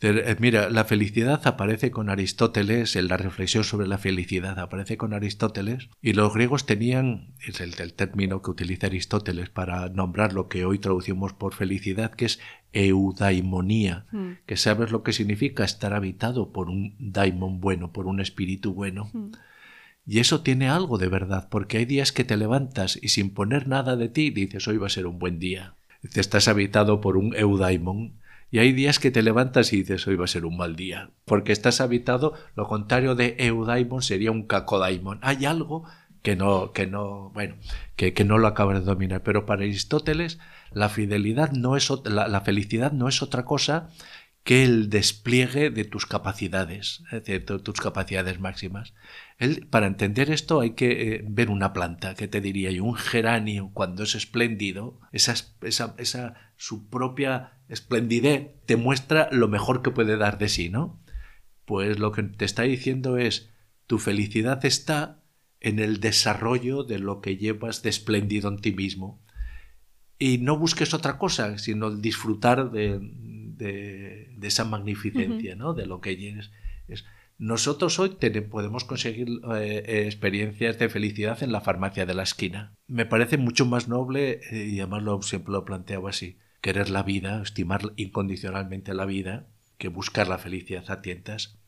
Eh, 0.00 0.36
mira, 0.40 0.68
la 0.68 0.84
felicidad 0.84 1.46
aparece 1.46 1.92
con 1.92 2.10
Aristóteles, 2.10 2.96
en 2.96 3.06
la 3.06 3.16
reflexión 3.16 3.62
sobre 3.62 3.86
la 3.86 3.98
felicidad 3.98 4.58
aparece 4.58 4.96
con 4.96 5.14
Aristóteles, 5.14 5.90
y 6.00 6.14
los 6.14 6.34
griegos 6.34 6.66
tenían, 6.66 7.34
es 7.46 7.60
el, 7.60 7.74
el, 7.78 7.94
término 7.94 8.42
que 8.42 8.50
utiliza 8.50 8.88
Aristóteles 8.88 9.48
para 9.48 9.88
nombrar 9.90 10.32
lo 10.32 10.48
que 10.48 10.64
hoy 10.64 10.80
traducimos 10.80 11.34
por 11.34 11.54
felicidad, 11.54 12.10
que 12.10 12.24
es 12.24 12.40
eudaimonía, 12.72 14.06
mm. 14.10 14.30
que 14.44 14.56
sabes 14.56 14.90
lo 14.90 15.04
que 15.04 15.12
significa 15.12 15.62
estar 15.62 15.94
habitado 15.94 16.50
por 16.50 16.68
un 16.68 16.96
daimon 16.98 17.60
bueno, 17.60 17.92
por 17.92 18.06
un 18.06 18.18
espíritu 18.20 18.74
bueno. 18.74 19.08
Mm. 19.12 19.30
Y 20.06 20.18
eso 20.18 20.40
tiene 20.40 20.68
algo 20.68 20.98
de 20.98 21.08
verdad, 21.08 21.48
porque 21.48 21.78
hay 21.78 21.84
días 21.84 22.12
que 22.12 22.24
te 22.24 22.36
levantas 22.36 22.98
y 23.00 23.08
sin 23.08 23.30
poner 23.30 23.68
nada 23.68 23.96
de 23.96 24.08
ti 24.08 24.30
dices 24.30 24.66
hoy 24.66 24.76
va 24.76 24.86
a 24.86 24.90
ser 24.90 25.06
un 25.06 25.18
buen 25.18 25.38
día. 25.38 25.74
Te 26.12 26.20
estás 26.20 26.48
habitado 26.48 27.00
por 27.00 27.16
un 27.16 27.34
eudaimon. 27.36 28.14
Y 28.50 28.58
hay 28.58 28.72
días 28.72 28.98
que 28.98 29.10
te 29.10 29.22
levantas 29.22 29.72
y 29.72 29.78
dices 29.78 30.06
hoy 30.06 30.16
va 30.16 30.24
a 30.24 30.28
ser 30.28 30.44
un 30.44 30.58
mal 30.58 30.76
día, 30.76 31.10
porque 31.24 31.52
estás 31.52 31.80
habitado, 31.80 32.34
lo 32.54 32.66
contrario 32.66 33.14
de 33.14 33.36
eudaimon 33.38 34.02
sería 34.02 34.30
un 34.30 34.42
cacodaimon. 34.42 35.20
Hay 35.22 35.46
algo 35.46 35.84
que 36.22 36.36
no, 36.36 36.72
que 36.72 36.86
no, 36.86 37.30
bueno, 37.30 37.56
que, 37.96 38.12
que 38.12 38.24
no 38.24 38.38
lo 38.38 38.48
acabas 38.48 38.80
de 38.80 38.84
dominar. 38.84 39.22
Pero 39.22 39.46
para 39.46 39.62
Aristóteles, 39.62 40.38
la 40.72 40.88
fidelidad 40.88 41.52
no 41.52 41.76
es 41.76 41.90
la, 42.04 42.28
la 42.28 42.40
felicidad 42.42 42.92
no 42.92 43.08
es 43.08 43.22
otra 43.22 43.44
cosa 43.44 43.90
que 44.44 44.64
el 44.64 44.90
despliegue 44.90 45.70
de 45.70 45.84
tus 45.84 46.06
capacidades, 46.06 47.04
de 47.12 47.38
tus 47.40 47.80
capacidades 47.80 48.40
máximas. 48.40 48.92
para 49.70 49.86
entender 49.86 50.30
esto 50.30 50.60
hay 50.60 50.70
que 50.70 51.14
eh, 51.14 51.24
ver 51.28 51.48
una 51.48 51.72
planta, 51.72 52.14
que 52.14 52.26
te 52.26 52.40
diría 52.40 52.72
yo, 52.72 52.84
un 52.84 52.96
geranio 52.96 53.70
cuando 53.72 54.02
es 54.02 54.14
espléndido, 54.16 54.98
esa, 55.12 55.34
su 56.56 56.88
propia 56.88 57.52
esplendidez 57.68 58.48
te 58.66 58.76
muestra 58.76 59.28
lo 59.30 59.46
mejor 59.46 59.82
que 59.82 59.92
puede 59.92 60.16
dar 60.16 60.38
de 60.38 60.48
sí, 60.48 60.68
¿no? 60.68 61.00
Pues 61.64 62.00
lo 62.00 62.10
que 62.10 62.24
te 62.24 62.44
está 62.44 62.62
diciendo 62.62 63.18
es, 63.18 63.50
tu 63.86 63.98
felicidad 63.98 64.64
está 64.64 65.22
en 65.60 65.78
el 65.78 66.00
desarrollo 66.00 66.82
de 66.82 66.98
lo 66.98 67.20
que 67.20 67.36
llevas 67.36 67.82
de 67.82 67.90
espléndido 67.90 68.48
en 68.48 68.58
ti 68.58 68.72
mismo. 68.72 69.22
Y 70.18 70.38
no 70.38 70.58
busques 70.58 70.94
otra 70.94 71.18
cosa, 71.18 71.58
sino 71.58 71.88
el 71.88 72.02
disfrutar 72.02 72.72
de, 72.72 73.00
de, 73.62 74.28
esa 74.42 74.64
magnificencia, 74.64 75.56
¿no? 75.56 75.74
De 75.74 75.86
lo 75.86 76.00
que 76.00 76.12
es. 76.12 76.50
es. 76.88 77.04
Nosotros 77.38 77.98
hoy 77.98 78.10
podemos 78.50 78.84
conseguir 78.84 79.28
eh, 79.56 80.04
experiencias 80.06 80.78
de 80.78 80.88
felicidad 80.88 81.42
en 81.42 81.50
la 81.50 81.60
farmacia 81.60 82.06
de 82.06 82.14
la 82.14 82.22
esquina. 82.22 82.76
Me 82.86 83.06
parece 83.06 83.36
mucho 83.36 83.66
más 83.66 83.88
noble, 83.88 84.40
eh, 84.50 84.66
y 84.66 84.80
además 84.80 85.02
lo, 85.02 85.22
siempre 85.22 85.52
lo 85.52 85.64
planteaba 85.64 86.10
así, 86.10 86.38
querer 86.60 86.90
la 86.90 87.02
vida, 87.02 87.42
estimar 87.42 87.80
incondicionalmente 87.96 88.94
la 88.94 89.06
vida, 89.06 89.48
que 89.78 89.88
buscar 89.88 90.28
la 90.28 90.38
felicidad 90.38 90.88
a 90.88 91.02
tientas. 91.02 91.58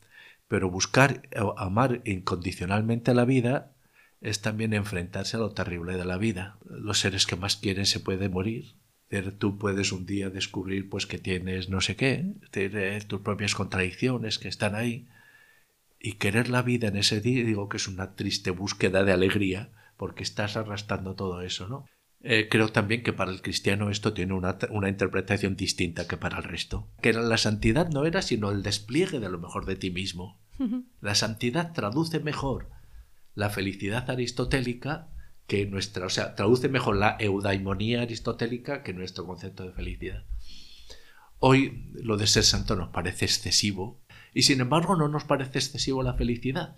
Pero 0.47 0.69
buscar, 0.69 1.23
amar 1.57 2.01
incondicionalmente 2.05 3.13
la 3.13 3.25
vida 3.25 3.73
es 4.21 4.41
también 4.41 4.73
enfrentarse 4.73 5.35
a 5.35 5.39
lo 5.39 5.51
terrible 5.51 5.97
de 5.97 6.05
la 6.05 6.17
vida. 6.17 6.57
Los 6.65 6.99
seres 6.99 7.25
que 7.25 7.35
más 7.35 7.57
quieren 7.57 7.85
se 7.85 7.99
pueden 7.99 8.31
morir, 8.31 8.75
Tú 9.21 9.57
puedes 9.57 9.91
un 9.91 10.05
día 10.05 10.29
descubrir 10.29 10.89
pues 10.89 11.05
que 11.05 11.17
tienes 11.17 11.69
no 11.69 11.81
sé 11.81 11.95
qué, 11.95 12.33
tienes 12.51 13.07
tus 13.07 13.21
propias 13.21 13.55
contradicciones 13.55 14.39
que 14.39 14.47
están 14.47 14.75
ahí 14.75 15.07
y 15.99 16.13
querer 16.13 16.49
la 16.49 16.61
vida 16.61 16.87
en 16.87 16.97
ese 16.97 17.21
día, 17.21 17.43
digo 17.43 17.69
que 17.69 17.77
es 17.77 17.87
una 17.87 18.15
triste 18.15 18.51
búsqueda 18.51 19.03
de 19.03 19.11
alegría 19.11 19.71
porque 19.97 20.23
estás 20.23 20.57
arrastrando 20.57 21.15
todo 21.15 21.41
eso, 21.41 21.67
¿no? 21.67 21.85
Eh, 22.21 22.47
creo 22.49 22.69
también 22.69 23.03
que 23.03 23.13
para 23.13 23.31
el 23.31 23.41
cristiano 23.41 23.91
esto 23.91 24.13
tiene 24.13 24.33
una, 24.33 24.57
una, 24.71 24.89
interpretación 24.89 25.55
distinta 25.55 26.07
que 26.07 26.17
para 26.17 26.37
el 26.37 26.43
resto. 26.43 26.87
Que 27.01 27.13
la 27.13 27.37
santidad 27.37 27.89
no 27.89 28.05
era 28.05 28.23
sino 28.23 28.49
el 28.49 28.63
despliegue 28.63 29.19
de 29.19 29.29
lo 29.29 29.37
mejor 29.37 29.65
de 29.65 29.75
ti 29.75 29.91
mismo. 29.91 30.41
La 31.01 31.13
santidad 31.13 31.73
traduce 31.73 32.19
mejor 32.19 32.69
la 33.35 33.49
felicidad 33.49 34.09
aristotélica 34.09 35.09
que 35.47 35.65
nuestra, 35.65 36.05
o 36.05 36.09
sea, 36.09 36.35
traduce 36.35 36.69
mejor 36.69 36.97
la 36.97 37.17
eudaimonía 37.19 38.01
aristotélica 38.01 38.83
que 38.83 38.93
nuestro 38.93 39.25
concepto 39.25 39.63
de 39.63 39.71
felicidad. 39.71 40.23
Hoy 41.39 41.91
lo 41.93 42.17
de 42.17 42.27
ser 42.27 42.43
santo 42.43 42.75
nos 42.75 42.89
parece 42.89 43.25
excesivo 43.25 43.99
y 44.33 44.43
sin 44.43 44.59
embargo 44.59 44.95
no 44.95 45.07
nos 45.07 45.23
parece 45.23 45.59
excesivo 45.59 46.03
la 46.03 46.13
felicidad. 46.13 46.75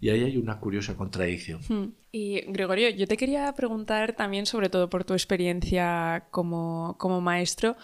Y 0.00 0.10
ahí 0.10 0.22
hay 0.22 0.36
una 0.36 0.60
curiosa 0.60 0.96
contradicción. 0.96 1.94
Y 2.10 2.42
Gregorio, 2.52 2.90
yo 2.90 3.06
te 3.06 3.16
quería 3.16 3.52
preguntar 3.54 4.14
también, 4.14 4.46
sobre 4.46 4.68
todo 4.68 4.90
por 4.90 5.04
tu 5.04 5.14
experiencia 5.14 6.26
como, 6.30 6.96
como 6.98 7.20
maestro, 7.20 7.76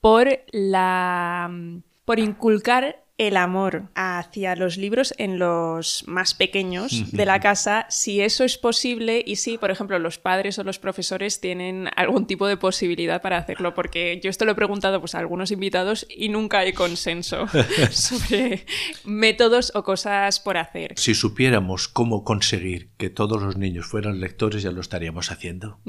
por 0.00 0.28
la 0.52 1.50
por 2.04 2.18
inculcar 2.18 3.01
el 3.18 3.36
amor 3.36 3.90
hacia 3.94 4.56
los 4.56 4.76
libros 4.76 5.14
en 5.18 5.38
los 5.38 6.04
más 6.06 6.34
pequeños 6.34 7.10
de 7.12 7.26
la 7.26 7.40
casa, 7.40 7.86
si 7.88 8.20
eso 8.20 8.44
es 8.44 8.58
posible 8.58 9.22
y 9.24 9.36
si, 9.36 9.58
por 9.58 9.70
ejemplo, 9.70 9.98
los 9.98 10.18
padres 10.18 10.58
o 10.58 10.64
los 10.64 10.78
profesores 10.78 11.40
tienen 11.40 11.88
algún 11.96 12.26
tipo 12.26 12.46
de 12.46 12.56
posibilidad 12.56 13.22
para 13.22 13.38
hacerlo, 13.38 13.74
porque 13.74 14.20
yo 14.22 14.30
esto 14.30 14.44
lo 14.44 14.52
he 14.52 14.56
preguntado 14.56 15.00
pues, 15.00 15.14
a 15.14 15.18
algunos 15.18 15.50
invitados 15.50 16.06
y 16.08 16.28
nunca 16.28 16.60
hay 16.60 16.72
consenso 16.72 17.46
sobre 17.90 18.66
métodos 19.04 19.72
o 19.74 19.82
cosas 19.82 20.40
por 20.40 20.56
hacer. 20.56 20.94
Si 20.96 21.14
supiéramos 21.14 21.88
cómo 21.88 22.24
conseguir 22.24 22.90
que 22.96 23.10
todos 23.10 23.42
los 23.42 23.56
niños 23.56 23.86
fueran 23.86 24.20
lectores, 24.20 24.62
ya 24.62 24.72
lo 24.72 24.80
estaríamos 24.80 25.30
haciendo. 25.30 25.80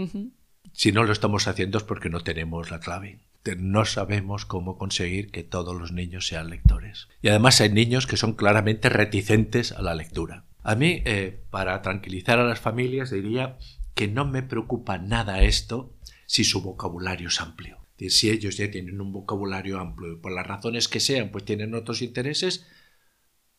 Si 0.72 0.92
no 0.92 1.04
lo 1.04 1.12
estamos 1.12 1.48
haciendo 1.48 1.78
es 1.78 1.84
porque 1.84 2.10
no 2.10 2.22
tenemos 2.22 2.72
la 2.72 2.80
clave 2.80 3.20
no 3.58 3.86
sabemos 3.86 4.46
cómo 4.46 4.78
conseguir 4.78 5.32
que 5.32 5.44
todos 5.44 5.76
los 5.76 5.92
niños 5.92 6.28
sean 6.28 6.50
lectores. 6.50 7.10
Y 7.22 7.28
además 7.28 7.60
hay 7.62 7.70
niños 7.70 8.08
que 8.08 8.18
son 8.18 8.34
claramente 8.34 8.90
reticentes 8.90 9.72
a 9.72 9.82
la 9.82 9.96
lectura. 9.96 10.46
A 10.64 10.76
mí, 10.76 11.02
eh, 11.06 11.44
para 11.50 11.82
tranquilizar 11.82 12.40
a 12.40 12.46
las 12.46 12.60
familias, 12.60 13.12
diría 13.12 13.58
que 13.94 14.08
no 14.08 14.26
me 14.26 14.44
preocupa 14.44 14.98
nada 14.98 15.44
esto 15.44 15.94
si 16.26 16.44
su 16.44 16.62
vocabulario 16.62 17.28
es 17.28 17.42
amplio. 17.42 17.80
Si 18.10 18.30
ellos 18.30 18.58
ya 18.58 18.70
tienen 18.70 19.00
un 19.00 19.14
vocabulario 19.14 19.80
amplio 19.80 20.14
y 20.14 20.16
por 20.18 20.34
las 20.34 20.48
razones 20.48 20.88
que 20.88 21.00
sean, 21.00 21.30
pues 21.30 21.46
tienen 21.46 21.74
otros 21.74 22.02
intereses, 22.02 22.66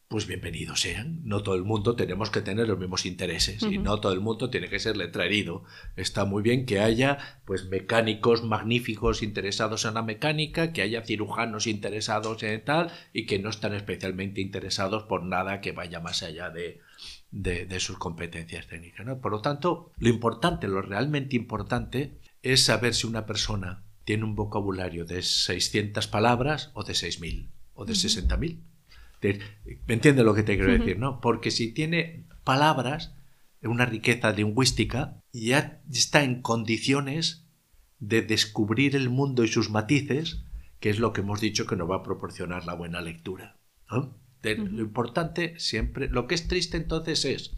pues 0.09 0.27
bienvenidos 0.27 0.81
sean. 0.81 1.21
No 1.25 1.43
todo 1.43 1.55
el 1.55 1.65
mundo 1.65 1.97
tenemos 1.97 2.31
que 2.31 2.43
tener 2.43 2.69
los 2.69 2.79
mismos 2.79 3.07
intereses 3.07 3.63
y 3.63 3.79
no 3.79 4.01
todo 4.01 4.13
el 4.13 4.21
mundo 4.21 4.51
tiene 4.51 4.69
que 4.69 4.79
ser 4.79 4.97
letra 4.97 5.25
herido. 5.25 5.65
Está 5.97 6.25
muy 6.25 6.43
bien 6.43 6.67
que 6.67 6.81
haya 6.81 7.41
pues 7.45 7.67
mecánicos 7.67 8.45
magníficos 8.45 9.23
interesados 9.23 9.85
en 9.85 9.95
la 9.95 10.03
mecánica, 10.03 10.73
que 10.73 10.83
haya 10.83 11.05
cirujanos 11.05 11.67
interesados 11.67 12.43
en 12.43 12.65
tal 12.65 12.93
y 13.13 13.27
que 13.27 13.39
no 13.39 13.51
están 13.51 13.75
especialmente 13.75 14.41
interesados 14.41 15.05
por 15.05 15.25
nada 15.25 15.61
que 15.61 15.73
vaya 15.73 16.01
más 16.01 16.23
allá 16.23 16.51
de, 16.51 16.81
de, 17.31 17.81
sus 17.81 17.99
competencias 17.99 18.67
técnicas. 18.67 19.07
Por 19.19 19.33
lo 19.33 19.41
tanto, 19.41 19.91
lo 19.99 20.09
importante, 20.09 20.69
lo 20.69 20.83
realmente 20.83 21.35
importante 21.35 22.19
es 22.43 22.65
saber 22.65 22.95
si 22.95 23.07
una 23.07 23.27
persona 23.27 23.83
tiene 24.05 24.25
un 24.25 24.37
vocabulario 24.37 25.07
de 25.07 25.23
600 25.23 26.07
palabras 26.09 26.71
o 26.75 26.85
de 26.85 26.93
6.000 26.93 27.49
o 27.75 27.85
de 27.85 27.95
60.000 27.95 28.61
¿Me 29.87 29.95
entiendes 29.95 30.25
lo 30.25 30.35
que 30.35 30.43
te 30.43 30.57
quiero 30.57 30.73
decir? 30.73 30.99
¿no? 30.99 31.21
Porque 31.21 31.51
si 31.51 31.73
tiene 31.73 32.25
palabras, 32.45 33.15
una 33.63 33.87
riqueza 33.87 34.33
lingüística, 34.33 35.21
ya 35.33 35.81
está 35.91 36.23
en 36.23 36.43
condiciones 36.43 37.47
de 37.99 38.23
descubrir 38.23 38.97
el 38.97 39.09
mundo 39.09 39.45
y 39.45 39.49
sus 39.49 39.71
matices, 39.71 40.45
que 40.81 40.91
es 40.91 40.99
lo 40.99 41.13
que 41.13 41.23
hemos 41.23 41.41
dicho 41.41 41.67
que 41.67 41.77
nos 41.77 41.91
va 41.91 41.97
a 41.97 42.03
proporcionar 42.03 42.67
la 42.67 42.75
buena 42.75 43.01
lectura. 43.01 43.57
Lo 43.89 44.83
importante 44.83 45.59
siempre, 45.59 46.09
lo 46.09 46.27
que 46.27 46.35
es 46.35 46.49
triste 46.49 46.77
entonces 46.77 47.25
es 47.25 47.57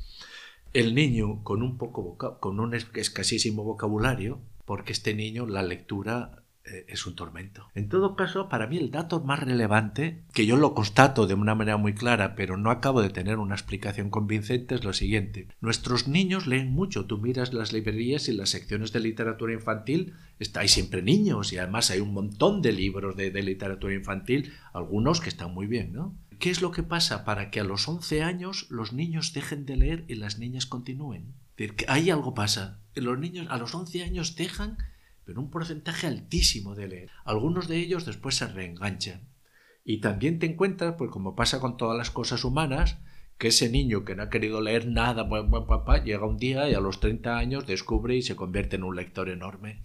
el 0.72 0.94
niño 0.94 1.42
con 1.42 1.62
un 1.62 1.78
poco 1.78 2.16
con 2.38 2.60
un 2.60 2.74
escasísimo 2.74 3.64
vocabulario, 3.64 4.40
porque 4.64 4.92
este 4.92 5.14
niño 5.14 5.46
la 5.46 5.62
lectura 5.62 6.44
es 6.88 7.06
un 7.06 7.14
tormento. 7.14 7.68
En 7.74 7.88
todo 7.88 8.16
caso, 8.16 8.48
para 8.48 8.66
mí 8.66 8.76
el 8.76 8.90
dato 8.90 9.20
más 9.20 9.40
relevante, 9.40 10.22
que 10.32 10.46
yo 10.46 10.56
lo 10.56 10.74
constato 10.74 11.26
de 11.26 11.34
una 11.34 11.54
manera 11.54 11.76
muy 11.76 11.94
clara, 11.94 12.34
pero 12.34 12.56
no 12.56 12.70
acabo 12.70 13.02
de 13.02 13.10
tener 13.10 13.38
una 13.38 13.54
explicación 13.54 14.10
convincente, 14.10 14.74
es 14.74 14.84
lo 14.84 14.92
siguiente. 14.92 15.48
Nuestros 15.60 16.08
niños 16.08 16.46
leen 16.46 16.72
mucho. 16.72 17.06
Tú 17.06 17.18
miras 17.18 17.52
las 17.52 17.72
librerías 17.72 18.28
y 18.28 18.32
las 18.32 18.50
secciones 18.50 18.92
de 18.92 19.00
literatura 19.00 19.52
infantil, 19.52 20.14
hay 20.54 20.68
siempre 20.68 21.02
niños 21.02 21.52
y 21.52 21.58
además 21.58 21.90
hay 21.90 22.00
un 22.00 22.12
montón 22.12 22.62
de 22.62 22.72
libros 22.72 23.16
de, 23.16 23.30
de 23.30 23.42
literatura 23.42 23.94
infantil, 23.94 24.52
algunos 24.72 25.20
que 25.20 25.28
están 25.28 25.52
muy 25.52 25.66
bien, 25.66 25.92
¿no? 25.92 26.14
¿Qué 26.38 26.50
es 26.50 26.60
lo 26.60 26.70
que 26.70 26.82
pasa 26.82 27.24
para 27.24 27.50
que 27.50 27.60
a 27.60 27.64
los 27.64 27.88
11 27.88 28.22
años 28.22 28.66
los 28.68 28.92
niños 28.92 29.32
dejen 29.32 29.64
de 29.64 29.76
leer 29.76 30.04
y 30.08 30.16
las 30.16 30.38
niñas 30.38 30.66
continúen? 30.66 31.34
Ahí 31.88 32.10
algo 32.10 32.34
pasa. 32.34 32.80
Los 32.94 33.18
niños 33.18 33.46
a 33.48 33.56
los 33.56 33.74
11 33.74 34.02
años 34.02 34.36
dejan 34.36 34.76
pero 35.26 35.40
un 35.40 35.50
porcentaje 35.50 36.06
altísimo 36.06 36.76
de 36.76 36.88
leer. 36.88 37.10
Algunos 37.24 37.66
de 37.66 37.78
ellos 37.78 38.06
después 38.06 38.36
se 38.36 38.46
reenganchan. 38.46 39.28
Y 39.84 40.00
también 40.00 40.38
te 40.38 40.46
encuentras, 40.46 40.94
pues 40.96 41.10
como 41.10 41.34
pasa 41.34 41.60
con 41.60 41.76
todas 41.76 41.98
las 41.98 42.10
cosas 42.10 42.44
humanas, 42.44 42.98
que 43.36 43.48
ese 43.48 43.68
niño 43.68 44.04
que 44.04 44.14
no 44.14 44.22
ha 44.22 44.30
querido 44.30 44.60
leer 44.60 44.86
nada, 44.86 45.28
papá, 45.28 46.02
llega 46.02 46.26
un 46.26 46.38
día 46.38 46.70
y 46.70 46.74
a 46.74 46.80
los 46.80 47.00
30 47.00 47.36
años 47.36 47.66
descubre 47.66 48.16
y 48.16 48.22
se 48.22 48.36
convierte 48.36 48.76
en 48.76 48.84
un 48.84 48.96
lector 48.96 49.28
enorme. 49.28 49.82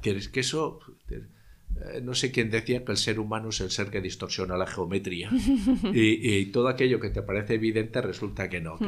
¿Quieres 0.00 0.28
¿Eh? 0.28 0.30
que 0.30 0.40
eso... 0.40 0.78
Eh, 1.10 2.00
no 2.02 2.14
sé 2.14 2.30
quién 2.30 2.50
decía 2.50 2.84
que 2.84 2.92
el 2.92 2.98
ser 2.98 3.18
humano 3.18 3.48
es 3.48 3.60
el 3.60 3.70
ser 3.70 3.90
que 3.90 4.00
distorsiona 4.00 4.56
la 4.56 4.66
geometría. 4.66 5.30
y, 5.92 6.46
todo 6.46 6.68
aquello 6.68 7.00
que 7.00 7.10
te 7.10 7.22
parece 7.22 7.54
evidente 7.54 8.00
resulta 8.00 8.48
que 8.48 8.60
no. 8.60 8.78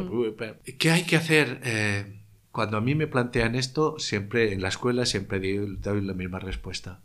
¿Qué 0.79 0.91
hay 0.91 1.03
que 1.03 1.17
hacer? 1.17 1.61
Eh, 1.65 2.24
cuando 2.55 2.77
a 2.77 2.81
mí 2.81 2.95
me 2.95 3.09
plantean 3.09 3.57
esto, 3.57 3.99
siempre 3.99 4.53
en 4.53 4.63
la 4.63 4.69
escuela 4.69 5.07
siempre 5.07 5.41
doy 5.41 6.01
la 6.03 6.15
misma 6.15 6.39
respuesta. 6.39 7.03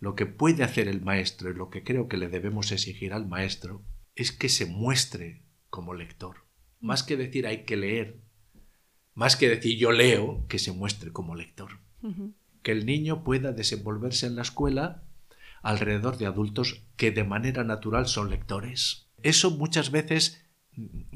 Lo 0.00 0.16
que 0.16 0.26
puede 0.26 0.64
hacer 0.64 0.88
el 0.88 1.02
maestro 1.02 1.50
y 1.50 1.54
lo 1.54 1.70
que 1.70 1.84
creo 1.84 2.08
que 2.08 2.16
le 2.16 2.26
debemos 2.26 2.72
exigir 2.72 3.12
al 3.12 3.24
maestro 3.24 3.84
es 4.16 4.32
que 4.32 4.48
se 4.48 4.66
muestre 4.66 5.44
como 5.70 5.94
lector. 5.94 6.48
Más 6.80 7.04
que 7.04 7.16
decir 7.16 7.46
hay 7.46 7.62
que 7.62 7.76
leer, 7.76 8.18
más 9.14 9.36
que 9.36 9.48
decir 9.48 9.78
yo 9.78 9.92
leo, 9.92 10.44
que 10.48 10.58
se 10.58 10.72
muestre 10.72 11.12
como 11.12 11.36
lector. 11.36 11.78
Que 12.62 12.72
el 12.72 12.84
niño 12.84 13.22
pueda 13.22 13.52
desenvolverse 13.52 14.26
en 14.26 14.34
la 14.34 14.42
escuela 14.42 15.04
alrededor 15.62 16.18
de 16.18 16.26
adultos 16.26 16.82
que 16.96 17.12
de 17.12 17.22
manera 17.22 17.62
natural 17.62 18.08
son 18.08 18.30
lectores. 18.30 19.06
Eso 19.22 19.52
muchas 19.52 19.92
veces 19.92 20.44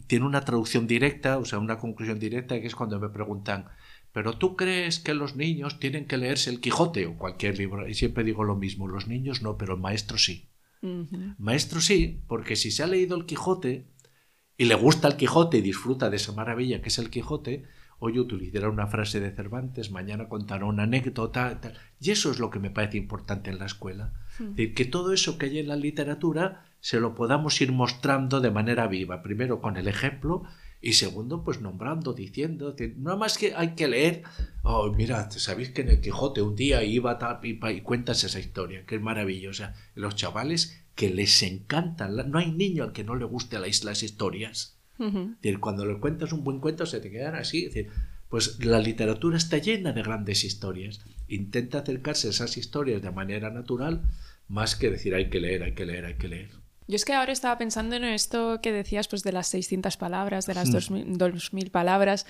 tiene 0.06 0.26
una 0.26 0.44
traducción 0.44 0.86
directa, 0.86 1.38
o 1.38 1.44
sea, 1.44 1.58
una 1.58 1.78
conclusión 1.78 2.18
directa, 2.18 2.60
que 2.60 2.66
es 2.66 2.74
cuando 2.74 2.98
me 3.00 3.08
preguntan, 3.08 3.66
¿pero 4.12 4.36
tú 4.38 4.56
crees 4.56 4.98
que 4.98 5.14
los 5.14 5.36
niños 5.36 5.78
tienen 5.78 6.06
que 6.06 6.18
leerse 6.18 6.50
el 6.50 6.60
Quijote 6.60 7.06
o 7.06 7.16
cualquier 7.16 7.58
libro? 7.58 7.88
Y 7.88 7.94
siempre 7.94 8.24
digo 8.24 8.44
lo 8.44 8.56
mismo, 8.56 8.88
los 8.88 9.06
niños 9.06 9.42
no, 9.42 9.56
pero 9.56 9.74
el 9.74 9.80
maestro 9.80 10.18
sí. 10.18 10.48
Maestro 11.38 11.80
sí, 11.80 12.22
porque 12.26 12.56
si 12.56 12.72
se 12.72 12.82
ha 12.82 12.88
leído 12.88 13.16
el 13.16 13.24
Quijote 13.24 13.86
y 14.56 14.64
le 14.64 14.74
gusta 14.74 15.06
el 15.06 15.16
Quijote 15.16 15.58
y 15.58 15.62
disfruta 15.62 16.10
de 16.10 16.16
esa 16.16 16.32
maravilla 16.32 16.82
que 16.82 16.88
es 16.88 16.98
el 16.98 17.08
Quijote, 17.08 17.64
hoy 18.00 18.18
utilizará 18.18 18.68
una 18.68 18.88
frase 18.88 19.20
de 19.20 19.30
Cervantes, 19.30 19.92
mañana 19.92 20.28
contará 20.28 20.64
una 20.64 20.82
anécdota, 20.82 21.60
y 22.00 22.10
eso 22.10 22.32
es 22.32 22.40
lo 22.40 22.50
que 22.50 22.58
me 22.58 22.70
parece 22.70 22.98
importante 22.98 23.50
en 23.50 23.60
la 23.60 23.66
escuela. 23.66 24.12
Que 24.56 24.84
todo 24.84 25.12
eso 25.12 25.38
que 25.38 25.46
hay 25.46 25.58
en 25.58 25.68
la 25.68 25.76
literatura 25.76 26.66
se 26.80 27.00
lo 27.00 27.14
podamos 27.14 27.60
ir 27.60 27.72
mostrando 27.72 28.40
de 28.40 28.50
manera 28.50 28.86
viva, 28.88 29.22
primero 29.22 29.60
con 29.60 29.76
el 29.76 29.88
ejemplo 29.88 30.42
y 30.80 30.94
segundo, 30.94 31.44
pues 31.44 31.60
nombrando, 31.60 32.12
diciendo, 32.12 32.74
no 32.96 33.16
más 33.16 33.38
que 33.38 33.54
hay 33.54 33.76
que 33.76 33.86
leer, 33.86 34.24
oh, 34.64 34.92
mira, 34.92 35.30
sabéis 35.30 35.70
que 35.70 35.82
en 35.82 35.90
el 35.90 36.00
Quijote 36.00 36.42
un 36.42 36.56
día 36.56 36.82
iba 36.82 37.18
tal 37.18 37.38
y, 37.44 37.60
y 37.64 37.80
cuentas 37.82 38.24
esa 38.24 38.40
historia, 38.40 38.84
que 38.84 38.96
es 38.96 39.00
maravillosa. 39.00 39.76
Los 39.94 40.16
chavales 40.16 40.82
que 40.96 41.08
les 41.08 41.40
encantan, 41.44 42.16
no 42.28 42.38
hay 42.38 42.50
niño 42.50 42.82
al 42.82 42.92
que 42.92 43.04
no 43.04 43.14
le 43.14 43.24
guste 43.24 43.60
las 43.60 44.02
historias. 44.02 44.76
cuando 45.60 45.84
le 45.84 45.98
cuentas 45.98 46.32
un 46.32 46.44
buen 46.44 46.58
cuento 46.58 46.84
se 46.84 47.00
te 47.00 47.10
quedan 47.10 47.36
así. 47.36 47.70
pues 48.28 48.64
la 48.64 48.78
literatura 48.78 49.36
está 49.36 49.58
llena 49.58 49.92
de 49.92 50.02
grandes 50.02 50.42
historias. 50.42 51.00
Intenta 51.32 51.78
acercarse 51.78 52.26
a 52.26 52.30
esas 52.30 52.56
historias 52.56 53.00
de 53.00 53.10
manera 53.10 53.50
natural, 53.50 54.02
más 54.48 54.76
que 54.76 54.90
decir 54.90 55.14
hay 55.14 55.30
que 55.30 55.40
leer, 55.40 55.62
hay 55.62 55.72
que 55.72 55.86
leer, 55.86 56.04
hay 56.04 56.14
que 56.14 56.28
leer. 56.28 56.50
Yo 56.88 56.96
es 56.96 57.04
que 57.04 57.14
ahora 57.14 57.32
estaba 57.32 57.56
pensando 57.56 57.96
en 57.96 58.04
esto 58.04 58.60
que 58.62 58.70
decías 58.70 59.08
pues 59.08 59.22
de 59.22 59.32
las 59.32 59.48
600 59.48 59.96
palabras, 59.96 60.46
de 60.46 60.54
las 60.54 60.70
2000, 60.70 61.06
hmm. 61.06 61.70
palabras. 61.70 62.26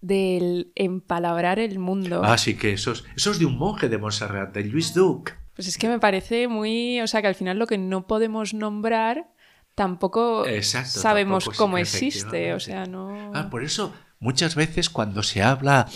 del 0.00 0.72
empalabrar 0.74 1.58
el 1.58 1.78
mundo. 1.78 2.20
Ah, 2.22 2.38
sí, 2.38 2.54
que 2.54 2.72
eso 2.72 2.92
es, 2.92 3.04
eso 3.16 3.30
es 3.30 3.38
de 3.38 3.46
un 3.46 3.56
monje 3.56 3.88
de 3.88 3.98
Montserrat, 3.98 4.54
de 4.54 4.64
Luis 4.64 4.94
Duc. 4.94 5.32
Pues 5.54 5.66
es 5.66 5.78
que 5.78 5.88
me 5.88 5.98
parece 5.98 6.48
muy. 6.48 7.00
O 7.00 7.06
sea, 7.06 7.22
que 7.22 7.28
al 7.28 7.34
final 7.34 7.58
lo 7.58 7.66
que 7.66 7.78
no 7.78 8.06
podemos 8.06 8.54
nombrar 8.54 9.32
tampoco 9.74 10.46
Exacto, 10.46 11.00
sabemos 11.00 11.44
tampoco 11.44 11.64
cómo 11.64 11.78
existe. 11.78 12.52
O 12.52 12.60
sea, 12.60 12.84
no. 12.84 13.32
Ah, 13.34 13.48
por 13.50 13.64
eso 13.64 13.92
muchas 14.20 14.54
veces 14.54 14.90
cuando 14.90 15.22
se 15.22 15.42
habla 15.42 15.88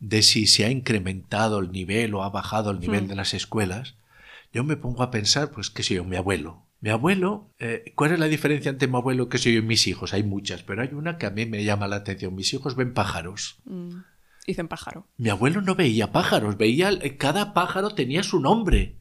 de 0.00 0.22
si 0.22 0.46
se 0.46 0.64
ha 0.64 0.70
incrementado 0.70 1.58
el 1.58 1.72
nivel 1.72 2.14
o 2.14 2.22
ha 2.22 2.30
bajado 2.30 2.70
el 2.70 2.80
nivel 2.80 3.04
Hmm. 3.04 3.08
de 3.08 3.14
las 3.16 3.34
escuelas, 3.34 3.96
yo 4.52 4.64
me 4.64 4.76
pongo 4.76 5.02
a 5.02 5.10
pensar, 5.10 5.50
pues, 5.50 5.70
qué 5.70 5.82
sé 5.82 5.94
yo, 5.94 6.04
mi 6.04 6.16
abuelo. 6.16 6.64
Mi 6.80 6.90
abuelo, 6.90 7.50
eh, 7.58 7.92
¿cuál 7.96 8.12
es 8.12 8.20
la 8.20 8.26
diferencia 8.26 8.70
entre 8.70 8.86
mi 8.86 8.96
abuelo 8.96 9.24
y 9.24 9.28
qué 9.28 9.38
sé 9.38 9.52
yo 9.52 9.58
y 9.58 9.62
mis 9.62 9.86
hijos? 9.88 10.14
Hay 10.14 10.22
muchas, 10.22 10.62
pero 10.62 10.82
hay 10.82 10.90
una 10.92 11.18
que 11.18 11.26
a 11.26 11.30
mí 11.30 11.44
me 11.44 11.64
llama 11.64 11.88
la 11.88 11.96
atención. 11.96 12.34
Mis 12.34 12.54
hijos 12.54 12.76
ven 12.76 12.94
pájaros. 12.94 13.58
Mm, 13.64 13.98
Dicen 14.46 14.68
pájaro. 14.68 15.06
Mi 15.18 15.28
abuelo 15.28 15.60
no 15.60 15.74
veía 15.74 16.10
pájaros, 16.12 16.56
veía 16.56 16.88
eh, 16.90 17.18
cada 17.18 17.52
pájaro 17.52 17.90
tenía 17.90 18.22
su 18.22 18.40
nombre. 18.40 18.96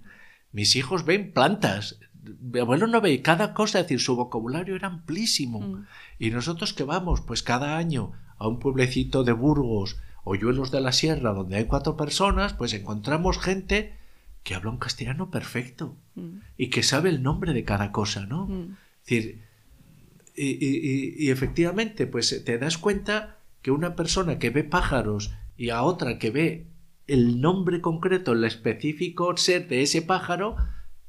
Mis 0.51 0.75
hijos 0.75 1.05
ven 1.05 1.31
plantas. 1.31 1.99
Mi 2.41 2.59
abuelo 2.59 2.87
no 2.87 2.99
veía 2.99 3.21
cada 3.21 3.53
cosa, 3.53 3.79
es 3.79 3.85
decir, 3.85 4.01
su 4.01 4.15
vocabulario 4.17 4.75
era 4.75 4.87
amplísimo. 4.87 5.61
Mm. 5.61 5.85
Y 6.19 6.31
nosotros 6.31 6.73
que 6.73 6.83
vamos, 6.83 7.21
pues 7.21 7.43
cada 7.43 7.77
año 7.77 8.11
a 8.37 8.47
un 8.47 8.59
pueblecito 8.59 9.23
de 9.23 9.31
Burgos 9.31 9.97
o 10.27 10.35
Yuelos 10.35 10.71
de 10.71 10.81
la 10.81 10.91
Sierra, 10.91 11.33
donde 11.33 11.55
hay 11.57 11.65
cuatro 11.65 11.95
personas, 11.97 12.53
pues 12.53 12.73
encontramos 12.73 13.39
gente 13.39 13.93
que 14.43 14.55
habla 14.55 14.71
un 14.71 14.77
castellano 14.77 15.29
perfecto 15.31 15.95
Mm, 16.15 16.39
y 16.57 16.69
que 16.69 16.81
sabe 16.83 17.09
el 17.09 17.21
nombre 17.21 17.53
de 17.53 17.63
cada 17.63 17.91
cosa, 17.91 18.25
¿no? 18.25 18.47
mm. 18.47 18.77
Es 19.05 19.23
decir, 19.23 19.41
y, 20.35 20.45
y- 20.45 21.15
y- 21.17 21.25
y 21.25 21.29
efectivamente, 21.31 22.07
pues 22.07 22.43
te 22.45 22.57
das 22.57 22.77
cuenta 22.77 23.37
que 23.61 23.71
una 23.71 23.95
persona 23.95 24.39
que 24.39 24.49
ve 24.49 24.63
pájaros 24.63 25.33
y 25.57 25.69
a 25.69 25.81
otra 25.83 26.17
que 26.19 26.31
ve 26.31 26.67
el 27.07 27.39
nombre 27.41 27.81
concreto, 27.81 28.33
el 28.33 28.43
específico 28.43 29.35
ser 29.37 29.67
de 29.67 29.81
ese 29.81 30.01
pájaro, 30.01 30.55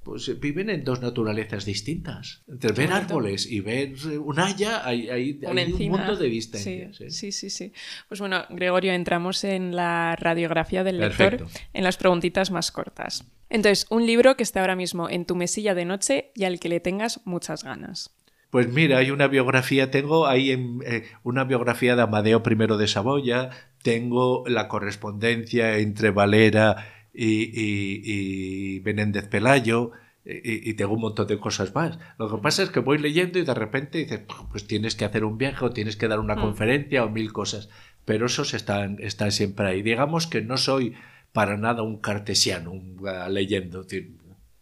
pues 0.09 0.41
viven 0.41 0.71
en 0.71 0.85
dos 0.85 1.03
naturalezas 1.03 1.67
distintas. 1.67 2.43
Entre 2.49 2.73
ver 2.73 2.91
árboles 2.93 3.45
y 3.45 3.61
ver 3.61 3.93
un 4.19 4.41
haya, 4.41 4.87
hay, 4.87 5.11
hay- 5.11 5.39
un 5.45 5.89
mundo 5.91 6.17
de 6.17 6.29
distancia. 6.31 6.89
Sí, 6.95 7.11
¿sí? 7.11 7.11
sí, 7.11 7.33
sí, 7.33 7.51
sí. 7.51 7.73
Pues 8.09 8.19
bueno, 8.19 8.43
Gregorio, 8.49 8.95
entramos 8.95 9.45
en 9.45 9.77
la 9.77 10.17
radiografía 10.17 10.83
del 10.83 10.99
lector, 10.99 11.47
en 11.75 11.85
las 11.85 11.99
preguntitas 11.99 12.51
más 12.51 12.73
cortas. 12.73 13.27
Entonces, 13.51 13.87
un 13.91 14.07
libro 14.07 14.35
que 14.35 14.45
está 14.45 14.63
ahora 14.63 14.77
mismo 14.77 15.11
en 15.11 15.27
tu 15.27 15.37
mesilla 15.37 15.75
de 15.75 15.85
noche 15.85 16.31
y 16.35 16.45
al 16.45 16.59
que 16.59 16.71
le 16.71 16.81
tengas 16.81 17.21
muchas 17.27 17.63
ganas. 17.63 18.11
Pues 18.49 18.67
mira, 18.73 18.97
hay 18.97 19.11
una 19.11 19.27
biografía, 19.27 19.91
tengo 19.91 20.27
ahí 20.27 20.53
en, 20.53 20.79
eh, 20.87 21.05
una 21.23 21.45
biografía 21.45 21.97
de 21.97 22.01
Amadeo 22.03 22.43
I 22.49 22.79
de 22.79 22.89
Saboya, 22.89 23.51
tengo 23.83 24.43
la 24.47 24.69
correspondencia 24.69 25.77
entre 25.77 26.13
Valera 26.13 26.98
y, 27.21 27.51
y, 27.53 28.77
y 28.77 28.81
Menéndez 28.81 29.27
Pelayo, 29.29 29.91
y, 30.25 30.71
y 30.71 30.75
tengo 30.75 30.93
un 30.95 31.01
montón 31.01 31.27
de 31.27 31.39
cosas 31.39 31.75
más. 31.75 31.99
Lo 32.19 32.31
que 32.31 32.41
pasa 32.43 32.63
es 32.63 32.71
que 32.71 32.81
voy 32.81 32.99
leyendo 32.99 33.39
y 33.39 33.45
de 33.45 33.55
repente 33.55 33.99
dices, 33.99 34.21
pues 34.51 34.67
tienes 34.67 34.95
que 34.95 35.05
hacer 35.07 35.25
un 35.25 35.39
viaje 35.39 35.65
o 35.65 35.71
tienes 35.73 35.97
que 35.97 36.07
dar 36.09 36.21
una 36.21 36.37
Mm. 36.37 36.41
conferencia 36.41 37.05
o 37.05 37.11
mil 37.11 37.33
cosas, 37.33 37.71
pero 38.05 38.27
esos 38.27 38.53
están, 38.55 38.99
están 39.01 39.33
siempre 39.33 39.67
ahí. 39.67 39.83
Digamos 39.83 40.27
que 40.27 40.43
no 40.43 40.57
soy 40.59 40.95
para 41.33 41.57
nada 41.57 41.83
un 41.83 41.99
cartesiano 42.01 42.73
un, 42.73 42.97
ah, 43.09 43.29
leyendo, 43.29 43.87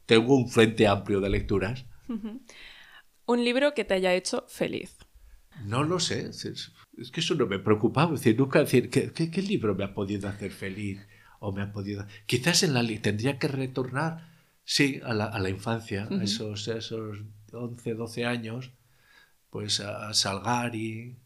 tengo 0.06 0.36
un 0.36 0.48
frente 0.48 0.86
amplio 0.86 1.20
de 1.20 1.30
lecturas. 1.30 1.84
Un 3.26 3.44
libro 3.44 3.74
que 3.74 3.84
te 3.84 3.94
haya 3.94 4.14
hecho 4.14 4.44
feliz. 4.48 4.96
No 5.64 5.82
lo 5.82 5.98
sé, 5.98 6.28
es, 6.28 6.44
es- 6.44 6.72
es 6.98 7.10
que 7.10 7.20
eso 7.20 7.34
no 7.34 7.46
me 7.46 7.58
preocupaba, 7.58 8.14
es 8.14 8.20
decir, 8.20 8.38
nunca 8.38 8.60
decir, 8.60 8.88
¿qué, 8.88 9.12
qué, 9.12 9.30
qué 9.30 9.42
libro 9.42 9.74
me 9.74 9.84
ha 9.84 9.92
podido 9.94 10.28
hacer 10.28 10.50
feliz? 10.50 11.06
O 11.46 11.52
me 11.52 11.62
ha 11.62 11.70
podido... 11.70 12.04
Quizás 12.26 12.64
en 12.64 12.74
la 12.74 12.82
tendría 13.00 13.38
que 13.38 13.46
retornar, 13.46 14.12
sí, 14.64 15.00
a 15.04 15.14
la, 15.14 15.26
a 15.26 15.38
la 15.38 15.48
infancia, 15.48 16.08
a 16.10 16.24
esos, 16.24 16.66
a 16.66 16.78
esos 16.78 17.18
11, 17.52 17.94
12 17.94 18.24
años, 18.24 18.72
pues 19.50 19.78
a 19.78 20.12
Salgari, 20.12 21.16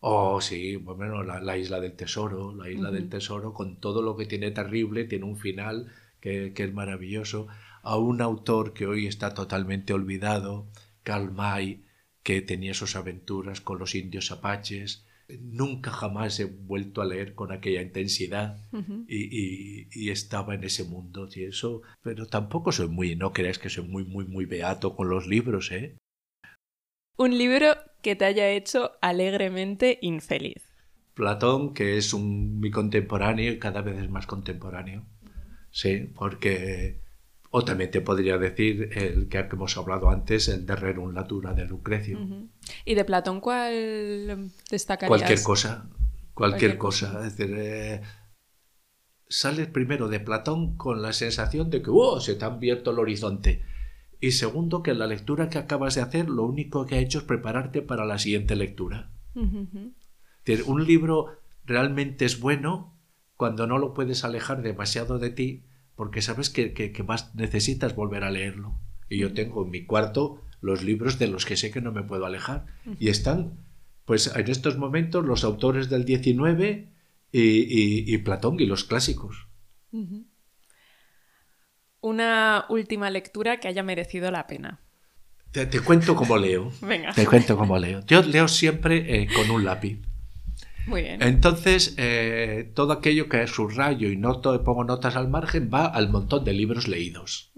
o 0.00 0.42
sí, 0.42 0.76
bueno, 0.76 1.22
la, 1.22 1.40
la 1.40 1.56
Isla 1.56 1.80
del 1.80 1.94
Tesoro, 1.94 2.54
la 2.54 2.68
Isla 2.68 2.90
del. 2.90 3.08
Tesoro, 3.08 3.54
con 3.54 3.76
todo 3.76 4.02
lo 4.02 4.14
que 4.14 4.26
tiene 4.26 4.50
terrible, 4.50 5.04
tiene 5.04 5.24
un 5.24 5.38
final 5.38 5.90
que, 6.20 6.52
que 6.54 6.64
es 6.64 6.74
maravilloso, 6.74 7.48
a 7.82 7.96
un 7.96 8.20
autor 8.20 8.74
que 8.74 8.86
hoy 8.86 9.06
está 9.06 9.32
totalmente 9.32 9.94
olvidado, 9.94 10.66
Karl 11.02 11.32
May, 11.32 11.84
que 12.22 12.42
tenía 12.42 12.74
sus 12.74 12.94
aventuras 12.94 13.62
con 13.62 13.78
los 13.78 13.94
indios 13.94 14.30
apaches. 14.32 15.06
Nunca 15.40 15.90
jamás 15.90 16.38
he 16.40 16.44
vuelto 16.44 17.02
a 17.02 17.06
leer 17.06 17.34
con 17.34 17.52
aquella 17.52 17.82
intensidad 17.82 18.58
Ujú. 18.72 19.04
y, 19.08 19.84
y- 19.84 19.88
y 19.92 20.10
estaba 20.10 20.54
en 20.54 20.64
ese 20.64 20.84
mundo 20.84 21.28
y 21.34 21.44
eso, 21.44 21.82
pero 22.02 22.26
tampoco 22.26 22.72
soy 22.72 22.88
muy, 22.88 23.16
no 23.16 23.32
creas 23.32 23.58
que 23.58 23.70
soy 23.70 23.86
muy, 23.88 24.04
muy, 24.04 24.26
muy 24.26 24.44
beato 24.46 24.94
con 24.96 25.08
los 25.08 25.26
libros, 25.26 25.70
¿eh? 25.72 25.96
Un 27.16 27.36
libro 27.38 27.74
que 28.02 28.16
te 28.16 28.24
haya 28.24 28.48
hecho 28.50 28.92
alegremente 29.00 29.98
infeliz. 30.02 30.72
Platón, 31.14 31.74
que 31.74 31.98
es 31.98 32.14
un, 32.14 32.58
mi 32.58 32.70
contemporáneo 32.70 33.52
y 33.52 33.58
cada 33.58 33.82
vez 33.82 33.98
es 34.02 34.08
más 34.10 34.26
contemporáneo, 34.26 35.06
sí, 35.70 36.10
porque, 36.14 37.01
o 37.54 37.64
también 37.64 37.90
te 37.90 38.00
podría 38.00 38.38
decir 38.38 38.88
el 38.92 39.28
que 39.28 39.38
hemos 39.38 39.76
hablado 39.76 40.08
antes, 40.08 40.48
el 40.48 40.64
de 40.64 40.74
Rerum 40.74 41.12
Natura 41.12 41.52
de 41.52 41.66
Lucrecio. 41.66 42.18
¿Y 42.86 42.94
de 42.94 43.04
Platón 43.04 43.40
cuál 43.40 44.50
destacarías? 44.70 45.20
Cualquier 45.20 45.42
cosa, 45.42 45.86
Cualquier 46.32 46.78
cualquier 46.78 46.78
cosa. 46.78 47.26
Es 47.26 47.36
decir, 47.36 47.54
eh, 47.58 48.00
sales 49.28 49.66
primero 49.66 50.08
de 50.08 50.18
Platón 50.18 50.78
con 50.78 51.02
la 51.02 51.12
sensación 51.12 51.68
de 51.68 51.82
que 51.82 51.90
¡oh! 51.92 52.20
se 52.20 52.36
te 52.36 52.44
ha 52.46 52.48
abierto 52.48 52.90
el 52.90 52.98
horizonte. 52.98 53.62
Y 54.18 54.30
segundo, 54.30 54.82
que 54.82 54.94
la 54.94 55.06
lectura 55.06 55.50
que 55.50 55.58
acabas 55.58 55.96
de 55.96 56.00
hacer 56.00 56.30
lo 56.30 56.44
único 56.44 56.86
que 56.86 56.94
ha 56.94 57.00
hecho 57.00 57.18
es 57.18 57.24
prepararte 57.24 57.82
para 57.82 58.06
la 58.06 58.18
siguiente 58.18 58.56
lectura. 58.56 59.10
Es 59.34 60.44
decir, 60.46 60.64
un 60.66 60.86
libro 60.86 61.36
realmente 61.66 62.24
es 62.24 62.40
bueno 62.40 62.98
cuando 63.36 63.66
no 63.66 63.76
lo 63.76 63.92
puedes 63.92 64.24
alejar 64.24 64.62
demasiado 64.62 65.18
de 65.18 65.28
ti 65.28 65.64
porque 65.96 66.22
sabes 66.22 66.50
que, 66.50 66.72
que, 66.72 66.92
que 66.92 67.02
vas, 67.02 67.34
necesitas 67.34 67.94
volver 67.94 68.24
a 68.24 68.30
leerlo. 68.30 68.78
Y 69.08 69.18
yo 69.18 69.32
tengo 69.34 69.64
en 69.64 69.70
mi 69.70 69.84
cuarto 69.84 70.40
los 70.60 70.82
libros 70.82 71.18
de 71.18 71.26
los 71.28 71.44
que 71.44 71.56
sé 71.56 71.70
que 71.70 71.80
no 71.80 71.92
me 71.92 72.02
puedo 72.02 72.24
alejar. 72.26 72.66
Y 72.98 73.08
están, 73.08 73.58
pues 74.04 74.34
en 74.34 74.48
estos 74.48 74.78
momentos, 74.78 75.24
los 75.24 75.44
autores 75.44 75.90
del 75.90 76.04
19 76.04 76.88
y, 77.32 77.40
y- 77.40 78.04
y 78.14 78.18
Platón 78.18 78.58
y 78.60 78.66
los 78.66 78.84
clásicos. 78.84 79.46
Una 82.00 82.64
última 82.68 83.10
lectura 83.10 83.60
que 83.60 83.68
haya 83.68 83.82
merecido 83.82 84.30
la 84.30 84.46
pena. 84.46 84.80
Te, 85.52 85.66
te 85.66 85.80
cuento 85.80 86.16
cómo 86.16 86.36
leo. 86.36 86.72
Venga, 86.80 87.12
Te 87.12 87.26
cuento 87.26 87.56
cómo 87.56 87.78
leo. 87.78 88.00
Yo 88.06 88.22
leo 88.22 88.48
siempre 88.48 89.22
eh, 89.22 89.28
con 89.34 89.50
un 89.50 89.64
lápiz. 89.64 90.00
Muy 90.86 91.02
bien. 91.02 91.22
Entonces, 91.22 91.94
eh, 91.98 92.70
todo 92.74 92.92
aquello 92.92 93.28
que 93.28 93.46
subrayo 93.46 94.10
y 94.10 94.16
noto, 94.16 94.62
pongo 94.64 94.84
notas 94.84 95.16
al 95.16 95.28
margen 95.28 95.70
va 95.72 95.86
al 95.86 96.10
montón 96.10 96.44
de 96.44 96.52
libros 96.52 96.88
leídos. 96.88 97.52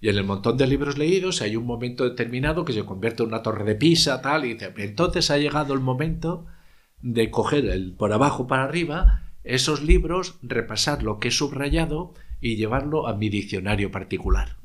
Y 0.00 0.08
en 0.08 0.16
el 0.16 0.24
montón 0.24 0.56
de 0.56 0.66
libros 0.66 0.96
leídos 0.96 1.42
hay 1.42 1.56
un 1.56 1.66
momento 1.66 2.04
determinado 2.04 2.64
que 2.64 2.72
se 2.72 2.84
convierte 2.84 3.22
en 3.22 3.28
una 3.28 3.42
torre 3.42 3.64
de 3.64 3.74
Pisa, 3.74 4.22
tal, 4.22 4.44
y 4.44 4.54
dice, 4.54 4.72
entonces 4.76 5.30
ha 5.30 5.38
llegado 5.38 5.74
el 5.74 5.80
momento 5.80 6.46
de 7.02 7.30
coger 7.30 7.66
el 7.66 7.92
por 7.92 8.12
abajo 8.12 8.46
para 8.46 8.64
arriba 8.64 9.22
esos 9.44 9.82
libros, 9.82 10.38
repasar 10.42 11.02
lo 11.02 11.18
que 11.18 11.28
he 11.28 11.30
subrayado 11.30 12.14
y 12.40 12.56
llevarlo 12.56 13.06
a 13.06 13.14
mi 13.14 13.28
diccionario 13.28 13.90
particular. 13.90 14.56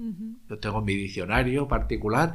Yo 0.50 0.60
tengo 0.60 0.82
mi 0.82 0.96
diccionario 0.96 1.68
particular 1.68 2.34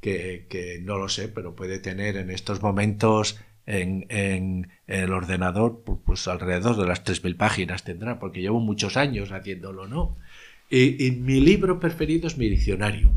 que, 0.00 0.46
que 0.48 0.80
no 0.82 0.98
lo 0.98 1.08
sé, 1.08 1.28
pero 1.28 1.54
puede 1.54 1.78
tener 1.78 2.16
en 2.16 2.30
estos 2.30 2.62
momentos 2.62 3.38
en, 3.68 4.06
en 4.08 4.68
el 4.86 5.12
ordenador 5.12 5.82
pu- 5.84 6.00
pues 6.04 6.26
alrededor 6.26 6.76
de 6.76 6.86
las 6.86 7.04
3.000 7.04 7.36
páginas 7.36 7.84
tendrá, 7.84 8.18
porque 8.18 8.40
llevo 8.40 8.60
muchos 8.60 8.96
años 8.96 9.30
haciéndolo, 9.30 9.86
¿no? 9.86 10.16
Y, 10.70 11.06
y 11.06 11.10
mi 11.12 11.40
libro 11.40 11.78
preferido 11.78 12.26
es 12.26 12.36
mi 12.38 12.48
diccionario. 12.48 13.12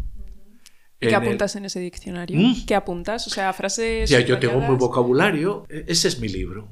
¿Qué 1.00 1.08
En 1.08 1.16
el- 1.16 1.16
apuntas 1.16 1.56
en 1.56 1.66
ese 1.66 1.80
diccionario? 1.80 2.38
¿Mm? 2.40 2.66
¿Qué 2.66 2.76
apuntas? 2.76 3.26
O 3.28 3.30
sea, 3.30 3.52
frases. 3.54 4.10
Ya, 4.10 4.20
yo 4.20 4.38
tengo 4.40 4.60
muy 4.60 4.76
vocabulario. 4.76 5.66
E- 5.70 5.86
Ese 5.88 6.08
es 6.10 6.20
mi 6.20 6.28
libro. 6.28 6.68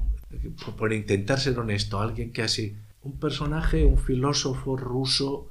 Por, 0.64 0.76
por 0.76 0.92
intentar 0.92 1.40
ser 1.40 1.58
honesto, 1.58 2.00
alguien 2.00 2.32
que 2.32 2.42
así. 2.42 2.76
Un 3.02 3.18
personaje, 3.18 3.84
un 3.84 3.98
filósofo 3.98 4.76
ruso 4.76 5.50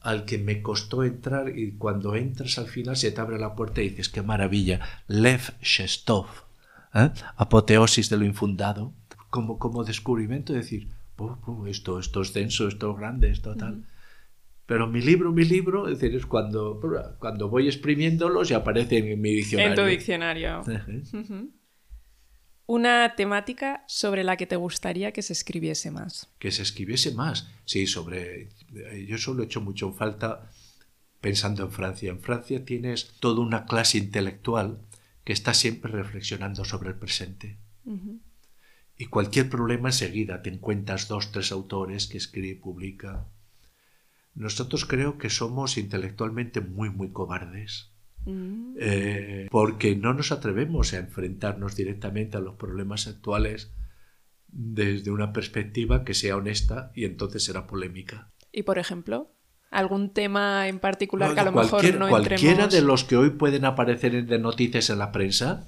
al 0.00 0.24
que 0.24 0.38
me 0.38 0.60
costó 0.60 1.02
entrar 1.04 1.56
y 1.58 1.72
cuando 1.72 2.14
entras 2.14 2.58
al 2.58 2.66
final 2.68 2.96
se 2.96 3.10
te 3.10 3.20
abre 3.20 3.38
la 3.38 3.54
puerta 3.54 3.80
y 3.80 3.88
dices, 3.90 4.08
qué 4.08 4.22
maravilla. 4.22 4.80
Lev 5.08 5.40
Shestov. 5.62 6.26
¿Eh? 6.94 7.10
Apoteosis 7.36 8.08
de 8.08 8.16
lo 8.16 8.24
infundado. 8.24 8.92
Como, 9.30 9.58
como 9.58 9.84
descubrimiento, 9.84 10.52
decir, 10.52 10.88
"Oh, 11.16 11.38
oh, 11.46 11.66
esto, 11.66 11.98
esto 11.98 12.22
es 12.22 12.32
denso, 12.32 12.68
esto 12.68 12.92
es 12.92 12.98
grande, 12.98 13.30
esto 13.30 13.54
tal. 13.56 13.84
Pero 14.68 14.86
mi 14.86 15.00
libro, 15.00 15.32
mi 15.32 15.44
libro, 15.44 15.88
es 15.88 15.98
decir, 15.98 16.14
es 16.14 16.26
cuando, 16.26 16.78
cuando 17.18 17.48
voy 17.48 17.68
exprimiéndolos 17.68 18.50
y 18.50 18.54
aparecen 18.54 19.08
en 19.08 19.18
mi 19.18 19.32
diccionario. 19.32 19.70
En 19.70 19.76
tu 19.76 19.84
diccionario. 19.84 20.62
Una 22.66 23.14
temática 23.16 23.82
sobre 23.88 24.24
la 24.24 24.36
que 24.36 24.46
te 24.46 24.56
gustaría 24.56 25.10
que 25.12 25.22
se 25.22 25.32
escribiese 25.32 25.90
más. 25.90 26.28
Que 26.38 26.50
se 26.50 26.60
escribiese 26.60 27.14
más. 27.14 27.48
Sí, 27.64 27.86
sobre. 27.86 28.50
Yo 29.06 29.16
solo 29.16 29.42
he 29.42 29.46
hecho 29.46 29.62
mucho 29.62 29.86
en 29.86 29.94
falta 29.94 30.50
pensando 31.22 31.64
en 31.64 31.70
Francia. 31.70 32.10
En 32.10 32.20
Francia 32.20 32.62
tienes 32.66 33.14
toda 33.20 33.40
una 33.40 33.64
clase 33.64 33.96
intelectual 33.96 34.80
que 35.28 35.34
está 35.34 35.52
siempre 35.52 35.92
reflexionando 35.92 36.64
sobre 36.64 36.88
el 36.88 36.94
presente. 36.94 37.58
Y 38.96 39.04
cualquier 39.08 39.50
problema 39.50 39.90
enseguida 39.90 40.40
te 40.40 40.48
encuentras 40.48 41.06
dos, 41.06 41.32
tres 41.32 41.52
autores 41.52 42.06
que 42.06 42.16
escriben 42.16 42.52
y 42.52 42.54
publican. 42.54 43.26
Nosotros 44.34 44.86
creo 44.86 45.18
que 45.18 45.28
somos 45.28 45.76
intelectualmente 45.76 46.62
muy, 46.62 46.88
muy 46.88 47.10
cobardes. 47.10 47.90
Mm. 48.24 48.76
Eh, 48.80 49.48
porque 49.50 49.96
no 49.96 50.14
nos 50.14 50.32
atrevemos 50.32 50.94
a 50.94 50.98
enfrentarnos 51.00 51.76
directamente 51.76 52.38
a 52.38 52.40
los 52.40 52.54
problemas 52.54 53.06
actuales 53.06 53.70
desde 54.46 55.10
una 55.10 55.34
perspectiva 55.34 56.06
que 56.06 56.14
sea 56.14 56.38
honesta 56.38 56.90
y 56.94 57.04
entonces 57.04 57.44
será 57.44 57.66
polémica. 57.66 58.32
¿Y 58.50 58.62
por 58.62 58.78
ejemplo? 58.78 59.30
¿Algún 59.70 60.14
tema 60.14 60.66
en 60.68 60.78
particular 60.78 61.34
que 61.34 61.40
a 61.40 61.44
lo 61.44 61.52
mejor 61.52 61.94
no 61.94 62.08
Cualquiera 62.08 62.68
de 62.68 62.80
los 62.80 63.04
que 63.04 63.16
hoy 63.16 63.30
pueden 63.30 63.66
aparecer 63.66 64.14
en 64.14 64.42
noticias 64.42 64.88
en 64.88 64.98
la 64.98 65.12
prensa, 65.12 65.66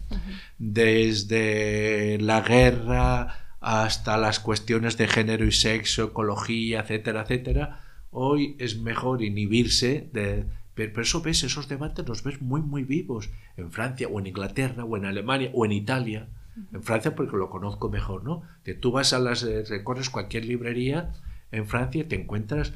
desde 0.59 2.19
la 2.21 2.41
guerra 2.41 3.57
hasta 3.61 4.17
las 4.17 4.41
cuestiones 4.41 4.97
de 4.97 5.07
género 5.07 5.45
y 5.45 5.53
sexo, 5.53 6.05
ecología, 6.05 6.81
etcétera, 6.81 7.23
etcétera, 7.23 7.81
hoy 8.11 8.57
es 8.59 8.81
mejor 8.81 9.23
inhibirse 9.23 10.09
de, 10.13 10.47
pero 10.75 11.03
eso 11.03 11.21
ves, 11.21 11.45
esos 11.45 11.69
debates 11.69 12.09
los 12.09 12.23
ves 12.23 12.41
muy, 12.41 12.63
muy 12.63 12.85
vivos 12.85 13.31
en 13.57 13.71
Francia 13.71 14.09
o 14.09 14.19
en 14.19 14.29
Inglaterra 14.29 14.85
o 14.85 14.97
en 14.97 15.05
Alemania 15.05 15.51
o 15.53 15.65
en 15.65 15.73
Italia. 15.73 16.29
En 16.73 16.83
Francia 16.83 17.15
porque 17.15 17.37
lo 17.37 17.49
conozco 17.49 17.89
mejor, 17.89 18.25
¿no? 18.25 18.43
Que 18.65 18.75
tú 18.75 18.91
vas 18.91 19.13
a 19.13 19.19
las, 19.19 19.43
eh, 19.43 19.65
recorres 19.69 20.11
cualquier 20.11 20.45
librería 20.45 21.13
en 21.53 21.67
Francia 21.67 22.03
y 22.03 22.05
te 22.05 22.17
encuentras 22.17 22.73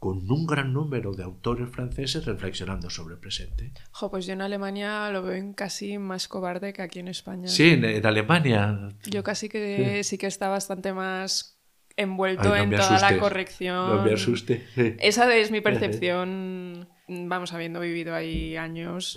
con 0.00 0.28
un 0.28 0.46
gran 0.46 0.72
número 0.72 1.12
de 1.12 1.22
autores 1.22 1.70
franceses 1.70 2.24
reflexionando 2.24 2.90
sobre 2.90 3.14
el 3.14 3.20
presente. 3.20 3.72
Jo, 3.92 4.10
pues 4.10 4.26
yo 4.26 4.32
en 4.32 4.42
Alemania 4.42 5.08
lo 5.10 5.22
veo 5.22 5.52
casi 5.54 5.98
más 5.98 6.26
cobarde 6.26 6.72
que 6.72 6.82
aquí 6.82 6.98
en 6.98 7.06
España. 7.08 7.46
Sí, 7.46 7.74
en, 7.74 8.04
Alemania. 8.04 8.88
Yo 9.04 9.22
casi 9.22 9.48
que 9.48 10.02
sí. 10.02 10.18
que 10.18 10.26
está 10.26 10.48
bastante 10.48 10.92
más 10.92 11.60
envuelto 11.96 12.56
en 12.56 12.70
toda 12.70 12.98
la 12.98 13.18
corrección. 13.18 13.96
No 13.96 14.02
me 14.02 14.14
asuste. 14.14 14.66
Esa 14.98 15.32
es 15.36 15.52
mi 15.52 15.60
percepción 15.60 16.88
vamos, 17.10 17.52
habiendo 17.52 17.80
vivido 17.80 18.14
ahí 18.14 18.56
años. 18.56 19.16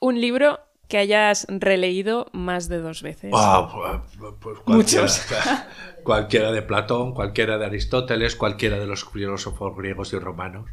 Un 0.00 0.20
libro 0.20 0.60
que 0.88 0.98
hayas 0.98 1.46
releído 1.48 2.26
más 2.32 2.68
de 2.68 2.78
dos 2.78 3.02
veces. 3.02 3.30
Ah, 3.34 4.02
pues, 4.18 4.34
pues 4.40 4.58
Muchos. 4.66 5.26
Cualquiera 6.04 6.52
de 6.52 6.62
Platón, 6.62 7.14
cualquiera 7.14 7.58
de 7.58 7.66
Aristóteles, 7.66 8.36
cualquiera 8.36 8.78
de 8.78 8.86
los 8.86 9.04
filósofos 9.04 9.76
griegos 9.76 10.12
y 10.12 10.18
romanos. 10.18 10.70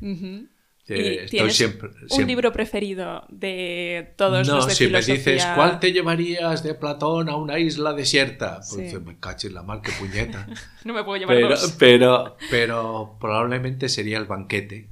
siempre, 1.50 1.90
¿Un 2.10 2.28
libro 2.28 2.52
preferido 2.52 3.24
de 3.30 4.14
todos 4.18 4.48
los 4.48 4.68
de 4.68 4.76
si 4.76 4.88
me 4.88 5.02
dices, 5.02 5.46
¿cuál 5.56 5.80
te 5.80 5.92
llevarías 5.92 6.64
de 6.64 6.76
Platón 6.76 7.30
a 7.30 7.36
una 7.36 7.58
isla 7.58 7.94
desierta? 7.94 8.60
Pues 8.70 9.02
me 9.02 9.18
caches 9.20 9.52
la 9.52 9.64
mal, 9.64 9.82
qué 9.82 9.92
puñeta. 10.00 10.48
no 10.86 10.94
me 10.94 11.04
puedo 11.04 11.18
llevar 11.18 11.36
pero, 11.36 11.50
dos. 11.50 11.76
Pero, 11.80 12.38
pero 12.52 13.18
probablemente 13.20 13.90
sería 13.90 14.18
el 14.18 14.26
banquete. 14.26 14.90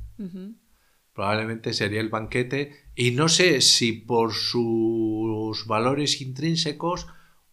Probablemente 1.14 1.74
sería 1.74 2.02
el 2.02 2.10
banquete. 2.10 2.86
Y 2.96 3.12
no 3.12 3.28
sé 3.30 3.62
si 3.62 3.94
por 3.94 4.34
sus 4.34 5.68
valores 5.68 6.22
intrínsecos 6.22 7.08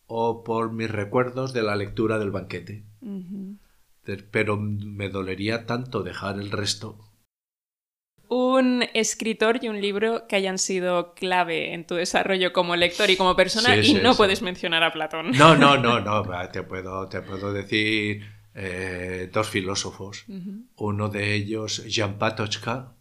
o 0.07 0.45
por 0.45 0.73
mis 0.73 0.91
recuerdos 0.91 1.53
de 1.53 1.63
la 1.63 1.77
lectura 1.77 2.19
del 2.19 2.31
banquete. 2.31 2.85
Pero 4.31 4.57
me 4.57 5.09
dolería 5.09 5.67
tanto 5.67 6.03
dejar 6.03 6.39
el 6.39 6.51
resto. 6.51 6.99
Un 8.29 8.85
escritor 8.95 9.61
y 9.63 9.69
un 9.69 9.81
libro 9.81 10.27
que 10.27 10.35
hayan 10.35 10.59
sido 10.59 11.15
clave 11.15 11.75
en 11.75 11.87
tu 11.87 11.95
desarrollo 11.95 12.53
como 12.53 12.75
lector 12.75 13.09
y 13.11 13.17
como 13.17 13.37
persona 13.37 13.77
y 13.77 13.95
no 13.95 14.17
puedes 14.17 14.43
mencionar 14.43 14.83
a 14.83 14.93
Platón. 14.93 15.31
No, 15.33 15.57
no, 15.57 15.77
no, 15.77 16.01
no. 16.25 16.25
Te 16.51 16.63
puedo, 16.65 17.09
te 17.09 17.23
puedo 17.23 17.53
decir 17.53 18.27
eh, 18.55 19.31
dos 19.33 19.49
filósofos. 19.49 20.25
Uno 20.77 21.09
de 21.09 21.35
ellos, 21.35 21.85
Jean 21.87 22.19
Patochka, 22.19 22.95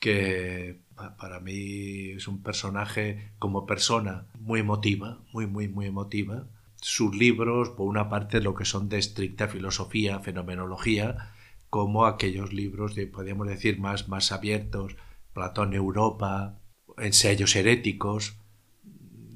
que 0.00 0.81
para 0.94 1.40
mí 1.40 2.10
es 2.10 2.28
un 2.28 2.42
personaje 2.42 3.32
como 3.38 3.66
persona 3.66 4.26
muy 4.38 4.60
emotiva, 4.60 5.20
muy, 5.32 5.46
muy, 5.46 5.68
muy 5.68 5.86
emotiva. 5.86 6.46
Sus 6.80 7.14
libros, 7.14 7.70
por 7.70 7.88
una 7.88 8.08
parte, 8.08 8.40
lo 8.40 8.54
que 8.54 8.64
son 8.64 8.88
de 8.88 8.98
estricta 8.98 9.48
filosofía, 9.48 10.20
fenomenología, 10.20 11.32
como 11.70 12.04
aquellos 12.04 12.52
libros 12.52 12.94
de, 12.94 13.06
podríamos 13.06 13.48
decir, 13.48 13.78
más, 13.80 14.08
más 14.08 14.32
abiertos, 14.32 14.96
Platón 15.32 15.72
Europa, 15.72 16.58
ensayos 16.98 17.56
heréticos, 17.56 18.36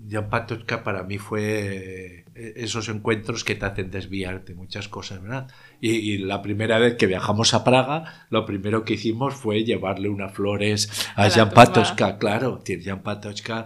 Jan 0.08 0.28
Patochka 0.28 0.84
para 0.84 1.02
mí 1.02 1.18
fue 1.18 2.25
esos 2.56 2.88
encuentros 2.88 3.44
que 3.44 3.54
te 3.54 3.66
hacen 3.66 3.90
desviarte 3.90 4.54
muchas 4.54 4.88
cosas, 4.88 5.22
¿verdad? 5.22 5.48
Y, 5.80 6.18
la 6.18 6.42
primera 6.42 6.78
vez 6.78 6.96
que 6.96 7.06
viajamos 7.06 7.54
a 7.54 7.64
Praga, 7.64 8.26
lo 8.30 8.44
primero 8.44 8.84
que 8.84 8.94
hicimos 8.94 9.34
fue 9.34 9.64
llevarle 9.64 10.08
unas 10.08 10.32
flores 10.32 11.08
a, 11.16 11.30
Jan 11.30 11.50
Patochka, 11.50 12.18
claro, 12.18 12.62
Jan 12.84 13.02
Patochka, 13.02 13.64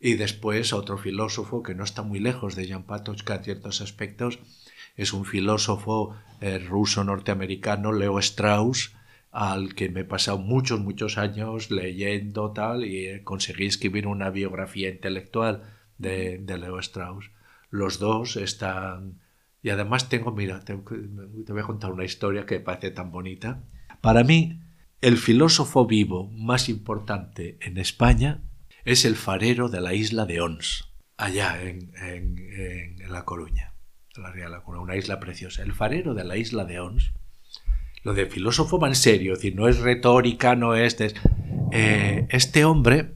y 0.00 0.14
después 0.14 0.72
otro 0.72 0.98
filósofo 0.98 1.62
que 1.62 1.74
no 1.74 1.84
está 1.84 2.02
muy 2.02 2.18
lejos 2.18 2.56
de 2.56 2.68
Jan 2.68 2.84
Patochka 2.84 3.36
en 3.36 3.44
ciertos 3.44 3.80
aspectos, 3.80 4.38
es 4.96 5.12
un 5.12 5.24
filósofo 5.24 6.16
eh, 6.40 6.58
ruso 6.58 7.04
norteamericano, 7.04 7.92
Leo 7.92 8.18
Strauss, 8.18 8.94
al 9.30 9.74
que 9.74 9.88
me 9.88 10.00
he 10.00 10.04
pasado 10.04 10.38
muchos, 10.38 10.80
muchos 10.80 11.16
años 11.16 11.70
leyendo 11.70 12.52
tal 12.52 12.84
y 12.84 13.22
conseguí 13.24 13.66
escribir 13.66 14.06
una 14.06 14.28
biografía 14.30 14.90
intelectual 14.90 15.62
de, 15.96 16.38
Leo 16.46 16.78
Strauss. 16.78 17.30
Los 17.72 17.98
dos 17.98 18.36
están... 18.36 19.18
Y 19.62 19.70
además 19.70 20.08
tengo, 20.08 20.30
mira, 20.30 20.60
te, 20.60 20.74
voy 20.74 21.60
a 21.60 21.64
contar 21.64 21.90
una 21.90 22.04
historia 22.04 22.44
que 22.44 22.56
me 22.56 22.64
parece 22.64 22.90
tan 22.90 23.10
bonita. 23.10 23.64
Para 24.00 24.24
mí, 24.24 24.60
el 25.00 25.16
filósofo 25.16 25.86
vivo 25.86 26.28
más 26.28 26.68
importante 26.68 27.56
en 27.62 27.78
España 27.78 28.42
es 28.84 29.04
el 29.04 29.16
farero 29.16 29.68
de 29.68 29.80
la 29.80 29.94
isla 29.94 30.26
de 30.26 30.42
Ons, 30.42 30.92
allá 31.16 31.62
en, 31.62 31.92
La 33.08 33.24
Coruña, 33.24 33.72
la 34.16 34.32
Real 34.32 34.62
una 34.66 34.96
isla 34.96 35.18
preciosa. 35.18 35.62
El 35.62 35.72
farero 35.72 36.12
de 36.12 36.24
la 36.24 36.36
isla 36.36 36.64
de 36.64 36.78
Ons, 36.80 37.14
lo 38.02 38.12
de 38.12 38.26
filósofo 38.26 38.78
va 38.78 38.88
en 38.88 38.96
serio, 38.96 39.32
es 39.32 39.38
decir, 39.38 39.54
no 39.54 39.66
es 39.66 39.78
retórica, 39.78 40.56
no 40.56 40.74
es... 40.74 40.96
Eh, 41.70 42.26
este 42.28 42.66
hombre 42.66 43.14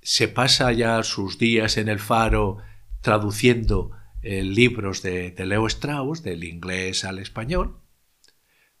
se 0.00 0.26
pasa 0.26 0.72
ya 0.72 1.02
sus 1.04 1.38
días 1.38 1.76
en 1.76 1.88
el 1.88 2.00
faro 2.00 2.58
traduciendo 3.02 3.90
eh, 4.22 4.42
libros 4.42 5.02
de, 5.02 5.34
Leo 5.44 5.66
Strauss, 5.66 6.22
del 6.22 6.44
inglés 6.44 7.04
al 7.04 7.18
español. 7.18 7.76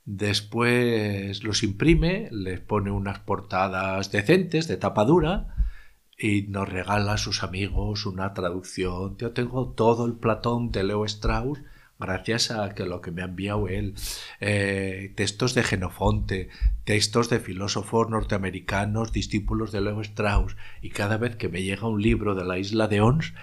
Después 0.04 1.44
los 1.44 1.62
imprime, 1.62 2.28
les 2.32 2.60
pone 2.60 2.90
unas 2.90 3.18
portadas 3.20 4.10
decentes 4.10 4.66
de 4.66 4.76
tapadura 4.76 5.54
y 6.18 6.42
nos 6.42 6.68
regala 6.68 7.14
a 7.14 7.18
sus 7.18 7.42
amigos 7.42 8.06
una 8.06 8.32
traducción. 8.34 9.16
Yo 9.18 9.32
tengo 9.32 9.68
todo 9.70 10.06
el 10.06 10.14
Platón 10.14 10.72
de 10.72 10.84
Leo 10.84 11.04
Strauss 11.04 11.60
gracias 12.02 12.50
a 12.50 12.74
que 12.74 12.84
lo 12.84 13.00
que 13.00 13.12
me 13.12 13.22
ha 13.22 13.26
enviado 13.26 13.68
él, 13.68 13.94
eh, 14.40 15.12
textos 15.14 15.54
de 15.54 15.62
Genofonte, 15.62 16.48
textos 16.84 17.30
de 17.30 17.38
filósofos 17.38 18.10
norteamericanos, 18.10 19.12
discípulos 19.12 19.70
de 19.70 19.82
Leo 19.82 20.00
Strauss, 20.00 20.56
y 20.80 20.90
cada 20.90 21.16
vez 21.16 21.36
que 21.36 21.48
me 21.48 21.62
llega 21.62 21.86
un 21.86 22.02
libro 22.02 22.34
de 22.34 22.44
la 22.44 22.58
isla 22.58 22.88
de 22.88 23.00
Ons, 23.00 23.34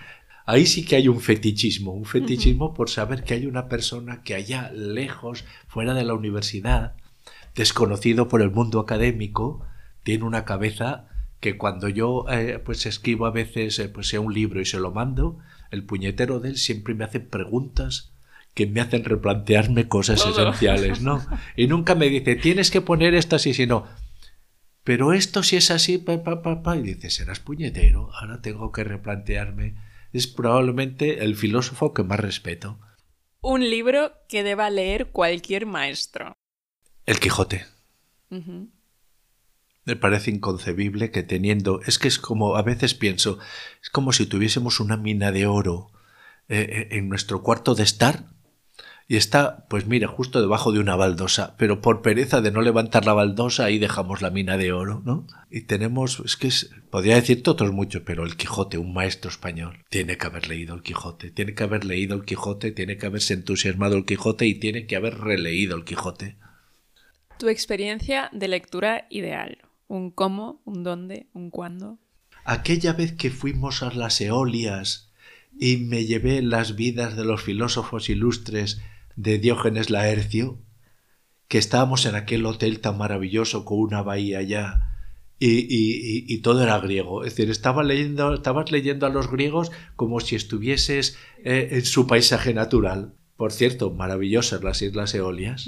ahí 0.49 0.65
sí 0.65 0.83
que 0.83 0.95
hay 0.95 1.07
un 1.07 1.21
fetichismo, 1.21 1.93
un 1.93 2.05
fetichismo 2.05 2.73
por 2.73 2.89
saber 2.89 3.23
que 3.23 3.35
hay 3.35 3.45
una 3.45 3.67
persona 3.67 4.23
que 4.23 4.33
allá 4.33 4.71
lejos, 4.73 5.45
fuera 5.67 5.93
de 5.93 6.03
la 6.03 6.15
universidad, 6.15 6.95
desconocido 7.53 8.27
por 8.27 8.41
el 8.41 8.49
mundo 8.49 8.79
académico, 8.79 9.63
tiene 10.01 10.23
una 10.23 10.45
cabeza 10.45 11.07
que 11.39 11.55
cuando 11.55 11.87
yo 11.87 12.25
eh, 12.31 12.57
pues 12.65 12.87
escribo 12.87 13.27
a 13.27 13.31
veces 13.31 13.77
eh, 13.77 13.89
pues 13.89 14.07
sea 14.07 14.21
un 14.21 14.33
libro 14.33 14.59
y 14.59 14.65
se 14.65 14.79
lo 14.79 14.91
mando, 14.91 15.37
el 15.69 15.83
puñetero 15.83 16.39
de 16.39 16.49
él 16.49 16.57
siempre 16.57 16.95
me 16.95 17.03
hace 17.03 17.19
preguntas 17.19 18.11
que 18.55 18.65
me 18.65 18.81
hacen 18.81 19.05
replantearme 19.05 19.87
cosas 19.87 20.25
esenciales, 20.25 21.01
¿no? 21.01 21.23
Y 21.55 21.67
nunca 21.67 21.93
me 21.93 22.09
dice, 22.09 22.35
tienes 22.35 22.71
que 22.71 22.81
poner 22.81 23.13
esto 23.13 23.35
así, 23.35 23.53
sino, 23.53 23.85
pero 24.83 25.13
esto 25.13 25.43
si 25.43 25.57
es 25.57 25.69
así, 25.69 25.99
pa, 25.99 26.23
pa, 26.23 26.41
pa, 26.41 26.63
pa. 26.63 26.75
y 26.75 26.81
dice, 26.81 27.11
serás 27.11 27.39
puñetero, 27.39 28.09
ahora 28.15 28.41
tengo 28.41 28.71
que 28.71 28.83
replantearme. 28.83 29.88
Es 30.11 30.27
probablemente 30.27 31.23
el 31.23 31.35
filósofo 31.35 31.93
que 31.93 32.03
más 32.03 32.19
respeto. 32.19 32.79
Un 33.41 33.69
libro 33.69 34.13
que 34.27 34.43
deba 34.43 34.69
leer 34.69 35.07
cualquier 35.11 35.65
maestro. 35.65 36.33
El 37.05 37.19
Quijote. 37.19 37.65
Me 38.29 39.95
parece 39.95 40.31
inconcebible 40.31 41.11
que 41.11 41.23
teniendo, 41.23 41.81
es 41.85 41.97
que 41.97 42.07
es 42.07 42.19
como, 42.19 42.55
a 42.55 42.61
veces 42.61 42.93
pienso, 42.93 43.39
es 43.81 43.89
como 43.89 44.11
si 44.11 44.25
tuviésemos 44.25 44.79
una 44.79 44.97
mina 44.97 45.31
de 45.31 45.47
oro 45.47 45.91
eh, 46.47 46.89
en 46.91 47.09
nuestro 47.09 47.41
cuarto 47.41 47.75
de 47.75 47.83
estar 47.83 48.25
y 49.11 49.17
está, 49.17 49.65
pues 49.69 49.87
mira, 49.87 50.07
justo 50.07 50.39
debajo 50.39 50.71
de 50.71 50.77
una 50.77 50.95
baldosa, 50.95 51.55
pero 51.57 51.81
por 51.81 52.03
pereza 52.03 52.41
de 52.41 52.51
no 52.51 52.61
levantar 52.61 53.07
la 53.07 53.13
baldosa 53.13 53.65
ahí 53.65 53.79
dejamos 53.79 54.21
la 54.21 54.29
mina 54.29 54.55
de 54.55 54.71
oro, 54.71 55.01
¿no? 55.03 55.25
Y 55.49 55.61
tenemos, 55.61 56.21
es 56.23 56.37
que 56.37 56.45
es, 56.45 56.69
podría 56.91 57.15
decirte 57.15 57.49
otros 57.49 57.71
muchos, 57.71 58.03
pero 58.05 58.23
el 58.23 58.37
Quijote, 58.37 58.77
un 58.77 58.93
maestro 58.93 59.31
español, 59.31 59.83
tiene 59.89 60.19
que 60.19 60.27
haber 60.27 60.47
leído 60.47 60.75
el 60.75 60.83
Quijote, 60.83 61.31
tiene 61.31 61.55
que 61.55 61.63
haber 61.63 61.85
leído 61.85 62.15
el 62.15 62.23
Quijote, 62.23 62.71
tiene 62.71 62.97
que 62.97 63.07
haberse 63.07 63.33
entusiasmado 63.33 63.97
el 63.97 64.05
Quijote 64.05 64.45
y 64.45 64.53
tiene 64.59 64.85
que 64.85 64.95
haber 64.95 65.17
releído 65.17 65.75
el 65.75 65.85
Quijote. 65.85 66.37
Tu 67.39 67.49
experiencia 67.49 68.29
de 68.31 68.47
lectura 68.47 69.07
ideal, 69.09 69.57
un 69.87 70.11
cómo, 70.11 70.61
un 70.65 70.83
dónde, 70.83 71.25
un 71.33 71.49
cuándo. 71.49 71.97
Aquella 72.45 72.93
vez 72.93 73.13
que 73.13 73.31
fuimos 73.31 73.81
a 73.81 73.89
las 73.89 74.21
Eolias 74.21 75.11
y 75.57 75.77
me 75.77 76.05
llevé 76.05 76.43
las 76.43 76.75
vidas 76.75 77.17
de 77.17 77.25
los 77.25 77.41
filósofos 77.41 78.07
ilustres 78.09 78.79
de 79.19 79.37
Diógenes 79.37 79.89
Laercio, 79.89 80.59
que 81.49 81.57
estábamos 81.57 82.05
en 82.05 82.15
aquel 82.15 82.45
hotel 82.45 82.79
tan 82.79 82.97
maravilloso 82.97 83.65
con 83.65 83.79
una 83.79 84.01
bahía 84.01 84.39
allá 84.39 84.85
y, 85.39 86.41
todo 86.41 86.63
era 86.63 86.79
griego. 86.79 87.25
Es 87.25 87.35
decir, 87.35 87.49
estaba 87.49 87.83
leyendo, 87.83 88.33
estabas 88.33 88.71
leyendo 88.71 89.05
a 89.05 89.09
los 89.09 89.29
griegos 89.29 89.71
como 89.97 90.21
si 90.21 90.35
estuvieses 90.35 91.17
eh, 91.43 91.69
en 91.71 91.85
su 91.85 92.07
paisaje 92.07 92.53
natural. 92.53 93.13
Por 93.35 93.51
cierto, 93.51 93.91
maravillosas 93.91 94.63
las 94.63 94.81
Islas 94.81 95.13
Eolias. 95.13 95.67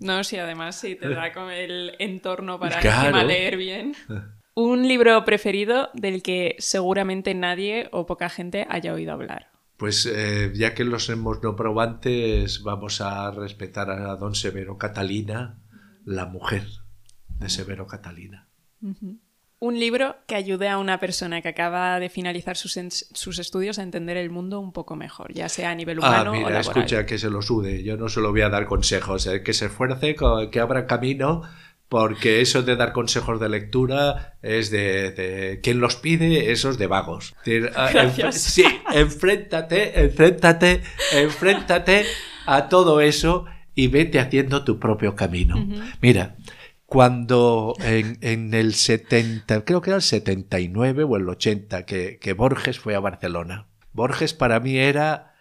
No, 0.00 0.24
sí, 0.24 0.36
además 0.36 0.78
sí, 0.78 0.94
te 0.94 1.08
da 1.08 1.32
con 1.32 1.50
el 1.50 1.94
entorno 1.98 2.58
para 2.58 3.22
leer 3.22 3.56
bien. 3.56 3.94
Un 4.54 4.88
libro 4.88 5.24
preferido 5.26 5.90
del 5.92 6.22
que 6.22 6.56
seguramente 6.58 7.34
nadie 7.34 7.88
o 7.92 8.06
poca 8.06 8.30
gente 8.30 8.66
haya 8.70 8.94
oído 8.94 9.12
hablar. 9.12 9.55
Pues 9.76 10.06
eh, 10.06 10.52
ya 10.54 10.74
que 10.74 10.84
los 10.84 11.08
hemos 11.10 11.42
nombrado 11.42 11.80
antes, 11.80 12.62
vamos 12.62 13.00
a 13.00 13.30
respetar 13.30 13.90
a 13.90 14.16
don 14.16 14.34
Severo 14.34 14.78
Catalina, 14.78 15.58
la 16.04 16.26
mujer 16.26 16.66
de 17.38 17.50
Severo 17.50 17.86
Catalina. 17.86 18.48
Un 19.58 19.78
libro 19.78 20.16
que 20.26 20.34
ayude 20.34 20.68
a 20.68 20.78
una 20.78 20.98
persona 20.98 21.42
que 21.42 21.48
acaba 21.48 21.98
de 21.98 22.08
finalizar 22.08 22.56
sus, 22.56 22.78
sus, 23.12 23.38
estudios 23.38 23.78
a 23.78 23.82
entender 23.82 24.16
el 24.16 24.30
mundo 24.30 24.60
un 24.60 24.72
poco 24.72 24.96
mejor, 24.96 25.32
ya 25.32 25.48
sea 25.48 25.70
a 25.70 25.74
nivel 25.74 25.98
ah, 26.02 26.08
humano 26.08 26.30
ah, 26.30 26.32
mira, 26.32 26.46
o 26.46 26.50
laboral. 26.50 26.60
escucha, 26.60 27.06
que 27.06 27.18
se 27.18 27.30
lo 27.30 27.42
sude. 27.42 27.82
Yo 27.82 27.96
no 27.96 28.08
se 28.08 28.20
lo 28.20 28.30
voy 28.30 28.42
a 28.42 28.48
dar 28.48 28.66
consejos, 28.66 29.26
eh, 29.26 29.42
que 29.42 29.52
se 29.52 29.66
esfuerce, 29.66 30.14
que 30.50 30.60
abra 30.60 30.86
camino 30.86 31.42
porque 31.88 32.40
eso 32.40 32.62
de 32.62 32.76
dar 32.76 32.92
consejos 32.92 33.40
de 33.40 33.48
lectura 33.48 34.36
es 34.42 34.70
de, 34.70 35.12
de 35.12 35.60
quien 35.62 35.80
los 35.80 35.96
pide, 35.96 36.50
eso 36.50 36.70
es 36.70 36.78
de 36.78 36.86
vagos. 36.86 37.34
Ah, 37.74 38.10
sí, 38.32 38.64
enfréntate, 38.92 40.00
enfréntate, 40.00 40.82
enfréntate 41.12 42.04
a 42.46 42.68
todo 42.68 43.00
eso 43.00 43.46
y 43.74 43.88
vete 43.88 44.18
haciendo 44.18 44.64
tu 44.64 44.80
propio 44.80 45.14
camino. 45.14 45.64
Mira, 46.00 46.36
cuando 46.86 47.74
en, 47.80 48.18
en, 48.20 48.54
el 48.54 48.74
70, 48.74 49.64
creo 49.64 49.80
que 49.80 49.90
era 49.90 49.96
el 49.96 50.02
79 50.02 51.04
o 51.04 51.16
el 51.16 51.28
80, 51.28 51.84
que, 51.84 52.18
que 52.18 52.32
Borges 52.32 52.80
fue 52.80 52.96
a 52.96 53.00
Barcelona. 53.00 53.66
Borges 53.92 54.34
para 54.34 54.58
mí 54.58 54.76
era... 54.78 55.34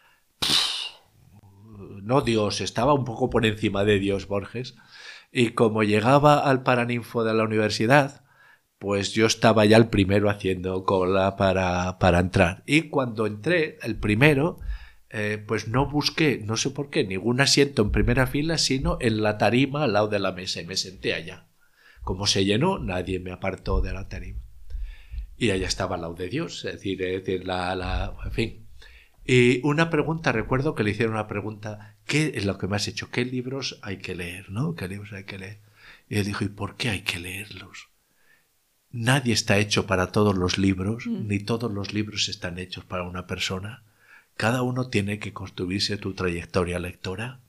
no 2.03 2.21
Dios, 2.21 2.61
estaba 2.61 2.93
un 2.93 3.05
poco 3.05 3.29
por 3.29 3.45
encima 3.45 3.83
de 3.83 3.99
Dios 3.99 4.27
Borges 4.27 4.75
y 5.38 5.49
como 5.49 5.83
llegaba 5.83 6.39
al 6.39 6.63
Paraninfo 6.63 7.25
de 7.25 7.33
la 7.33 7.43
universidad, 7.43 8.23
pues 8.79 9.11
yo 9.11 9.25
estaba 9.25 9.65
ya 9.65 9.75
el 9.75 9.89
primero 9.89 10.29
haciendo 10.29 10.86
cola 10.86 11.36
para, 11.36 11.99
para 11.99 12.19
entrar. 12.19 12.63
Y 12.65 12.83
cuando 12.83 13.25
entré, 13.25 13.77
el 13.81 13.99
primero, 13.99 14.61
eh, 15.09 15.43
pues 15.45 15.67
no 15.67 15.91
busqué, 15.91 16.39
no 16.41 16.55
sé 16.55 16.69
por 16.69 16.89
qué, 16.89 17.03
ningún 17.03 17.41
asiento 17.41 17.81
en 17.81 17.91
primera 17.91 18.27
fila, 18.27 18.57
sino 18.57 18.97
en 19.01 19.21
la 19.21 19.38
tarima 19.38 19.83
al 19.83 19.91
lado 19.91 20.07
de 20.07 20.19
la 20.19 20.31
mesa 20.31 20.61
y 20.61 20.67
me 20.67 20.77
senté 20.77 21.13
allá. 21.13 21.49
Como 22.01 22.27
se 22.27 22.45
llenó, 22.45 22.79
nadie 22.79 23.19
me 23.19 23.33
apartó 23.33 23.81
de 23.81 23.91
la 23.91 24.07
tarima. 24.07 24.39
Y 25.36 25.49
allá 25.49 25.67
estaba 25.67 25.95
al 25.95 26.01
lado 26.03 26.13
de 26.13 26.29
Dios, 26.29 26.63
es 26.63 26.75
decir, 26.75 27.03
es 27.03 27.25
decir 27.25 27.45
la, 27.45 27.75
la, 27.75 28.15
en 28.23 28.31
fin. 28.31 28.67
Y 29.25 29.59
una 29.67 29.89
pregunta, 29.89 30.31
recuerdo 30.31 30.75
que 30.75 30.83
le 30.83 30.91
hicieron 30.91 31.15
una 31.15 31.27
pregunta, 31.27 31.94
¿qué 32.05 32.33
es 32.35 32.45
lo 32.45 32.57
que 32.57 32.67
me 32.67 32.75
has 32.75 32.87
hecho? 32.87 33.09
¿Qué 33.09 33.25
libros 33.25 33.79
hay 33.81 33.97
que 33.97 34.15
leer? 34.15 34.49
¿No? 34.49 34.75
¿Qué 34.75 34.87
libros 34.87 35.13
hay 35.13 35.23
que 35.23 35.39
leer? 35.39 35.59
Y 36.09 36.17
él 36.17 36.25
dijo, 36.25 36.43
¿y 36.43 36.49
por 36.49 36.75
qué 36.75 36.89
hay 36.89 37.01
que 37.01 37.19
leerlos? 37.19 37.89
Nadie 38.91 39.33
está 39.33 39.57
hecho 39.57 39.87
para 39.87 40.11
todos 40.11 40.37
los 40.37 40.57
libros, 40.57 41.05
mm. 41.07 41.27
ni 41.27 41.39
todos 41.39 41.71
los 41.71 41.93
libros 41.93 42.29
están 42.29 42.57
hechos 42.59 42.85
para 42.85 43.03
una 43.03 43.27
persona. 43.27 43.83
Cada 44.37 44.61
uno 44.61 44.89
tiene 44.89 45.19
que 45.19 45.33
construirse 45.33 45.97
tu 45.97 46.13
trayectoria 46.13 46.79
lectora. 46.79 47.39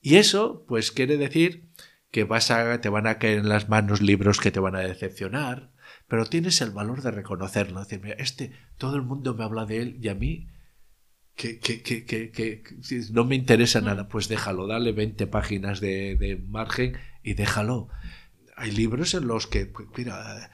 Y 0.00 0.16
eso, 0.16 0.64
pues 0.68 0.92
quiere 0.92 1.16
decir 1.16 1.64
que 2.10 2.24
vas 2.24 2.50
a, 2.50 2.80
te 2.80 2.88
van 2.88 3.06
a 3.06 3.18
caer 3.18 3.38
en 3.38 3.48
las 3.48 3.68
manos 3.68 4.00
libros 4.00 4.40
que 4.40 4.50
te 4.50 4.60
van 4.60 4.76
a 4.76 4.80
decepcionar, 4.80 5.70
pero 6.08 6.26
tienes 6.26 6.60
el 6.60 6.70
valor 6.70 7.02
de 7.02 7.10
reconocerlo. 7.10 7.80
Decir, 7.80 8.14
este, 8.18 8.52
todo 8.78 8.96
el 8.96 9.02
mundo 9.02 9.34
me 9.34 9.44
habla 9.44 9.66
de 9.66 9.82
él 9.82 9.98
y 10.00 10.08
a 10.08 10.14
mí 10.14 10.48
que, 11.40 11.58
que, 11.58 11.82
que, 11.82 12.30
que, 12.30 12.62
no 13.12 13.24
me 13.24 13.34
interesa 13.34 13.80
nada, 13.80 14.08
pues 14.08 14.28
déjalo, 14.28 14.66
dale 14.66 14.92
20 14.92 15.26
páginas 15.26 15.80
de, 15.80 16.42
margen 16.48 16.98
y 17.22 17.34
déjalo. 17.34 17.88
Hay 18.56 18.72
libros 18.72 19.14
en 19.14 19.26
los 19.26 19.46
que, 19.46 19.66
pues, 19.66 19.88
mira, 19.96 20.50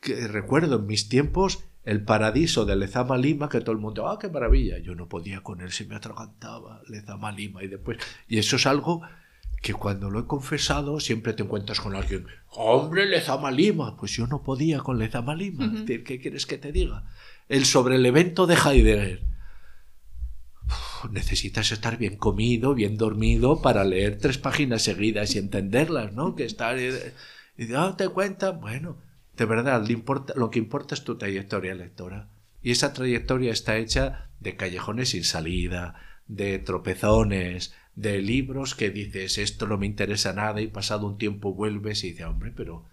que 0.00 0.28
recuerdo 0.28 0.76
en 0.76 0.86
mis 0.86 1.08
tiempos 1.08 1.64
el 1.84 2.04
paradiso 2.04 2.64
de 2.64 2.76
Lezama 2.76 3.18
Lima, 3.18 3.48
que 3.48 3.60
todo 3.60 3.72
el 3.72 3.78
mundo, 3.78 4.08
ah, 4.08 4.18
qué 4.18 4.28
maravilla. 4.28 4.78
Yo 4.78 4.94
no 4.94 5.08
podía 5.08 5.40
con 5.40 5.60
él, 5.60 5.72
se 5.72 5.84
me 5.84 5.96
atragantaba 5.96 6.80
Lezama 6.88 7.32
Lima 7.32 7.64
y 7.64 7.68
después. 7.68 7.98
Y 8.28 8.38
eso 8.38 8.56
es 8.56 8.66
algo 8.66 9.02
que 9.60 9.74
cuando 9.74 10.10
lo 10.10 10.20
he 10.20 10.26
confesado 10.26 11.00
siempre 11.00 11.32
te 11.32 11.42
encuentras 11.42 11.80
con 11.80 11.96
alguien, 11.96 12.26
hombre, 12.50 13.06
Lezama 13.06 13.50
Lima. 13.50 13.96
Pues 13.96 14.12
yo 14.12 14.28
no 14.28 14.42
podía 14.42 14.78
con 14.78 14.98
Lezama 14.98 15.34
Lima. 15.34 15.84
¿Qué 15.86 16.02
quieres 16.04 16.46
que 16.46 16.56
te 16.56 16.70
diga? 16.70 17.04
El 17.48 17.64
sobre 17.64 17.96
el 17.96 18.06
evento 18.06 18.46
de 18.46 18.54
Heidegger 18.54 19.33
necesitas 21.10 21.72
estar 21.72 21.98
bien 21.98 22.16
comido, 22.16 22.74
bien 22.74 22.96
dormido 22.96 23.62
para 23.62 23.84
leer 23.84 24.18
tres 24.18 24.38
páginas 24.38 24.82
seguidas 24.82 25.34
y 25.34 25.38
entenderlas, 25.38 26.12
¿no? 26.12 26.34
Que 26.34 26.44
estar 26.44 26.78
y 26.78 27.66
darte 27.66 28.08
cuenta, 28.08 28.50
bueno, 28.50 28.96
de 29.36 29.44
verdad, 29.44 29.84
lo 30.36 30.50
que 30.50 30.58
importa 30.58 30.94
es 30.94 31.04
tu 31.04 31.16
trayectoria 31.16 31.74
lectora. 31.74 32.28
Y 32.62 32.70
esa 32.70 32.92
trayectoria 32.92 33.52
está 33.52 33.76
hecha 33.76 34.30
de 34.40 34.56
callejones 34.56 35.10
sin 35.10 35.24
salida, 35.24 35.94
de 36.26 36.58
tropezones, 36.58 37.74
de 37.94 38.20
libros 38.20 38.74
que 38.74 38.90
dices, 38.90 39.38
esto 39.38 39.66
no 39.66 39.78
me 39.78 39.86
interesa 39.86 40.32
nada 40.32 40.60
y 40.60 40.66
pasado 40.66 41.06
un 41.06 41.18
tiempo 41.18 41.54
vuelves 41.54 42.02
y 42.04 42.10
dices, 42.10 42.26
hombre, 42.26 42.52
pero 42.56 42.84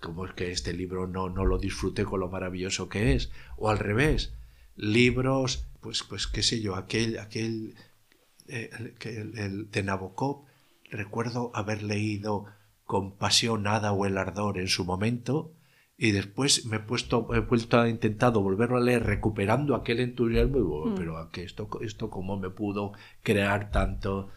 ¿cómo 0.00 0.24
es 0.24 0.32
que 0.32 0.52
este 0.52 0.72
libro 0.72 1.06
no, 1.06 1.28
no 1.28 1.44
lo 1.44 1.58
disfruté 1.58 2.04
con 2.04 2.20
lo 2.20 2.28
maravilloso 2.28 2.88
que 2.88 3.14
es? 3.14 3.30
O 3.56 3.68
al 3.68 3.78
revés, 3.78 4.34
libros 4.76 5.66
pues, 5.86 6.02
pues 6.02 6.26
qué 6.26 6.42
sé 6.42 6.60
yo, 6.60 6.74
aquel, 6.74 7.16
aquel 7.20 7.76
eh, 8.48 8.70
el, 9.04 9.70
de 9.70 9.82
Nabokov, 9.84 10.42
recuerdo 10.90 11.52
haber 11.54 11.84
leído 11.84 12.46
con 12.86 13.16
pasión 13.16 13.62
Nada 13.62 13.92
o 13.92 14.04
el 14.04 14.18
ardor 14.18 14.58
en 14.58 14.66
su 14.66 14.84
momento 14.84 15.52
y 15.96 16.10
después 16.10 16.66
me 16.66 16.78
he 16.78 16.80
puesto 16.80 17.32
he 17.32 17.38
vuelto 17.38 17.78
a 17.78 17.88
intentado 17.88 18.42
volverlo 18.42 18.78
a 18.78 18.80
leer 18.80 19.04
recuperando 19.04 19.76
aquel 19.76 20.00
entusiasmo 20.00 20.58
y 20.58 20.90
mm. 20.90 20.94
pero 20.96 21.18
a 21.18 21.30
esto 21.34 21.68
esto 21.80 22.10
cómo 22.10 22.36
me 22.36 22.50
pudo 22.50 22.92
crear 23.22 23.70
tanto 23.70 24.30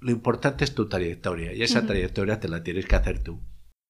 lo 0.00 0.10
importante 0.10 0.64
es 0.64 0.74
tu 0.74 0.90
trayectoria 0.90 1.54
y 1.54 1.62
esa 1.62 1.86
trayectoria 1.86 2.38
te 2.38 2.48
la 2.48 2.62
tienes 2.62 2.84
que 2.84 2.96
hacer 2.96 3.22
tú 3.22 3.40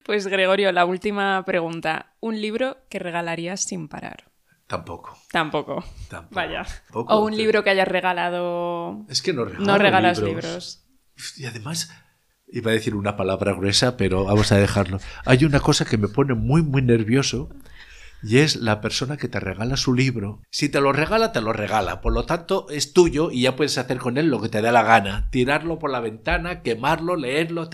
pues 0.04 0.26
Gregorio 0.26 0.72
la 0.72 0.86
última 0.86 1.44
pregunta. 1.44 2.14
Un 2.20 2.40
libro 2.40 2.78
que 2.88 2.98
regalarías 2.98 3.60
sin 3.60 3.86
parar 3.88 4.29
Tampoco. 4.70 5.18
Tampoco. 5.32 5.84
Vaya. 6.30 6.64
o 6.92 7.24
un 7.24 7.36
libro 7.36 7.64
que 7.64 7.70
hayas 7.70 7.88
regalado. 7.88 9.04
Es 9.08 9.20
que 9.20 9.32
no 9.32 9.44
No 9.44 9.78
regalas 9.78 10.20
libros. 10.20 10.86
Y 11.36 11.46
además, 11.46 11.90
iba 12.46 12.70
a 12.70 12.74
decir 12.74 12.94
una 12.94 13.16
palabra 13.16 13.52
gruesa, 13.52 13.96
pero 13.96 14.26
vamos 14.26 14.52
a 14.52 14.58
dejarlo. 14.58 15.00
Hay 15.24 15.44
una 15.44 15.58
cosa 15.58 15.84
que 15.84 15.98
me 15.98 16.06
pone 16.06 16.34
muy, 16.34 16.62
muy 16.62 16.82
nervioso. 16.82 17.48
Y 18.22 18.38
es 18.38 18.54
la 18.54 18.80
persona 18.80 19.16
que 19.16 19.26
te 19.26 19.40
regala 19.40 19.76
su 19.76 19.92
libro. 19.92 20.40
Si 20.50 20.68
te 20.68 20.80
lo 20.80 20.92
regala, 20.92 21.32
te 21.32 21.40
lo 21.40 21.52
regala. 21.52 22.00
Por 22.00 22.12
lo 22.12 22.24
tanto, 22.26 22.66
es 22.70 22.92
tuyo 22.92 23.32
y 23.32 23.42
ya 23.42 23.56
puedes 23.56 23.76
hacer 23.76 23.98
con 23.98 24.18
él 24.18 24.28
lo 24.28 24.40
que 24.40 24.50
te 24.50 24.62
dé 24.62 24.70
la 24.70 24.84
gana. 24.84 25.30
Tirarlo 25.32 25.80
por 25.80 25.90
la 25.90 25.98
ventana, 25.98 26.62
quemarlo, 26.62 27.16
leerlo. 27.16 27.68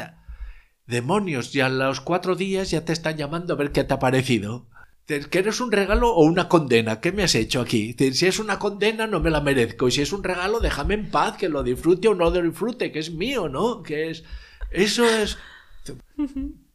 Demonios, 0.87 1.55
y 1.55 1.61
a 1.61 1.69
los 1.69 2.01
cuatro 2.01 2.37
días 2.37 2.71
ya 2.71 2.87
te 2.87 2.95
están 2.95 3.19
llamando 3.19 3.53
a 3.53 3.57
ver 3.57 3.73
qué 3.73 3.85
te 3.85 3.93
ha 3.93 3.99
parecido. 3.99 4.71
¿Quieres 5.07 5.61
un 5.61 5.71
regalo 5.71 6.13
o 6.13 6.25
una 6.25 6.49
condena? 6.49 7.01
¿Qué 7.01 7.13
me 7.13 7.23
has 7.23 7.37
hecho 7.37 7.61
aquí? 7.61 7.95
Si 8.13 8.27
es 8.27 8.41
una 8.41 8.59
condena, 8.59 9.07
no 9.07 9.21
me 9.21 9.31
la 9.31 9.41
merezco. 9.41 9.87
Y 9.87 9.93
si 9.93 10.03
es 10.03 10.13
un 10.13 10.25
regalo, 10.25 10.59
déjame 10.59 10.95
en 10.95 11.11
paz, 11.11 11.37
que 11.37 11.49
lo 11.49 11.63
disfrute 11.63 12.09
o 12.09 12.15
no 12.15 12.31
lo 12.31 12.43
disfrute, 12.43 12.91
que 12.91 12.99
es 12.99 13.13
mío, 13.13 13.49
¿no? 13.49 13.85
Que 13.85 14.11
es. 14.11 14.25
Eso 14.73 15.05
es. 15.05 15.39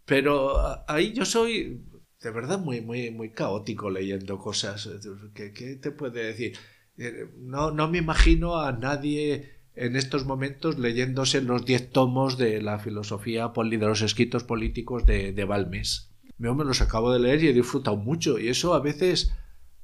Pero 0.06 0.56
ahí 0.90 1.12
yo 1.12 1.26
soy 1.26 1.82
de 2.22 2.32
verdad 2.32 2.60
muy, 2.60 2.82
muy, 2.82 3.12
muy 3.12 3.32
caótico 3.32 3.90
leyendo 3.90 4.38
cosas. 4.38 4.90
¿Qué, 5.34 5.50
te 5.82 5.92
puede 5.92 6.24
decir? 6.24 6.58
Eh, 6.98 7.28
no, 7.38 7.72
no 7.72 7.90
me 7.90 7.98
imagino 7.98 8.60
a 8.60 8.72
nadie 8.72 9.60
en 9.76 9.96
estos 9.96 10.26
momentos 10.26 10.78
leyéndose 10.78 11.42
los 11.42 11.66
diez 11.66 11.90
tomos 11.90 12.38
de 12.38 12.62
la 12.62 12.80
filosofía 12.80 13.52
de 13.54 13.78
los 13.78 14.02
escritos 14.02 14.44
políticos 14.44 15.06
de, 15.06 15.34
de 15.34 15.46
Balmes. 15.46 16.11
Yo 16.42 16.56
me 16.56 16.66
los 16.66 16.82
acabo 16.82 17.14
de 17.14 17.20
leer 17.20 17.44
y 17.44 17.50
he 17.50 17.54
disfrutado 17.54 17.98
mucho 17.98 18.40
y 18.40 18.48
eso 18.48 18.74
a 18.74 18.80
veces 18.80 19.32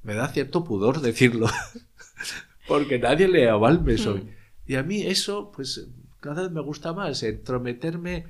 me 0.02 0.14
da 0.14 0.28
cierto 0.28 0.64
pudor 0.64 1.00
decirlo, 1.00 1.46
porque 2.68 2.98
nadie 2.98 3.28
lee 3.28 3.44
a 3.44 3.54
Balmes 3.54 4.06
hoy. 4.06 4.22
Mm. 4.22 4.28
Y 4.66 4.74
a 4.74 4.82
mí 4.82 5.02
eso, 5.02 5.52
pues 5.52 5.88
cada 6.20 6.42
vez 6.42 6.50
me 6.50 6.60
gusta 6.60 6.92
más, 6.92 7.22
entrometerme 7.22 8.26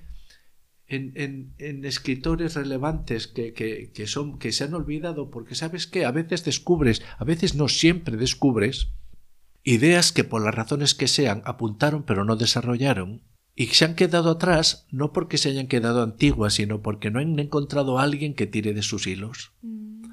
en, 0.87 1.55
en, 1.59 1.85
escritores 1.85 2.55
relevantes 2.55 3.27
que, 3.27 3.53
que, 3.53 3.91
que, 3.93 4.07
son, 4.07 4.39
que 4.39 4.53
se 4.53 4.65
han 4.65 4.75
olvidado, 4.75 5.31
porque 5.31 5.55
sabes 5.55 5.87
que 5.87 6.05
a 6.05 6.11
veces 6.11 6.45
descubres, 6.45 7.03
a 7.19 7.25
veces 7.25 7.55
no 7.55 7.69
siempre 7.69 8.17
descubres, 8.17 8.89
ideas 9.65 10.13
que 10.13 10.25
por 10.25 10.43
las 10.43 10.55
razones 10.55 10.95
que 10.95 11.09
sean 11.09 11.43
apuntaron 11.45 12.05
pero 12.05 12.25
no 12.25 12.37
desarrollaron, 12.37 13.23
y 13.59 13.67
se 13.67 13.85
han 13.85 13.97
quedado 13.97 14.31
atrás 14.31 14.87
no 14.93 15.13
porque 15.13 15.37
se 15.37 15.49
hayan 15.49 15.67
quedado 15.67 16.05
antiguas, 16.05 16.55
sino 16.55 16.81
porque 16.81 17.11
no 17.11 17.19
han 17.19 17.41
encontrado 17.41 17.99
a 17.99 18.05
alguien 18.05 18.35
que 18.35 18.47
tire 18.47 18.73
de 18.73 18.83
sus 18.83 19.09
hilos. 19.09 19.51
Mm. 19.63 20.05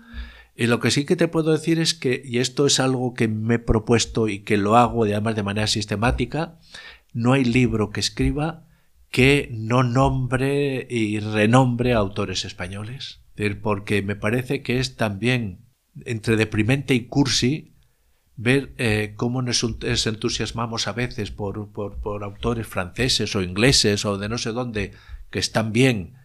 Y 0.56 0.66
lo 0.66 0.80
que 0.80 0.90
sí 0.90 1.06
que 1.06 1.16
te 1.16 1.28
puedo 1.28 1.52
decir 1.52 1.80
es 1.80 1.94
que, 1.94 2.24
y 2.26 2.40
esto 2.40 2.66
es 2.66 2.80
algo 2.80 3.14
que 3.14 3.28
me 3.28 3.56
he 3.56 3.60
propuesto 3.60 4.30
y 4.30 4.40
que 4.40 4.58
lo 4.58 4.78
hago 4.78 5.04
además 5.04 5.36
de 5.36 5.44
manera 5.44 5.68
sistemática, 5.68 6.58
no 7.14 7.34
hay 7.34 7.46
libro 7.46 7.92
que 7.92 8.00
escriba 8.00 8.66
que 9.12 9.48
no 9.52 9.84
nombre 9.84 10.88
y 10.90 11.20
renombre 11.20 11.94
a 11.94 11.98
autores 11.98 12.46
españoles. 12.46 13.22
Porque 13.62 14.02
me 14.02 14.16
parece 14.16 14.64
que 14.64 14.80
es 14.80 14.96
también 14.96 15.60
entre 16.04 16.36
deprimente 16.36 16.96
y 16.96 17.06
cursi 17.06 17.75
ver 18.38 18.74
eh, 18.78 19.14
cómo 19.16 19.42
nos, 19.42 19.64
entusiasmamos 19.64 20.88
a 20.88 20.94
veces 20.94 21.32
por, 21.32 21.72
por, 21.72 22.24
autores 22.24 22.68
franceses 22.68 23.36
o 23.36 23.42
ingleses 23.42 24.06
o 24.06 24.18
de 24.18 24.30
no 24.30 24.38
sé 24.38 24.52
dónde 24.52 24.94
que 25.30 25.40
están 25.40 25.72
bien, 25.72 26.16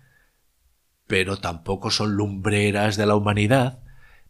pero 1.07 1.39
tampoco 1.39 1.91
son 1.91 2.13
lumbreras 2.13 2.97
de 2.97 3.07
la 3.07 3.17
humanidad, 3.17 3.81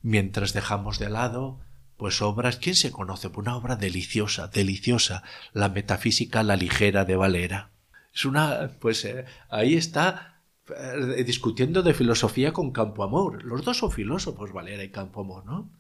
mientras 0.03 0.53
dejamos 0.53 0.99
de 0.99 1.11
lado 1.11 1.61
pues 2.01 2.22
obras, 2.22 2.57
¿quién 2.57 2.76
se 2.76 2.91
conoce? 2.91 3.28
Pues 3.28 3.47
una 3.47 3.59
obra 3.59 3.76
deliciosa, 3.76 4.49
deliciosa, 4.49 5.22
la 5.53 5.68
metafísica 5.68 6.43
La 6.43 6.57
ligera 6.57 7.05
de 7.05 7.14
Valera. 7.14 7.72
Es 8.14 8.24
una, 8.24 8.70
pues 8.81 9.05
eh, 9.05 9.26
ahí 9.51 9.74
está 9.74 10.41
eh, 10.74 11.24
discutiendo 11.24 11.83
de 11.83 11.93
filosofía 11.93 12.55
con 12.55 12.70
Campoamor. 12.70 13.45
Los 13.45 13.66
dos 13.66 13.76
son 13.76 13.93
filósofos, 13.93 14.51
Valera 14.51 14.83
y 14.83 14.91
Campoamor, 14.91 15.45
¿no? 15.45 15.70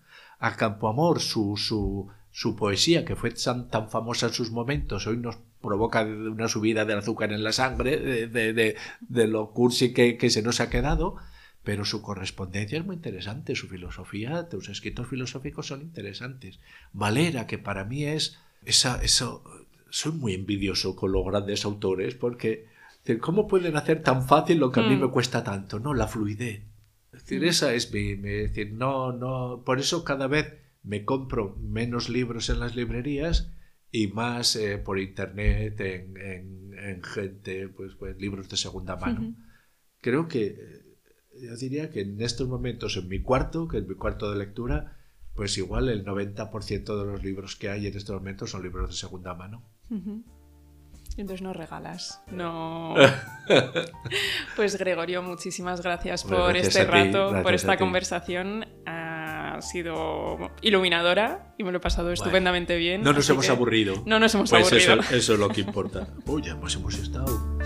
A 0.40 0.56
Campoamor, 0.56 1.20
su, 1.20 1.56
su, 1.56 2.08
su 2.32 2.56
poesía, 2.56 3.04
que 3.04 3.14
fue 3.14 3.30
tan, 3.30 3.68
tan, 3.68 3.88
famosa 3.90 4.26
en 4.26 4.32
sus 4.32 4.50
momentos, 4.50 5.06
hoy 5.06 5.16
nos 5.16 5.38
provoca 5.60 6.02
una 6.02 6.48
subida 6.48 6.84
del 6.84 6.98
azúcar 6.98 7.32
en 7.32 7.44
la 7.44 7.52
sangre, 7.52 7.98
de, 7.98 8.26
de, 8.26 8.76
de, 9.00 9.26
lo 9.28 9.50
cursi 9.52 9.92
que, 9.92 10.16
que, 10.16 10.30
se 10.30 10.42
nos 10.42 10.60
ha 10.60 10.70
quedado, 10.70 11.16
pero 11.62 11.84
su 11.84 12.02
correspondencia 12.02 12.78
es 12.78 12.86
muy 12.86 12.96
interesante, 12.96 13.54
su 13.54 13.68
filosofía, 13.68 14.48
sus 14.50 14.68
escritos 14.70 15.06
filosóficos 15.06 15.66
son 15.66 15.82
interesantes. 15.82 16.58
Valera, 16.92 17.46
que 17.46 17.58
para 17.58 17.84
mí 17.84 18.04
es 18.04 18.38
esa, 18.64 19.02
eso, 19.02 19.44
soy 19.90 20.12
muy 20.12 20.34
envidioso 20.34 20.96
con 20.96 21.12
los 21.12 21.24
grandes 21.24 21.64
autores 21.64 22.14
porque 22.14 22.66
¿cómo 23.20 23.48
pueden 23.48 23.76
hacer 23.76 24.02
tan 24.02 24.26
fácil 24.26 24.58
lo 24.58 24.70
que 24.70 24.80
a 24.80 24.84
mí 24.84 24.96
mm. 24.96 25.00
me 25.00 25.10
cuesta 25.10 25.42
tanto? 25.42 25.78
No, 25.80 25.94
la 25.94 26.06
fluidez. 26.06 26.62
Es 27.20 27.26
decir, 27.26 27.44
esa 27.44 27.74
es 27.74 27.92
mi, 27.92 28.14
decir, 28.14 28.72
no, 28.72 29.12
no, 29.12 29.62
por 29.64 29.78
eso 29.78 30.04
cada 30.04 30.26
vez 30.26 30.54
me 30.82 31.04
compro 31.04 31.54
menos 31.56 32.08
libros 32.08 32.48
en 32.48 32.60
las 32.60 32.74
librerías 32.74 33.52
y 33.92 34.08
más 34.08 34.56
eh, 34.56 34.78
por 34.78 34.98
internet 34.98 35.78
en, 35.80 36.16
en, 36.16 37.02
gente, 37.02 37.68
pues, 37.68 37.94
pues, 37.94 38.18
libros 38.18 38.48
de 38.48 38.56
segunda 38.56 38.96
mano. 38.96 39.34
Creo 40.00 40.28
que, 40.28 40.46
eh, 40.46 40.98
yo 41.42 41.56
diría 41.56 41.90
que 41.90 42.00
en 42.00 42.20
estos 42.22 42.48
momentos 42.48 42.96
en 42.96 43.08
mi 43.08 43.20
cuarto, 43.20 43.68
que 43.68 43.78
es 43.78 43.86
mi 43.86 43.96
cuarto 43.96 44.30
de 44.30 44.38
lectura, 44.38 44.96
pues 45.34 45.58
igual 45.58 45.90
el 45.90 46.04
90% 46.04 46.98
de 46.98 47.04
los 47.04 47.22
libros 47.22 47.54
que 47.54 47.68
hay 47.68 47.86
en 47.86 47.96
estos 47.96 48.16
momentos 48.16 48.50
son 48.50 48.62
libros 48.62 48.88
de 48.88 48.96
segunda 48.96 49.34
mano. 49.34 49.62
Entonces 51.20 51.42
no 51.42 51.52
regalas. 51.52 52.22
No. 52.30 52.94
pues 54.56 54.78
Gregorio, 54.78 55.22
muchísimas 55.22 55.82
gracias 55.82 56.24
por 56.24 56.56
este 56.56 56.84
rato, 56.84 57.42
por 57.42 57.52
esta 57.54 57.76
conversación. 57.76 58.66
Ha 58.86 59.60
sido 59.60 60.50
iluminadora 60.62 61.54
y 61.58 61.64
me 61.64 61.72
lo 61.72 61.78
he 61.78 61.80
pasado 61.80 62.10
estupendamente 62.10 62.76
bien. 62.76 63.02
No 63.02 63.12
nos 63.12 63.28
hemos 63.28 63.50
aburrido. 63.50 64.02
No 64.06 64.18
nos 64.18 64.34
hemos 64.34 64.48
pues 64.48 64.62
aburrido. 64.62 65.00
Eso, 65.00 65.14
eso, 65.14 65.34
es 65.34 65.38
lo 65.38 65.48
que 65.50 65.60
importa. 65.60 66.08
Uy, 66.24 66.42
pues 66.58 66.74
hemos 66.76 66.94
estado. 66.94 67.58